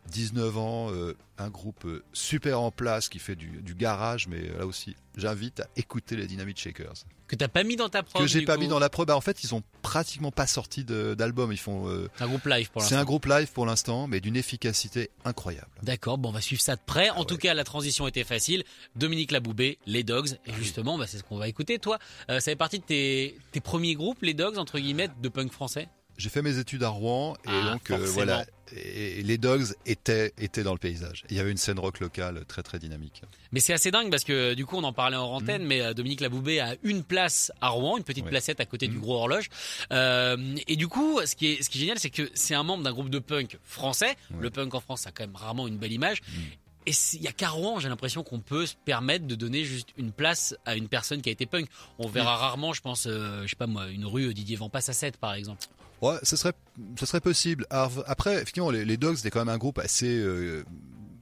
19 0.09 0.57
ans, 0.57 0.91
euh, 0.91 1.15
un 1.37 1.49
groupe 1.49 1.85
euh, 1.85 2.03
super 2.13 2.59
en 2.59 2.71
place 2.71 3.09
qui 3.09 3.19
fait 3.19 3.35
du, 3.35 3.47
du 3.61 3.73
garage, 3.75 4.27
mais 4.27 4.49
euh, 4.49 4.59
là 4.59 4.65
aussi, 4.65 4.95
j'invite 5.17 5.61
à 5.61 5.67
écouter 5.75 6.15
les 6.15 6.27
Dynamite 6.27 6.59
Shakers 6.59 6.93
Que 7.27 7.35
t'as 7.35 7.47
pas 7.47 7.63
mis 7.63 7.75
dans 7.75 7.89
ta 7.89 8.03
prog. 8.03 8.21
que 8.21 8.27
j'ai 8.27 8.43
pas 8.43 8.55
coup. 8.55 8.61
mis 8.61 8.67
dans 8.67 8.79
la 8.79 8.89
preuve. 8.89 9.07
Bah, 9.07 9.15
en 9.15 9.21
fait, 9.21 9.43
ils 9.43 9.55
ont 9.55 9.63
pratiquement 9.81 10.31
pas 10.31 10.45
sorti 10.47 10.83
d'album. 10.83 11.51
Ils 11.51 11.57
font. 11.57 11.87
euh, 11.87 12.09
C'est 12.17 12.23
un 12.23 12.27
groupe 12.27 12.45
live 12.45 12.69
pour 12.71 12.81
c'est 12.81 12.89
l'instant. 12.91 13.01
un 13.01 13.05
groupe 13.05 13.25
live 13.25 13.51
pour 13.51 13.65
l'instant, 13.65 14.07
mais 14.07 14.19
d'une 14.19 14.35
efficacité 14.35 15.09
incroyable. 15.25 15.67
D'accord, 15.81 16.17
bon, 16.17 16.29
on 16.29 16.33
va 16.33 16.41
suivre 16.41 16.61
ça 16.61 16.75
de 16.75 16.81
près. 16.85 17.09
Ah 17.09 17.17
En 17.19 17.25
tout 17.25 17.37
cas, 17.37 17.53
la 17.53 17.63
transition 17.63 18.07
était 18.07 18.23
facile. 18.23 18.63
Dominique 18.95 19.31
Laboubé, 19.31 19.79
les 19.85 20.03
Dogs. 20.03 20.29
Ah 20.47 20.51
Et 20.51 20.53
justement, 20.53 20.97
bah, 20.97 21.07
c'est 21.07 21.17
ce 21.17 21.23
qu'on 21.23 21.37
va 21.37 21.47
écouter. 21.47 21.79
Toi, 21.79 21.97
euh, 22.29 22.39
ça 22.39 22.51
fait 22.51 22.55
partie 22.55 22.79
de 22.79 22.83
tes, 22.85 23.37
tes 23.51 23.61
premiers 23.61 23.95
groupes, 23.95 24.21
les 24.21 24.33
Dogs, 24.33 24.57
entre 24.57 24.79
guillemets, 24.79 25.09
de 25.21 25.29
punk 25.29 25.51
français? 25.51 25.87
J'ai 26.15 26.29
fait 26.29 26.43
mes 26.43 26.59
études 26.59 26.83
à 26.83 26.89
Rouen 26.89 27.33
et 27.45 27.49
Ah, 27.49 27.71
donc 27.73 27.89
euh, 27.89 28.05
voilà. 28.05 28.45
Et, 28.75 29.21
les 29.23 29.37
Dogs 29.37 29.65
étaient 29.85 30.33
étaient 30.37 30.63
dans 30.63 30.73
le 30.73 30.79
paysage. 30.79 31.23
Il 31.29 31.37
y 31.37 31.39
avait 31.39 31.51
une 31.51 31.57
scène 31.57 31.79
rock 31.79 31.99
locale 31.99 32.43
très 32.47 32.63
très 32.63 32.79
dynamique. 32.79 33.21
Mais 33.51 33.59
c'est 33.59 33.73
assez 33.73 33.91
dingue 33.91 34.09
parce 34.09 34.23
que 34.23 34.53
du 34.53 34.65
coup, 34.65 34.77
on 34.77 34.83
en 34.83 34.93
parlait 34.93 35.15
en 35.17 35.25
antenne, 35.25 35.63
mais 35.65 35.81
euh, 35.81 35.93
Dominique 35.93 36.21
Laboubé 36.21 36.59
a 36.59 36.75
une 36.83 37.03
place 37.03 37.51
à 37.61 37.69
Rouen, 37.69 37.97
une 37.97 38.03
petite 38.03 38.23
Mm. 38.23 38.27
Ouais. 38.27 38.31
placette 38.31 38.59
à 38.59 38.65
côté 38.65 38.87
du 38.87 38.95
Mhm. 38.95 39.01
gros 39.01 39.15
horloge. 39.15 39.49
Euh, 39.91 40.55
et 40.67 40.75
du 40.75 40.87
coup, 40.87 41.19
ce 41.25 41.35
qui 41.35 41.47
est, 41.47 41.63
ce 41.63 41.69
qui 41.69 41.77
est 41.77 41.81
génial, 41.81 41.99
c'est 41.99 42.09
que 42.09 42.29
c'est 42.33 42.55
un 42.55 42.63
membre 42.63 42.83
d'un 42.83 42.91
groupe 42.93 43.09
de 43.09 43.19
punk 43.19 43.57
français. 43.63 44.15
Ouais. 44.31 44.37
Mm. 44.37 44.41
Le 44.41 44.49
punk 44.49 44.73
en 44.75 44.79
France, 44.79 45.01
ça 45.01 45.09
a 45.09 45.11
quand 45.11 45.23
même 45.25 45.35
rarement 45.35 45.67
une 45.67 45.77
belle 45.77 45.91
image. 45.91 46.21
Et 46.85 46.91
il 47.13 47.21
y 47.21 47.27
a 47.27 47.31
qu'à 47.31 47.49
Rouen, 47.49 47.79
j'ai 47.79 47.89
l'impression 47.89 48.23
qu'on 48.23 48.39
peut 48.39 48.65
se 48.65 48.75
permettre 48.85 49.25
de 49.25 49.35
donner 49.35 49.63
juste 49.63 49.89
une 49.97 50.11
place 50.11 50.55
à 50.65 50.75
une 50.75 50.87
personne 50.87 51.21
qui 51.21 51.29
a 51.29 51.31
été 51.31 51.45
punk. 51.45 51.67
On 51.99 52.07
verra 52.07 52.35
rarement, 52.35 52.73
je 52.73 52.81
pense, 52.81 53.05
euh, 53.07 53.43
je 53.43 53.49
sais 53.49 53.55
pas 53.55 53.67
moi, 53.67 53.87
une 53.87 54.05
rue 54.05 54.33
Didier 54.33 54.55
Vampas 54.57 54.79
à 54.87 54.93
7 54.93 55.17
par 55.17 55.33
exemple. 55.33 55.63
Ouais, 56.01 56.17
ce 56.23 56.35
serait 56.35 56.53
ce 56.99 57.05
serait 57.05 57.21
possible. 57.21 57.65
Alors, 57.69 57.91
après, 58.07 58.35
effectivement, 58.35 58.69
les, 58.71 58.83
les 58.83 58.97
Dogs 58.97 59.15
c'était 59.15 59.29
quand 59.29 59.39
même 59.39 59.53
un 59.53 59.57
groupe 59.57 59.79
assez 59.79 60.17
euh, 60.19 60.65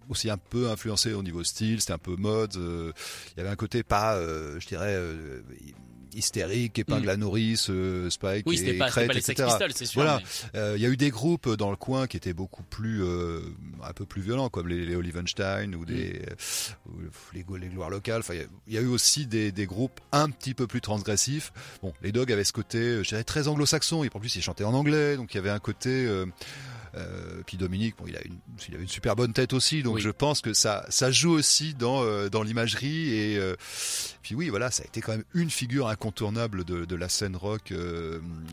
aussi 0.10 0.30
un 0.32 0.38
peu 0.38 0.70
influencé 0.72 1.14
au 1.14 1.22
niveau 1.22 1.44
style. 1.44 1.80
C'était 1.82 1.94
un 1.94 1.98
peu 2.00 2.16
mode. 2.16 2.56
euh, 2.58 2.92
Il 3.36 3.38
y 3.38 3.42
avait 3.42 3.50
un 3.52 3.56
côté 3.56 3.84
pas, 3.84 4.16
euh, 4.16 4.60
je 4.60 4.68
dirais. 4.68 4.98
Hystérique, 6.16 6.80
épingle 6.80 7.08
Mm. 7.08 7.10
à 7.10 7.18
nourrice, 7.18 7.68
euh, 7.70 8.10
Spike 8.10 8.46
Oui, 8.48 8.62
et 8.66 8.74
pas, 8.78 8.90
Crête, 8.90 9.08
pas 9.08 9.14
les 9.14 9.22
Sex 9.22 9.40
etc. 9.40 9.50
Pistols, 9.50 9.72
c'est 9.76 9.86
sûr. 9.86 10.02
Voilà. 10.02 10.22
mais- 10.54 10.60
Euh, 10.60 10.74
Il 10.78 10.82
y 10.82 10.86
a 10.86 10.90
eu 10.90 10.98
des 10.98 11.10
groupes 11.10 11.50
dans 11.56 11.70
le 11.70 11.76
coin 11.76 12.08
qui 12.08 12.18
étaient 12.18 12.34
beaucoup 12.34 12.64
plus, 12.64 13.04
euh, 13.04 13.42
un 13.84 13.94
peu 13.94 14.06
plus 14.06 14.22
violents, 14.22 14.50
comme 14.50 14.68
les, 14.68 14.86
les 14.86 14.96
Olivenstein 14.96 15.74
ou 15.76 15.86
des 15.86 15.94
Mm. 15.94 16.26
euh, 16.30 16.34
ou 16.90 17.00
les, 17.34 17.44
les 17.60 17.68
gloires 17.70 17.90
locales. 17.90 18.20
Enfin, 18.20 18.34
il 18.34 18.40
y 18.40 18.44
a- 18.44 18.48
il 18.68 18.74
y, 18.74 18.78
a 18.78 18.82
eu 18.82 18.88
aussi 18.88 19.26
des, 19.28 19.52
des 19.52 19.66
groupes 19.66 20.00
un 20.12 20.30
petit 20.30 20.54
peu 20.54 20.68
plus 20.68 20.82
transgressifs. 20.82 21.52
Bon, 21.82 21.94
les 22.02 22.12
Dogs 22.12 22.32
avaient 22.32 22.44
ce 22.44 22.54
côté, 22.54 22.78
euh, 22.78 23.04
je 23.04 23.10
dirais, 23.10 23.24
très 23.24 23.48
anglo-saxon. 23.48 24.04
Et 24.04 24.10
en 24.14 24.20
plus, 24.20 24.36
ils 24.36 24.42
chantaient 24.42 24.64
en 24.64 24.74
anglais, 24.74 25.16
donc 25.18 25.34
il 25.34 25.38
y 25.38 25.40
avait 25.40 25.50
un 25.50 25.60
côté. 25.60 26.08
Euh, 26.96 27.42
puis 27.46 27.58
Dominique, 27.58 27.96
bon, 27.98 28.06
il 28.08 28.16
a 28.18 28.26
une, 28.26 28.38
il 28.68 28.74
avait 28.76 28.84
une 28.84 28.90
super 28.90 29.16
bonne 29.16 29.34
tête 29.34 29.54
aussi, 29.54 29.82
donc 29.84 29.96
Oui. 29.96 30.02
je 30.02 30.10
pense 30.10 30.42
que 30.42 30.54
ça, 30.54 30.86
ça 30.90 31.12
joue 31.12 31.32
aussi 31.32 31.74
dans 31.74 32.04
euh, 32.04 32.30
dans 32.30 32.44
l'imagerie 32.44 33.14
et 33.14 33.38
euh, 33.38 33.56
puis 34.22 34.36
oui, 34.36 34.50
voilà, 34.50 34.72
ça 34.72 34.84
a 34.84 34.86
été 34.88 35.00
quand 35.02 35.14
même 35.14 35.24
une 35.34 35.50
figure 35.50 35.88
incontournable 35.88 36.64
de, 36.66 36.86
de 36.86 36.96
la 36.96 37.10
scène 37.10 37.36
rock 37.36 37.74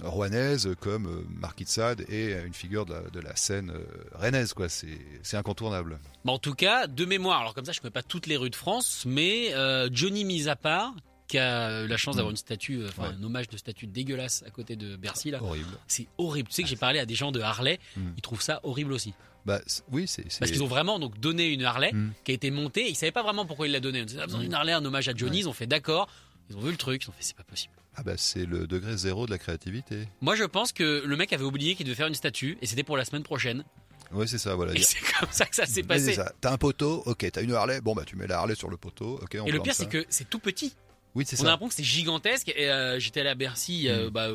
rouennaise, 0.03 0.71
comme 0.81 1.25
Marquis 1.29 1.65
de 1.65 1.69
Sade 1.69 2.05
et 2.09 2.33
une 2.47 2.55
figure 2.55 2.87
de 2.87 2.95
la, 2.95 3.01
de 3.03 3.21
la 3.21 3.37
scène 3.37 3.73
rennaise, 4.15 4.53
quoi. 4.55 4.69
C'est 4.69 5.37
incontournable. 5.37 5.99
Bon, 6.25 6.33
en 6.35 6.39
tout 6.39 6.55
cas, 6.55 6.87
de 6.87 7.05
mémoire, 7.05 7.41
alors 7.41 7.55
comme 7.55 7.65
ça, 7.65 7.73
je 7.73 7.81
connais 7.81 7.91
pas 7.91 8.03
toutes 8.03 8.27
les 8.27 8.37
rues 8.37 8.51
de 8.51 8.57
France, 8.57 9.05
mais 9.07 9.53
Johnny 9.93 10.25
mis 10.25 10.49
à 10.49 10.57
part, 10.57 10.95
qui 11.29 11.39
a 11.39 11.85
eu 11.85 11.87
la 11.87 11.97
chance 11.97 12.17
d'avoir 12.17 12.31
une 12.31 12.37
statue, 12.37 12.79
euh, 12.81 12.89
enfin 12.89 13.03
Mm. 13.03 13.11
Ouais. 13.11 13.17
un 13.21 13.23
hommage 13.25 13.49
de 13.49 13.57
statue 13.57 13.87
dégueulasse 13.87 14.43
à 14.47 14.51
côté 14.51 14.75
de 14.77 14.97
Bercy 14.97 15.31
là. 15.31 15.43
Horrible. 15.43 15.79
C'est 15.87 16.09
horrible. 16.19 16.49
Tu 16.49 16.55
sais 16.55 16.63
que 16.65 16.69
j'ai 16.69 16.77
parlé 16.77 16.99
à 16.99 17.07
des 17.07 17.15
gens 17.15 17.31
de 17.33 17.41
Harley, 17.41 17.79
Mm. 17.97 18.01
ils 18.17 18.23
trouvent 18.23 18.43
ça 18.43 18.61
horrible 18.65 18.93
aussi. 18.93 19.15
Bah 19.47 19.61
oui, 19.93 20.07
c'est 20.09 20.25
Parce 20.41 20.51
qu'ils 20.51 20.63
ont 20.63 20.67
vraiment 20.69 20.99
donc 20.99 21.19
donné 21.21 21.47
une 21.47 21.63
Harley 21.65 21.93
Mm. 21.93 22.13
qui 22.25 22.33
a 22.33 22.35
été 22.35 22.51
montée. 22.51 22.89
Ils 22.89 22.97
savaient 22.97 23.13
pas 23.13 23.23
vraiment 23.23 23.47
pourquoi 23.47 23.67
ils 23.69 23.73
l'a 23.73 23.81
donnée. 23.81 24.03
On 24.03 24.05
disait, 24.05 24.19
ah, 24.21 24.27
besoin 24.27 24.41
d'une 24.41 24.53
Harley, 24.55 24.73
un 24.73 24.85
hommage 24.85 25.09
à 25.09 25.15
Johnny. 25.15 25.39
Ils 25.41 25.49
ont 25.49 25.53
fait 25.53 25.67
d'accord. 25.67 26.09
Ils 26.51 26.57
ont 26.57 26.61
vu 26.61 26.71
le 26.71 26.77
truc, 26.77 27.05
ils 27.05 27.09
ont 27.09 27.13
fait 27.13 27.23
c'est 27.23 27.37
pas 27.37 27.45
possible. 27.45 27.75
Ah 27.95 28.03
bah 28.03 28.15
c'est 28.17 28.47
le 28.47 28.67
degré 28.67 28.97
zéro 28.97 29.27
de 29.27 29.31
la 29.31 29.39
créativité. 29.39 30.09
Moi, 30.21 30.35
je 30.37 30.45
pense 30.45 30.73
que 30.73 31.03
le 31.05 31.17
mec 31.17 31.33
avait 31.33 31.45
oublié 31.45 31.75
qu'il 31.75 31.85
devait 31.85 31.97
faire 31.97 32.07
une 32.07 32.15
statue 32.15 32.57
et 32.63 32.67
c'était 32.67 32.83
pour 32.85 32.97
la 32.97 33.05
semaine 33.05 33.23
prochaine. 33.23 33.65
Ouais, 34.13 34.27
c'est 34.27 34.39
ça, 34.39 34.55
voilà. 34.55 34.73
Et 34.75 34.81
c'est 34.83 35.01
comme 35.19 35.29
ça 35.31 35.45
que 35.45 35.55
ça 35.55 35.67
s'est 35.67 35.83
passé. 35.83 36.17
T'as 36.41 36.53
un 36.53 36.57
poteau, 36.57 37.03
ok, 37.07 37.31
t'as 37.31 37.43
une 37.43 37.53
Harley, 37.53 37.81
bon 37.83 37.95
bah 37.95 38.05
tu 38.07 38.17
mets 38.17 38.27
la 38.27 38.39
Harley 38.39 38.55
sur 38.55 38.71
le 38.71 38.77
poteau, 38.79 39.19
ok. 39.23 39.37
on 39.41 39.47
Et 39.47 39.51
le 39.53 39.61
pire, 39.61 39.75
c'est 39.75 39.89
que 39.89 40.07
c'est 40.09 40.31
tout 40.31 40.39
petit. 40.39 40.75
Oui, 41.19 41.25
c'est 41.27 41.37
On 41.37 41.41
a 41.41 41.43
ça. 41.43 41.45
Mm. 41.45 41.51
l'impression 41.51 41.69
que 41.69 41.75
c'est 41.75 41.83
gigantesque. 41.85 42.53
Et 42.55 42.71
euh, 42.71 43.01
j'étais 43.01 43.21
allé 43.21 43.31
à 43.31 43.35
Bercy 43.35 43.89
euh, 43.89 44.09
bah, 44.09 44.29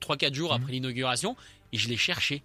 3-4 0.00 0.34
jours 0.34 0.52
après 0.52 0.70
l'inauguration 0.72 1.34
et 1.72 1.78
je 1.78 1.88
l'ai 1.88 1.96
cherché. 1.96 2.42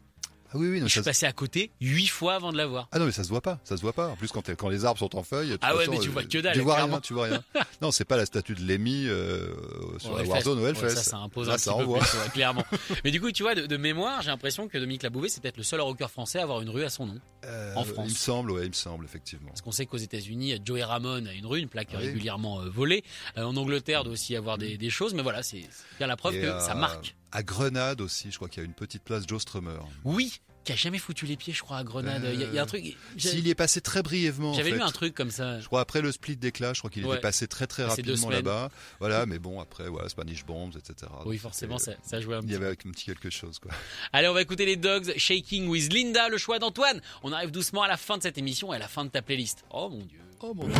Ah 0.54 0.58
oui, 0.58 0.68
oui, 0.68 0.82
non, 0.82 0.88
Je 0.88 0.94
ça 0.96 1.02
suis 1.02 1.10
passé 1.10 1.26
à 1.26 1.32
côté 1.32 1.72
8 1.80 2.08
fois 2.08 2.34
avant 2.36 2.52
de 2.52 2.58
la 2.58 2.68
voir. 2.68 2.90
Ah 2.92 3.00
non 3.00 3.06
mais 3.06 3.14
ça 3.14 3.24
se 3.24 3.30
voit 3.30 3.40
pas, 3.42 3.60
ça 3.64 3.78
se 3.78 3.82
voit 3.82 3.94
pas. 3.94 4.10
En 4.10 4.16
plus 4.18 4.28
quand, 4.30 4.50
les 4.70 4.84
arbres 4.86 5.00
sont 5.00 5.16
en 5.16 5.24
feuilles, 5.24 5.56
Ah 5.62 5.74
ouais, 5.74 5.86
façon, 5.86 5.92
mais 5.92 6.00
tu 6.00 6.10
euh, 6.10 6.12
vois 6.12 6.24
que 6.26 6.38
dalle, 6.40 6.54
Tu 6.54 6.60
vois 6.60 6.76
clairement. 6.76 6.94
rien, 6.96 7.02
tu 7.02 7.14
vois 7.14 7.26
rien. 7.28 7.44
non, 7.82 7.92
c'est 7.92 8.04
pas 8.04 8.18
la 8.18 8.26
statue 8.26 8.54
de 8.56 8.62
Lemmy 8.68 9.06
euh, 9.08 9.54
sur 10.00 10.18
la. 10.18 10.24
Warzone 10.24 10.60
Ouais, 10.60 10.70
Hellfest. 10.72 10.90
ça, 10.90 11.04
ça 11.04 11.18
impose 11.18 11.48
Là, 11.48 11.54
un 11.54 11.58
ça 11.58 11.72
petit 11.74 11.80
peu 11.80 11.86
plus, 11.86 11.94
ouais, 11.94 12.30
clairement. 12.34 12.64
Mais 13.06 13.12
du 13.12 13.22
coup, 13.22 13.32
tu 13.32 13.44
vois, 13.44 13.56
de, 13.56 13.66
de 13.66 13.78
mémoire, 13.78 14.22
j'ai 14.22 14.30
l'impression 14.30 14.68
que 14.68 14.78
Dominique 14.78 15.04
Labouvé, 15.04 15.30
c'est 15.30 15.42
peut-être 15.42 15.56
le 15.58 15.64
seul 15.64 15.80
rocker 15.80 16.10
français 16.10 16.40
à 16.40 16.44
avoir 16.44 16.60
une 16.62 16.70
rue 16.70 16.84
à 16.84 16.90
son 16.90 17.06
nom. 17.06 17.20
Euh, 17.46 17.74
en 17.76 17.84
France. 17.86 18.08
Il 18.10 18.12
me 18.14 18.18
semble, 18.18 18.52
ouais, 18.52 18.64
il 18.66 18.70
me 18.70 18.74
semble 18.74 19.06
effectivement. 19.06 19.48
Parce 19.48 19.62
qu'on 19.62 19.72
sait 19.72 19.86
qu'aux 19.86 19.98
États-Unis, 19.98 20.60
Joey 20.66 20.84
Ramone 20.84 21.28
a 21.28 21.34
une 21.34 21.46
rue, 21.46 21.60
une 21.60 21.70
plaque 21.70 21.90
Oui. 21.94 22.06
régulièrement 22.08 22.60
euh, 22.62 22.70
volée. 22.70 23.04
En 23.38 23.56
Angleterre, 23.56 24.04
doit 24.04 24.14
aussi 24.14 24.34
y 24.34 24.36
avoir 24.36 24.58
des, 24.58 24.78
des 24.78 24.90
choses. 24.90 25.14
Mais 25.14 25.24
voilà, 25.24 25.44
c'est 25.44 25.64
bien 25.98 26.08
la 26.08 26.18
preuve 26.18 26.36
Et, 26.36 26.42
que 26.42 26.60
ça 26.60 26.76
marque. 26.76 27.16
À 27.32 27.44
Grenade 27.44 28.02
aussi, 28.02 28.30
je 28.32 28.36
crois 28.36 28.50
qu'il 28.50 28.62
y 28.62 28.66
a 28.66 28.68
une 28.68 28.74
petite 28.74 29.04
place 29.04 29.24
Joe 29.28 29.42
Strummer. 29.42 29.80
Oui, 30.04 30.40
qui 30.64 30.74
a 30.74 30.76
jamais 30.76 31.00
foutu 31.00 31.26
les 31.26 31.38
pieds, 31.38 31.54
je 31.54 31.62
crois, 31.62 31.78
à 31.78 31.84
Grenade. 31.84 32.22
Il 32.34 32.40
y 32.40 32.44
a- 32.44 32.48
il 32.48 32.54
y, 32.54 32.60
a 32.60 32.62
un 32.62 32.66
truc. 32.68 32.84
j'ai- 33.18 33.30
S'il 33.30 33.48
y 33.48 33.50
est 33.50 33.56
passé 33.56 33.82
très 33.82 34.04
brièvement. 34.04 34.52
en 34.52 34.54
J'avais 34.54 34.70
fait. 34.72 34.76
lu 34.76 34.82
un 34.82 34.92
truc 34.92 35.16
comme 35.16 35.32
ça. 35.32 35.60
Je 35.60 35.66
crois 35.66 35.82
après 35.82 36.02
le 36.02 36.12
split 36.12 36.36
d'éclat, 36.38 36.74
je 36.74 36.80
crois 36.82 36.92
qu'il 36.92 37.04
Ouais. 37.06 37.14
était 37.16 37.22
passé 37.22 37.48
très 37.48 37.66
très 37.68 37.84
rapidement 37.84 38.30
là-bas. 38.30 38.70
Voilà, 39.00 39.26
mais 39.26 39.40
bon 39.40 39.60
après 39.60 39.88
voilà 39.90 40.08
Spanish 40.10 40.46
Bombs, 40.46 40.72
etc. 40.78 41.10
Oui, 41.26 41.38
forcément, 41.40 41.78
ça, 41.80 41.94
ça 42.04 42.20
jouait 42.22 42.36
un 42.36 42.42
Il 42.42 42.46
petit 42.48 42.54
y 42.54 42.58
peu. 42.58 42.66
avait 42.66 42.74
un 42.74 42.92
petit 42.92 43.06
quelque 43.06 43.30
chose 43.32 43.58
quoi. 43.60 43.72
Allez, 44.14 44.28
on 44.28 44.34
va 44.34 44.42
écouter 44.42 44.66
les 44.66 44.76
Dogs 44.76 45.14
Shaking 45.18 45.68
with 45.68 45.92
Linda, 45.92 46.30
le 46.30 46.38
choix 46.38 46.60
d'Antoine. 46.60 47.02
On 47.24 47.32
arrive 47.32 47.50
doucement 47.52 47.82
à 47.84 47.88
la 47.88 47.98
fin 47.98 48.18
de 48.18 48.24
cette 48.24 48.38
émission 48.38 48.72
et 48.74 48.76
à 48.76 48.80
la 48.80 48.88
fin 48.90 49.04
de 49.06 49.10
ta 49.10 49.22
playlist. 49.24 49.64
Oh 49.72 49.90
mon 49.90 50.04
dieu. 50.06 50.20
Oh 50.42 50.54
mon 50.54 50.68
dieu. 50.68 50.76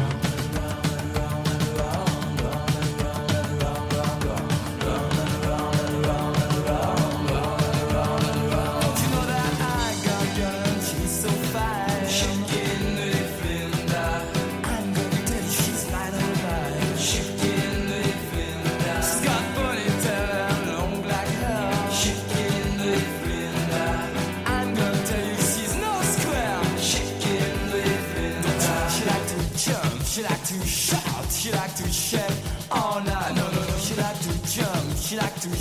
She 31.52 31.58
like 31.58 31.76
to 31.76 31.92
shake 31.92 32.38
all 32.72 33.02
night. 33.04 33.36
No, 33.36 33.44
no, 33.44 33.62
no, 33.62 33.78
she 33.78 33.96
like 33.96 34.20
to 34.22 34.54
jump, 34.56 34.98
she 34.98 35.18
like 35.18 35.36
to 35.42 35.56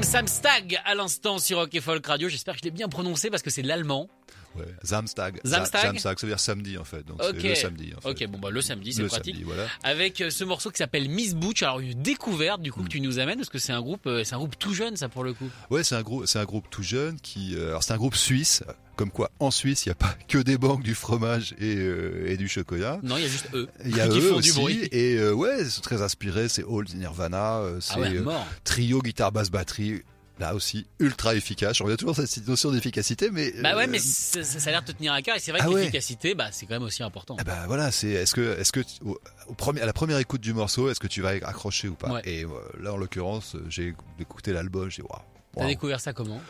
Am 0.00 0.04
Samstag 0.04 0.80
à 0.86 0.94
l'instant 0.94 1.36
sur 1.36 1.58
Rock 1.58 1.74
et 1.74 1.80
Folk 1.82 2.06
Radio. 2.06 2.30
J'espère 2.30 2.54
que 2.54 2.60
je 2.60 2.64
l'ai 2.64 2.70
bien 2.70 2.88
prononcé 2.88 3.28
parce 3.28 3.42
que 3.42 3.50
c'est 3.50 3.60
l'allemand. 3.60 4.08
Ouais, 4.56 4.64
Samstag. 4.82 5.40
Samstag 5.44 5.82
Samstag, 5.82 6.18
ça 6.18 6.26
veut 6.26 6.32
dire 6.32 6.40
samedi 6.40 6.76
en 6.76 6.84
fait. 6.84 7.06
Donc 7.06 7.20
c'est 7.22 7.48
le 7.48 7.54
samedi. 7.54 7.92
En 7.96 8.00
fait. 8.00 8.24
Ok, 8.24 8.30
bon 8.30 8.38
bah 8.38 8.50
le 8.50 8.60
samedi, 8.60 8.92
c'est 8.92 9.04
pratique. 9.04 9.34
samedi, 9.36 9.44
voilà. 9.44 9.66
Avec 9.84 10.20
euh, 10.20 10.30
ce 10.30 10.42
morceau 10.44 10.70
qui 10.70 10.78
s'appelle 10.78 11.08
Miss 11.08 11.34
Butch. 11.34 11.62
Alors 11.62 11.78
une 11.80 12.00
découverte 12.02 12.60
du 12.60 12.72
coup 12.72 12.82
que 12.82 12.88
tu 12.88 13.00
nous 13.00 13.18
amènes 13.20 13.36
parce 13.38 13.48
que 13.48 13.58
c'est 13.58 13.72
un 13.72 13.80
groupe, 13.80 14.06
euh, 14.06 14.24
c'est 14.24 14.34
un 14.34 14.38
groupe 14.38 14.58
tout 14.58 14.74
jeune 14.74 14.96
ça 14.96 15.08
pour 15.08 15.22
le 15.22 15.34
coup. 15.34 15.48
Ouais, 15.70 15.84
c'est 15.84 15.94
un 15.94 16.02
groupe, 16.02 16.26
c'est 16.26 16.38
un 16.40 16.44
groupe 16.44 16.66
tout 16.70 16.82
jeune 16.82 17.20
qui, 17.20 17.54
euh, 17.54 17.68
alors 17.68 17.82
c'est 17.84 17.92
un 17.92 17.96
groupe 17.98 18.16
suisse. 18.16 18.62
Comme 18.96 19.10
quoi, 19.12 19.30
en 19.38 19.50
Suisse, 19.50 19.86
il 19.86 19.88
n'y 19.88 19.92
a 19.92 19.94
pas 19.94 20.14
que 20.28 20.36
des 20.36 20.58
banques, 20.58 20.82
du 20.82 20.94
fromage 20.94 21.54
et, 21.58 21.74
euh, 21.76 22.26
et 22.28 22.36
du 22.36 22.48
chocolat. 22.48 23.00
Non, 23.02 23.16
il 23.16 23.22
y 23.22 23.24
a 23.24 23.28
juste 23.28 23.46
eux 23.54 23.66
Il 23.86 23.96
y 23.96 24.00
a 24.00 24.06
qui 24.08 24.18
eux 24.18 24.20
font 24.20 24.34
aussi, 24.36 24.52
du 24.52 24.58
bruit. 24.58 24.88
et 24.92 25.16
euh, 25.16 25.32
ouais, 25.32 25.64
c'est 25.64 25.80
très 25.80 26.02
inspiré. 26.02 26.50
C'est 26.50 26.64
Old 26.64 26.94
Nirvana, 26.94 27.62
c'est 27.80 27.94
Ah 27.96 28.00
ouais, 28.00 28.14
euh, 28.16 28.22
mort. 28.22 28.46
trio, 28.62 29.00
guitare, 29.00 29.32
basse, 29.32 29.50
batterie. 29.50 30.02
Là 30.40 30.54
aussi, 30.54 30.86
ultra 30.98 31.34
efficace. 31.34 31.76
Je 31.76 31.82
reviens 31.82 31.96
toujours 31.96 32.18
à 32.18 32.26
cette 32.26 32.48
notion 32.48 32.70
d'efficacité, 32.72 33.30
mais 33.30 33.52
Bah 33.60 33.76
ouais, 33.76 33.84
euh, 33.84 33.88
mais 33.90 33.98
ça, 33.98 34.42
ça- 34.42 34.68
a 34.68 34.72
l'air 34.72 34.80
de 34.82 34.86
te 34.90 34.96
tenir 34.96 35.12
à 35.12 35.20
cœur 35.20 35.36
et 35.36 35.38
c'est 35.38 35.50
vrai 35.50 35.60
Ah 35.62 35.66
que 35.66 35.70
ouais. 35.72 35.80
l'efficacité, 35.80 36.34
bah 36.34 36.48
c'est 36.50 36.64
quand 36.64 36.74
même 36.74 36.82
aussi 36.82 37.02
important. 37.02 37.36
Eh 37.38 37.44
ben 37.44 37.66
voilà, 37.66 37.90
c'est 37.92 38.08
est-ce 38.08 38.34
que 38.34 38.58
est-ce 38.58 38.72
que 38.72 38.80
au, 39.04 39.20
au 39.48 39.54
premier, 39.54 39.82
à 39.82 39.86
la 39.86 39.92
première 39.92 40.16
écoute 40.18 40.40
du 40.40 40.54
morceau, 40.54 40.90
est-ce 40.90 40.98
que 40.98 41.06
tu 41.06 41.20
vas 41.20 41.28
accrocher 41.42 41.88
ou 41.88 41.94
pas? 41.94 42.10
Ouais. 42.10 42.22
Et 42.24 42.44
euh, 42.44 42.48
là 42.80 42.94
en 42.94 42.96
l'occurrence, 42.96 43.54
euh, 43.54 43.64
j'ai 43.68 43.94
écouté 44.18 44.52
l'album, 44.54 44.90
j'ai 44.90 45.02
waouh. 45.02 45.20
T'as 45.54 45.60
waouh. 45.60 45.68
découvert 45.68 46.00
ça 46.00 46.14
comment? 46.14 46.40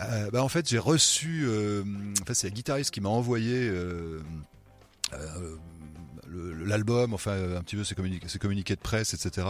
Euh, 0.00 0.30
bah, 0.30 0.42
en 0.42 0.48
fait, 0.48 0.68
j'ai 0.68 0.78
reçu 0.78 1.44
euh, 1.46 1.82
en 2.20 2.24
fait, 2.26 2.34
c'est 2.34 2.48
la 2.48 2.54
guitariste 2.54 2.90
qui 2.90 3.00
m'a 3.00 3.08
envoyé 3.08 3.54
euh, 3.68 4.20
euh, 5.14 5.56
l'album, 6.64 7.14
enfin 7.14 7.32
euh, 7.32 7.58
un 7.58 7.62
petit 7.62 7.76
peu 7.76 7.84
ses 7.84 7.94
communiqués, 7.94 8.28
ses 8.28 8.38
communiqués 8.38 8.76
de 8.76 8.80
presse, 8.80 9.14
etc. 9.14 9.46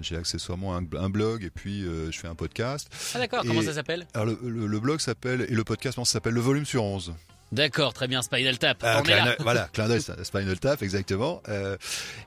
J'ai 0.00 0.16
accessoirement 0.16 0.76
un, 0.76 0.84
un 0.98 1.10
blog 1.10 1.44
et 1.44 1.50
puis 1.50 1.84
euh, 1.84 2.10
je 2.10 2.18
fais 2.18 2.28
un 2.28 2.34
podcast. 2.34 2.88
Ah 3.14 3.18
d'accord, 3.18 3.42
comment 3.46 3.62
ça 3.62 3.74
s'appelle? 3.74 4.06
Alors 4.14 4.26
le, 4.26 4.38
le- 4.42 4.66
le 4.66 4.80
blog 4.80 5.00
s'appelle 5.00 5.46
et 5.48 5.54
le 5.54 5.64
podcast 5.64 5.98
s'appelle? 6.04 6.34
Le 6.34 6.40
volume 6.40 6.64
sur 6.64 6.82
11. 6.84 7.14
D'accord, 7.52 7.92
très 7.92 8.08
bien, 8.08 8.22
Spinal 8.22 8.58
Tap. 8.58 8.78
Ah, 8.82 8.96
On 8.96 9.00
est 9.00 9.04
clin 9.04 9.16
là. 9.16 9.24
d'œil- 9.24 9.36
voilà, 9.40 9.68
clin 9.72 9.86
d'œil, 9.88 10.00
Spinal 10.22 10.58
Tap, 10.58 10.82
exactement. 10.82 11.42
Euh, 11.48 11.76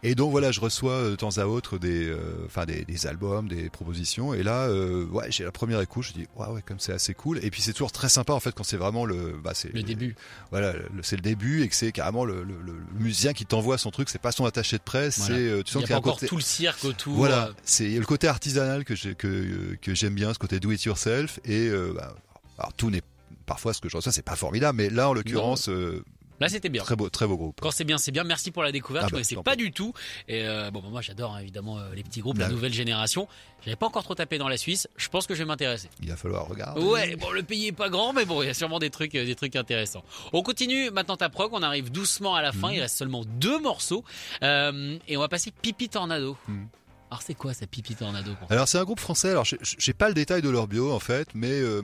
et 0.03 0.13
donc 0.13 0.29
voilà, 0.31 0.51
je 0.51 0.59
reçois 0.59 0.91
euh, 0.93 1.11
de 1.11 1.15
temps 1.15 1.37
à 1.39 1.45
autre 1.45 1.77
des, 1.79 2.07
euh, 2.09 2.47
des, 2.67 2.85
des 2.85 3.07
albums, 3.07 3.47
des 3.47 3.69
propositions. 3.71 4.33
Et 4.35 4.43
là, 4.43 4.67
euh, 4.67 5.05
ouais, 5.07 5.25
j'ai 5.31 5.43
la 5.43 5.51
première 5.51 5.81
écoute, 5.81 6.03
je 6.05 6.13
dis, 6.13 6.27
ouais, 6.35 6.47
ouais, 6.47 6.61
comme 6.65 6.79
c'est 6.79 6.93
assez 6.93 7.13
cool. 7.15 7.39
Et 7.43 7.49
puis 7.49 7.61
c'est 7.63 7.73
toujours 7.73 7.91
très 7.91 8.07
sympa 8.07 8.33
en 8.33 8.39
fait 8.39 8.53
quand 8.53 8.63
c'est 8.63 8.77
vraiment 8.77 9.03
le, 9.05 9.33
bah, 9.43 9.51
c'est 9.55 9.73
Le 9.73 9.81
début. 9.83 10.15
Voilà, 10.51 10.73
c'est 11.01 11.15
le 11.15 11.21
début 11.23 11.63
et 11.63 11.69
que 11.69 11.75
c'est 11.75 11.91
carrément 11.91 12.23
le, 12.23 12.43
le- 12.43 12.61
le- 12.63 12.73
le 12.73 12.99
musicien 13.03 13.33
qui 13.33 13.45
t'envoie 13.47 13.77
son 13.79 13.89
truc. 13.91 14.09
C'est 14.09 14.21
pas 14.21 14.31
son 14.31 14.45
attaché 14.45 14.77
de 14.77 14.83
presse, 14.83 15.17
Voilà. 15.19 15.35
c'est 15.35 15.63
tu 15.63 15.69
Il 15.69 15.71
sens 15.71 15.83
a 15.85 15.87
y 15.87 15.93
a 15.93 15.97
encore 15.97 16.13
côté. 16.15 16.27
tout 16.27 16.35
le 16.37 16.41
cirque 16.43 16.85
autour. 16.85 17.15
Voilà, 17.15 17.49
c'est 17.63 17.89
le 17.89 18.05
côté 18.05 18.27
artisanal 18.27 18.85
que 18.85 18.93
j'ai- 18.95 19.15
que 19.15 19.75
que 19.81 19.95
j'aime 19.95 20.13
bien, 20.13 20.33
ce 20.33 20.39
côté 20.39 20.59
do 20.59 20.71
it 20.71 20.83
yourself. 20.83 21.39
Et 21.45 21.69
bah, 21.95 22.15
alors 22.59 22.73
tout 22.73 22.91
n'est 22.91 23.01
parfois 23.45 23.73
ce 23.73 23.81
que 23.81 23.89
je 23.89 23.95
reçois, 23.97 24.11
c'est 24.11 24.21
pas 24.21 24.35
formidable, 24.35 24.77
mais 24.77 24.89
là 24.89 25.09
en 25.09 25.13
l'occurrence, 25.13 25.69
euh, 25.69 26.03
Là, 26.41 26.49
c'était 26.49 26.67
bien. 26.67 26.83
très 26.83 26.97
beau, 26.97 27.09
très 27.09 27.25
beau 27.27 27.37
groupe. 27.37 27.59
Quand 27.61 27.71
c'est 27.71 27.85
bien, 27.85 27.97
c'est 27.97 28.11
bien. 28.11 28.25
Merci 28.25 28.51
pour 28.51 28.61
la 28.61 28.73
découverte. 28.73 29.05
Ah 29.05 29.07
je 29.07 29.11
bah, 29.13 29.15
connaissais 29.15 29.35
je 29.35 29.39
t'en 29.39 29.43
pas 29.43 29.55
du 29.55 29.71
tout. 29.71 29.93
Et 30.27 30.45
euh, 30.45 30.69
bon, 30.69 30.81
bah, 30.81 30.89
moi, 30.91 30.99
j'adore 31.01 31.33
hein, 31.33 31.39
évidemment 31.39 31.79
euh, 31.79 31.93
les 31.95 32.03
petits 32.03 32.19
groupes, 32.19 32.37
la 32.37 32.47
Bah, 32.47 32.51
nouvelle 32.51 32.73
génération. 32.73 33.29
J'avais 33.63 33.77
pas 33.77 33.85
encore 33.85 34.03
trop 34.03 34.15
tapé 34.15 34.37
dans 34.37 34.49
la 34.49 34.57
Suisse. 34.57 34.89
Je 34.97 35.07
pense 35.07 35.27
que 35.27 35.33
je 35.33 35.39
vais 35.39 35.45
m'intéresser. 35.45 35.89
Il 36.01 36.09
va 36.09 36.17
falloir 36.17 36.45
regarder. 36.45 36.81
Ouais, 36.81 37.15
bon, 37.15 37.31
le 37.31 37.41
pays 37.41 37.67
est 37.67 37.71
pas 37.71 37.87
grand, 37.87 38.11
mais 38.11 38.25
bon, 38.25 38.41
il 38.41 38.47
y 38.47 38.49
a 38.49 38.53
sûrement 38.53 38.79
des 38.79 38.89
trucs, 38.89 39.15
euh, 39.15 39.23
des 39.25 39.35
trucs 39.35 39.55
intéressants. 39.55 40.03
On 40.33 40.41
continue 40.43 40.91
maintenant 40.91 41.15
ta 41.15 41.29
prog. 41.29 41.51
On 41.53 41.63
arrive 41.63 41.89
doucement 41.89 42.35
à 42.35 42.41
la 42.41 42.51
Mhm. 42.51 42.59
fin. 42.59 42.71
Il 42.73 42.81
reste 42.81 42.97
seulement 42.97 43.23
deux 43.25 43.59
morceaux 43.61 44.03
et 44.41 45.15
on 45.15 45.19
va 45.21 45.29
passer 45.29 45.51
Pipi 45.61 45.87
Tornado. 45.87 46.35
Mhm. 46.49 46.67
Alors 47.11 47.21
c'est 47.21 47.35
quoi 47.35 47.53
ça, 47.53 47.67
Pipi 47.67 47.95
Tornado 47.95 48.31
Alors 48.49 48.67
c'est 48.67 48.79
un 48.79 48.83
groupe 48.83 48.99
français. 48.99 49.29
Alors 49.29 49.45
j'ai- 49.45 49.93
pas 49.93 50.07
le 50.07 50.13
détail 50.15 50.41
de 50.41 50.49
leur 50.49 50.67
bio 50.67 50.91
en 50.91 50.99
fait, 50.99 51.27
mais 51.35 51.51
euh, 51.51 51.81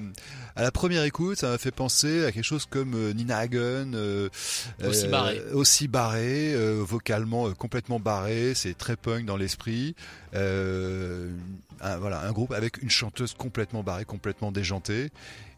à 0.56 0.64
la 0.64 0.72
première 0.72 1.04
écoute, 1.04 1.38
ça 1.38 1.50
m'a 1.50 1.58
fait 1.58 1.72
penser 1.72 2.26
à 2.26 2.32
quelque 2.32 2.44
chose 2.44 2.66
comme 2.66 2.96
euh, 2.96 3.14
Nina 3.14 3.38
Hagen, 3.38 3.94
euh, 3.94 4.30
Aussi 4.84 5.06
euh, 5.06 5.10
barré. 5.10 5.42
aussi 5.54 5.88
barré, 5.88 6.56
vocalement 6.82 7.52
complètement 7.54 8.00
barré. 8.00 8.54
C'est 8.56 8.76
très 8.78 8.96
punk 8.98 9.26
dans 9.26 9.38
l'esprit. 9.38 9.96
Un, 11.84 11.98
voilà, 11.98 12.22
un 12.22 12.32
groupe 12.32 12.52
avec 12.52 12.82
une 12.82 12.90
chanteuse 12.90 13.34
complètement 13.34 13.84
barrée, 13.84 14.06
complètement 14.06 14.52
déjantée. 14.52 15.10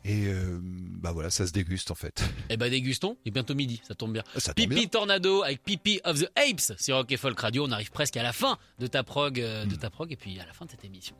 Et 0.06 0.28
euh, 0.28 0.60
bah 0.62 1.12
voilà, 1.14 1.30
ça 1.30 1.48
se 1.48 1.54
déguste 1.54 1.92
en 1.92 1.96
fait. 1.96 2.24
Eh 2.50 2.58
ben 2.58 2.70
dégustons. 2.70 3.18
Il 3.26 3.30
est 3.30 3.32
bientôt 3.32 3.56
midi, 3.56 3.82
ça 3.88 3.96
tombe 3.96 4.14
bien. 4.14 4.24
Ça 4.38 4.54
tombe 4.54 4.56
Pipi 4.56 4.76
bien. 4.76 4.88
Tornado 4.88 5.44
avec 5.44 5.64
Pipi 5.64 6.02
of 6.04 6.20
the 6.20 6.30
Apes 6.38 6.78
sur 6.80 6.98
Rock 6.98 7.12
et 7.12 7.18
Folk 7.18 7.40
Radio. 7.40 7.66
On 7.66 7.72
arrive 7.72 7.92
presque 7.92 8.18
à 8.18 8.24
la 8.24 8.34
fin 8.34 8.58
de 8.80 8.88
ta 8.88 9.04
prog, 9.04 9.40
euh, 9.40 9.66
de 9.66 9.76
ta 9.76 9.90
prog 9.90 10.12
et 10.12 10.18
puis 10.18 10.40
à 10.40 10.46
la 10.46 10.54
fin 10.54 10.66
de 10.66 10.72
cette 10.72 10.84
émission. 10.84 11.16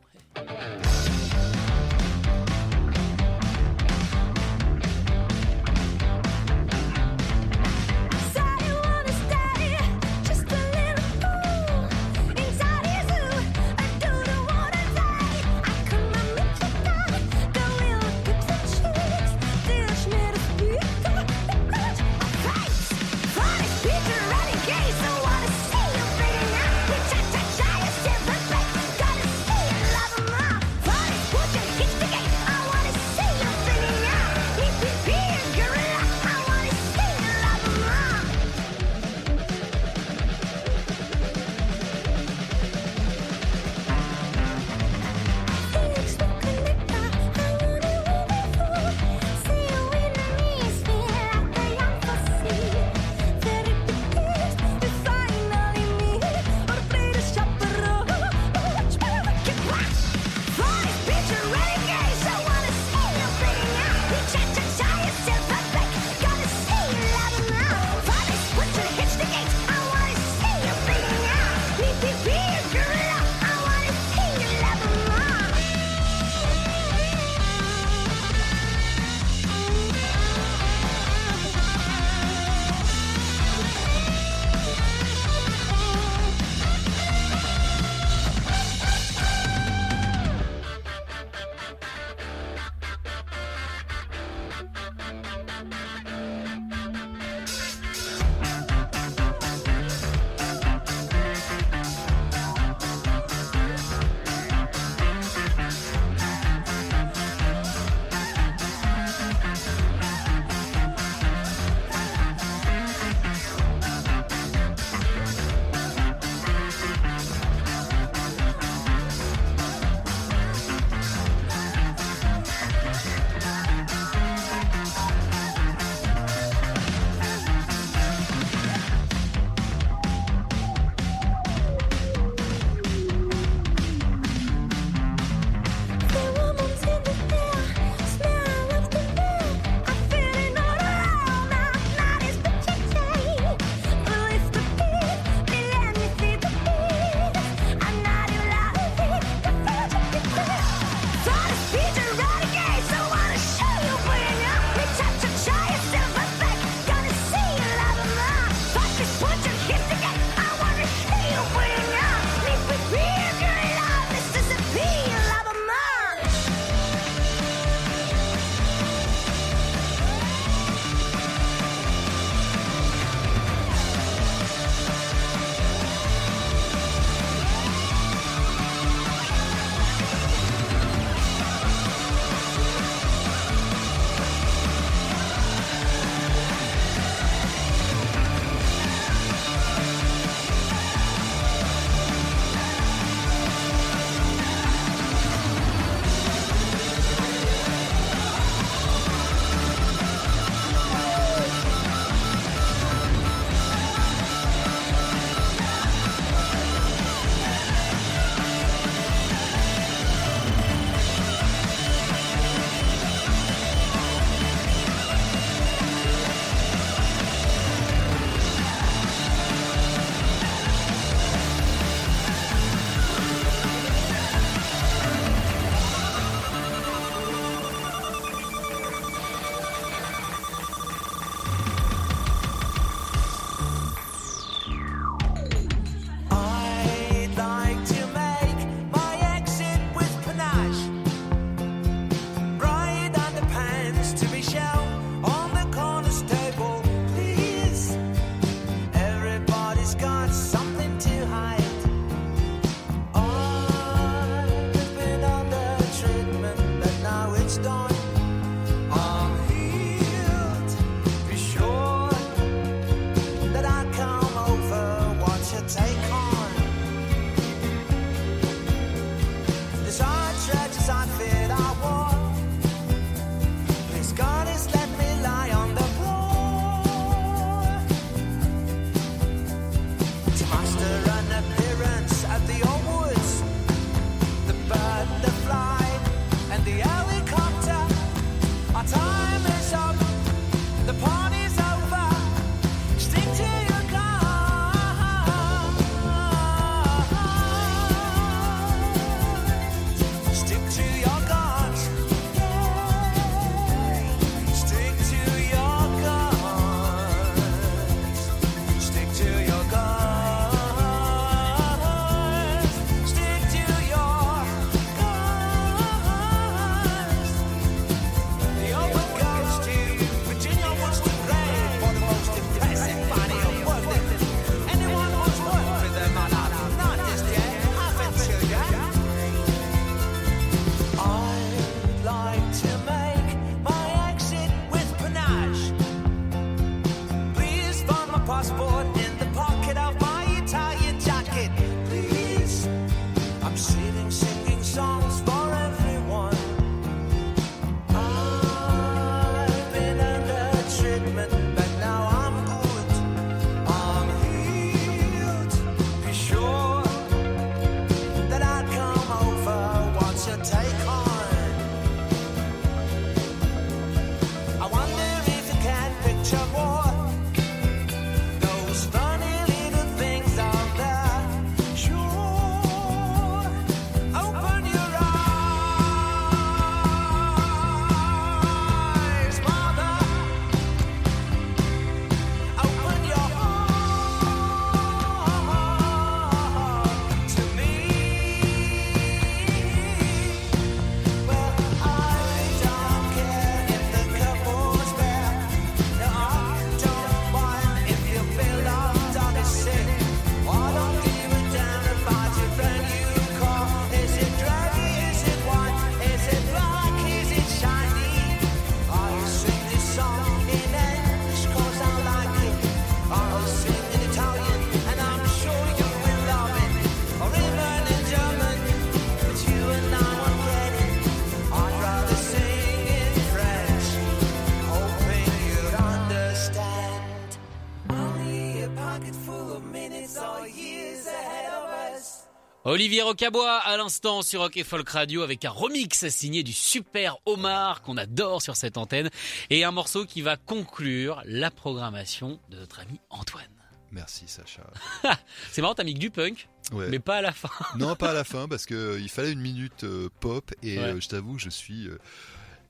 Olivier 432.74 433.02
Rocabois 433.02 433.58
à 433.58 433.76
l'instant 433.76 434.20
sur 434.22 434.40
Rock 434.40 434.56
et 434.56 434.64
Folk 434.64 434.88
Radio 434.88 435.22
avec 435.22 435.44
un 435.44 435.50
remix 435.50 436.08
signé 436.08 436.42
du 436.42 436.52
super 436.52 437.18
Omar 437.24 437.82
qu'on 437.82 437.96
adore 437.96 438.42
sur 438.42 438.56
cette 438.56 438.76
antenne 438.78 439.10
et 439.48 439.62
un 439.62 439.70
morceau 439.70 440.04
qui 440.06 440.22
va 440.22 440.36
conclure 440.36 441.22
la 441.24 441.52
programmation 441.52 442.40
de 442.50 442.56
notre 442.56 442.80
ami 442.80 442.98
Antoine. 443.10 443.44
Merci 443.92 444.24
Sacha. 444.26 444.64
C'est 445.52 445.62
marrant, 445.62 445.76
t'as 445.76 445.84
mis 445.84 445.94
que 445.94 446.00
du 446.00 446.10
punk, 446.10 446.48
Ouais. 446.72 446.88
mais 446.88 446.98
pas 446.98 447.18
à 447.18 447.22
la 447.22 447.30
fin. 447.30 447.48
Non, 447.78 447.94
pas 447.94 448.10
à 448.10 448.12
la 448.12 448.24
fin 448.24 448.48
parce 448.48 448.66
que 448.66 448.74
euh, 448.74 449.00
il 449.00 449.08
fallait 449.08 449.30
une 449.30 449.40
minute 449.40 449.84
euh, 449.84 450.08
pop 450.18 450.50
et 450.64 450.76
Ouais. 450.76 450.84
euh, 450.84 451.00
je 451.00 451.06
t'avoue, 451.08 451.38
je 451.38 451.50
suis, 451.50 451.86
euh, 451.86 452.00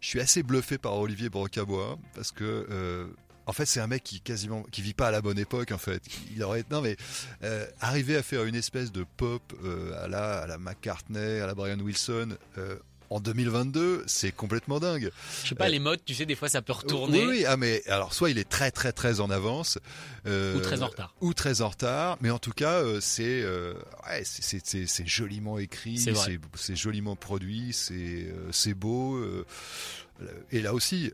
je 0.03 0.09
suis 0.09 0.21
assez 0.21 0.43
bluffé 0.43 0.77
par 0.77 0.99
Olivier 0.99 1.31
Brocabois 1.31 1.97
parce 2.15 2.31
que. 2.31 3.09
En 3.47 3.53
fait, 3.53 3.67
c'est 3.67 3.81
un 3.81 3.87
mec 3.87 4.03
qui 4.03 4.21
quasiment 4.21 4.63
qui 4.73 4.81
vit 4.83 4.95
pas 4.95 5.09
à 5.09 5.11
la 5.11 5.21
bonne 5.21 5.39
époque. 5.39 5.71
En 5.73 5.79
fait, 5.79 6.03
il 6.35 6.43
aurait 6.43 6.65
non 6.71 6.81
mais 6.81 6.97
euh, 7.43 7.67
arriver 7.81 8.17
à 8.17 8.23
faire 8.23 8.45
une 8.45 8.55
espèce 8.55 8.91
de 8.93 9.05
pop 9.17 9.43
euh, 9.65 10.05
à 10.05 10.09
la 10.09 10.39
à 10.43 10.47
la 10.47 10.59
McCartney, 10.59 11.41
à 11.41 11.47
la 11.47 11.55
Brian 11.55 11.79
Wilson 11.79 12.37
euh, 12.59 12.77
en 13.11 13.21
2022, 13.21 14.03
c'est 14.07 14.33
complètement 14.33 14.81
dingue. 14.81 15.11
Je 15.45 15.51
sais 15.51 15.55
pas, 15.55 15.69
les 15.69 15.79
modes, 15.79 16.01
tu 16.05 16.15
sais, 16.15 16.25
des 16.27 16.35
fois 16.35 16.49
ça 16.49 16.63
peut 16.63 16.73
retourner. 16.73 17.21
Oui, 17.27 17.31
oui, 17.41 17.45
ah 17.47 17.57
mais 17.59 17.83
alors 17.87 18.15
soit 18.15 18.31
il 18.31 18.39
est 18.39 18.49
très 18.49 18.71
très 18.71 18.93
très 18.93 19.21
en 19.21 19.31
avance, 19.31 19.79
Ou 20.27 20.59
très 20.61 20.83
en 20.83 20.87
retard. 20.89 21.15
ou 21.21 21.35
très 21.35 21.61
en 21.61 21.69
retard, 21.69 22.17
mais 22.23 22.31
en 22.31 22.39
tout 22.39 22.53
cas 22.53 22.83
c'est 23.01 23.45
ouais, 23.45 24.23
c'est- 24.25 25.07
joliment 25.07 25.59
écrit, 25.59 25.99
C'est 25.99 26.77
joliment 26.77 27.15
produit, 27.15 27.73
c'est 27.75 28.33
c'est 28.51 28.75
beau. 28.75 29.23
et 30.51 30.61
là 30.63 30.73
aussi, 30.75 31.13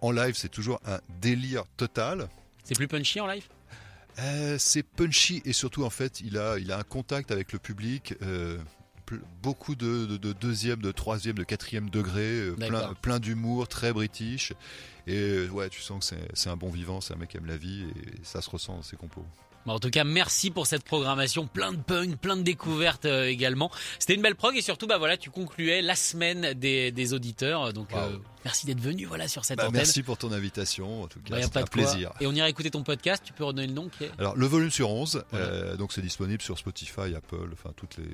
en 0.00 0.10
live, 0.10 0.34
c'est 0.36 0.48
toujours 0.50 0.80
un 0.86 1.00
délire 1.20 1.64
total. 1.76 2.28
C'est 2.64 2.74
plus 2.74 2.88
punchy 2.88 3.20
en 3.20 3.26
live? 3.26 3.44
Euh, 4.18 4.56
c'est 4.58 4.82
punchy 4.82 5.42
et 5.44 5.52
surtout 5.52 5.84
en 5.84 5.90
fait, 5.90 6.20
il 6.20 6.38
a 6.38 6.58
il 6.58 6.72
a 6.72 6.78
un 6.78 6.82
contact 6.82 7.30
avec 7.30 7.52
le 7.52 7.58
public. 7.58 8.14
euh, 8.22 8.58
Beaucoup 9.40 9.76
de, 9.76 10.04
de, 10.06 10.16
de 10.16 10.32
deuxième, 10.32 10.82
de 10.82 10.90
troisième, 10.90 11.36
de 11.36 11.44
quatrième 11.44 11.88
degré, 11.90 12.22
euh, 12.24 12.56
plein, 12.56 12.94
plein 12.94 13.20
d'humour, 13.20 13.68
très 13.68 13.92
british. 13.92 14.52
Et 15.06 15.46
ouais, 15.48 15.68
tu 15.68 15.80
sens 15.80 16.00
que 16.10 16.16
c'est- 16.16 16.28
c'est 16.34 16.50
un 16.50 16.56
bon 16.56 16.70
vivant, 16.70 17.00
c'est 17.00 17.14
un 17.14 17.16
mec 17.16 17.28
qui 17.28 17.36
aime 17.36 17.46
la 17.46 17.56
vie 17.56 17.84
et 17.84 18.24
ça 18.24 18.42
se 18.42 18.50
ressent 18.50 18.74
dans 18.74 18.82
ses 18.82 18.96
compos. 18.96 19.24
Bon, 19.66 19.72
en 19.74 19.78
tout 19.80 19.90
cas, 19.90 20.04
merci 20.04 20.50
pour 20.50 20.66
cette 20.66 20.84
programmation, 20.84 21.46
plein 21.46 21.72
de 21.72 21.76
punk, 21.78 22.16
plein 22.18 22.36
de 22.36 22.42
découvertes 22.42 23.04
euh, 23.04 23.26
également. 23.26 23.70
C'était 23.98 24.14
une 24.14 24.22
belle 24.22 24.36
prog 24.36 24.56
et 24.56 24.62
surtout, 24.62 24.86
bah 24.86 24.96
voilà, 24.98 25.16
tu 25.16 25.30
concluais 25.30 25.82
la 25.82 25.96
semaine 25.96 26.54
des, 26.54 26.92
des 26.92 27.12
auditeurs. 27.14 27.72
Donc, 27.72 27.90
Wow. 27.92 27.98
euh, 27.98 28.16
merci 28.44 28.66
d'être 28.66 28.80
venu, 28.80 29.06
voilà, 29.06 29.26
sur 29.26 29.44
cette 29.44 29.58
Bah, 29.58 29.64
antenne. 29.64 29.76
merci 29.78 30.02
pour 30.04 30.18
ton 30.18 30.30
invitation, 30.32 31.02
en 31.02 31.08
tout 31.08 31.18
cas, 31.20 31.34
Bah, 31.36 31.42
c'était 31.42 31.58
un 31.58 31.62
quoi. 31.62 31.70
plaisir. 31.70 32.12
Et 32.20 32.26
on 32.28 32.32
ira 32.32 32.48
écouter 32.48 32.70
ton 32.70 32.84
podcast. 32.84 33.22
Tu 33.26 33.32
peux 33.32 33.44
redonner 33.44 33.66
le 33.66 33.72
nom 33.74 33.88
qui 33.88 34.04
est 34.04 34.10
Alors 34.18 34.36
le 34.36 34.46
volume 34.46 34.70
sur 34.70 34.88
11, 34.90 35.24
Voilà. 35.30 35.44
euh, 35.46 35.76
donc 35.76 35.92
c'est 35.92 36.00
disponible 36.02 36.42
sur 36.42 36.56
Spotify, 36.58 37.14
Apple, 37.16 37.50
enfin 37.52 37.70
toutes 37.76 37.96
les, 37.98 38.04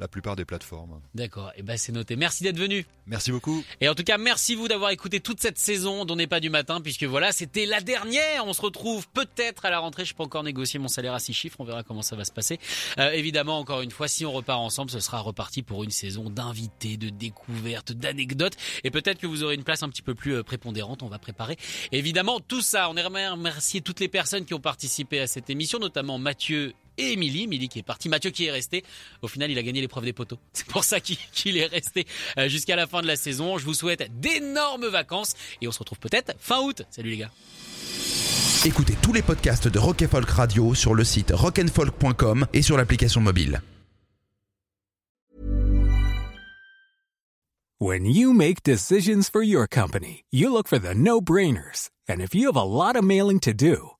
la 0.00 0.08
plupart 0.08 0.34
des 0.34 0.46
plateformes. 0.46 1.00
D'accord. 1.14 1.52
Et 1.56 1.62
ben 1.62 1.76
c'est 1.76 1.92
noté. 1.92 2.16
Merci 2.16 2.42
d'être 2.42 2.58
venu. 2.58 2.86
Merci 3.06 3.30
beaucoup. 3.32 3.62
Et 3.82 3.88
en 3.88 3.94
tout 3.94 4.02
cas, 4.02 4.16
merci 4.16 4.54
vous 4.54 4.66
d'avoir 4.66 4.90
écouté 4.90 5.20
toute 5.20 5.40
cette 5.40 5.58
saison 5.58 6.06
d'On 6.06 6.16
n'est 6.16 6.26
pas 6.26 6.40
du 6.40 6.48
matin, 6.48 6.80
puisque 6.80 7.04
voilà, 7.04 7.32
c'était 7.32 7.66
la 7.66 7.80
dernière. 7.82 8.46
On 8.46 8.54
se 8.54 8.62
retrouve 8.62 9.06
peut-être 9.10 9.66
à 9.66 9.70
la 9.70 9.78
rentrée. 9.78 10.06
Je 10.06 10.14
peux 10.14 10.22
encore 10.22 10.42
négocier 10.42 10.78
mon 10.78 10.88
salaire 10.88 11.12
à 11.12 11.18
six 11.18 11.34
chiffres. 11.34 11.56
On 11.60 11.64
verra 11.64 11.82
comment 11.82 12.00
ça 12.00 12.16
va 12.16 12.24
se 12.24 12.32
passer. 12.32 12.58
Euh, 12.98 13.10
évidemment, 13.10 13.58
encore 13.58 13.82
une 13.82 13.90
fois, 13.90 14.08
si 14.08 14.24
on 14.24 14.32
repart 14.32 14.58
ensemble, 14.58 14.90
ce 14.90 15.00
sera 15.00 15.20
reparti 15.20 15.62
pour 15.62 15.84
une 15.84 15.90
saison 15.90 16.30
d'invités, 16.30 16.96
de 16.96 17.10
découvertes, 17.10 17.92
d'anecdotes. 17.92 18.56
Et 18.84 18.90
peut-être 18.90 19.18
que 19.18 19.26
vous 19.26 19.44
aurez 19.44 19.54
une 19.54 19.64
place 19.64 19.82
un 19.82 19.90
petit 19.90 20.02
peu 20.02 20.14
plus 20.14 20.36
euh, 20.36 20.42
prépondérante. 20.42 21.02
On 21.02 21.08
va 21.08 21.18
préparer 21.18 21.58
évidemment 21.92 22.40
tout 22.40 22.62
ça. 22.62 22.88
On 22.88 22.96
aimerait 22.96 23.28
remercier 23.28 23.82
toutes 23.82 24.00
les 24.00 24.08
personnes 24.08 24.46
qui 24.46 24.54
ont 24.54 24.60
participé 24.60 25.20
à 25.20 25.26
cette 25.26 25.50
émission, 25.50 25.78
notamment 25.78 26.18
Mathieu 26.18 26.72
et 26.98 27.12
Émilie. 27.12 27.44
Émilie 27.44 27.68
qui 27.68 27.78
est 27.78 27.82
partie, 27.82 28.08
Mathieu 28.08 28.30
qui 28.30 28.46
est 28.46 28.50
resté. 28.50 28.84
Au 29.22 29.28
final, 29.28 29.50
il 29.50 29.58
a 29.58 29.62
gagné 29.62 29.80
l'épreuve 29.80 30.04
des 30.04 30.12
poteaux. 30.12 30.38
C'est 30.52 30.66
pour 30.66 30.84
ça 30.84 31.00
qu'il 31.00 31.56
est 31.56 31.66
resté 31.66 32.06
euh, 32.38 32.48
jusqu'à 32.48 32.76
la 32.76 32.86
fin 32.86 33.02
de 33.02 33.06
la 33.06 33.16
saison. 33.16 33.58
Je 33.58 33.64
vous 33.64 33.74
souhaite 33.74 34.20
d'énormes 34.20 34.86
vacances 34.86 35.34
et 35.60 35.68
on 35.68 35.72
se 35.72 35.78
retrouve 35.78 35.98
peut-être 35.98 36.34
fin 36.38 36.60
août. 36.60 36.82
Salut 36.90 37.10
les 37.10 37.16
gars. 37.18 37.30
Écoutez 38.64 38.94
tous 39.00 39.14
les 39.14 39.22
podcasts 39.22 39.68
de 39.68 39.78
Rock 39.78 40.04
Folk 40.06 40.28
Radio 40.28 40.74
sur 40.74 40.94
le 40.94 41.02
site 41.02 41.32
rockandfolk.com 41.34 42.46
et 42.52 42.60
sur 42.60 42.76
l'application 42.76 43.22
mobile. 43.22 43.62
When 47.80 48.04
you 48.04 48.34
make 48.34 48.62
decisions 48.62 49.30
for 49.30 49.42
your 49.42 49.66
company, 49.66 50.24
you 50.30 50.52
look 50.52 50.68
for 50.68 50.78
the 50.78 50.94
no-brainers. 50.94 51.88
And 52.06 52.20
if 52.20 52.34
you 52.34 52.48
have 52.52 52.56
a 52.56 52.62
lot 52.62 52.96
of 52.96 53.02
mailing 53.02 53.40
to 53.40 53.54
do, 53.54 53.92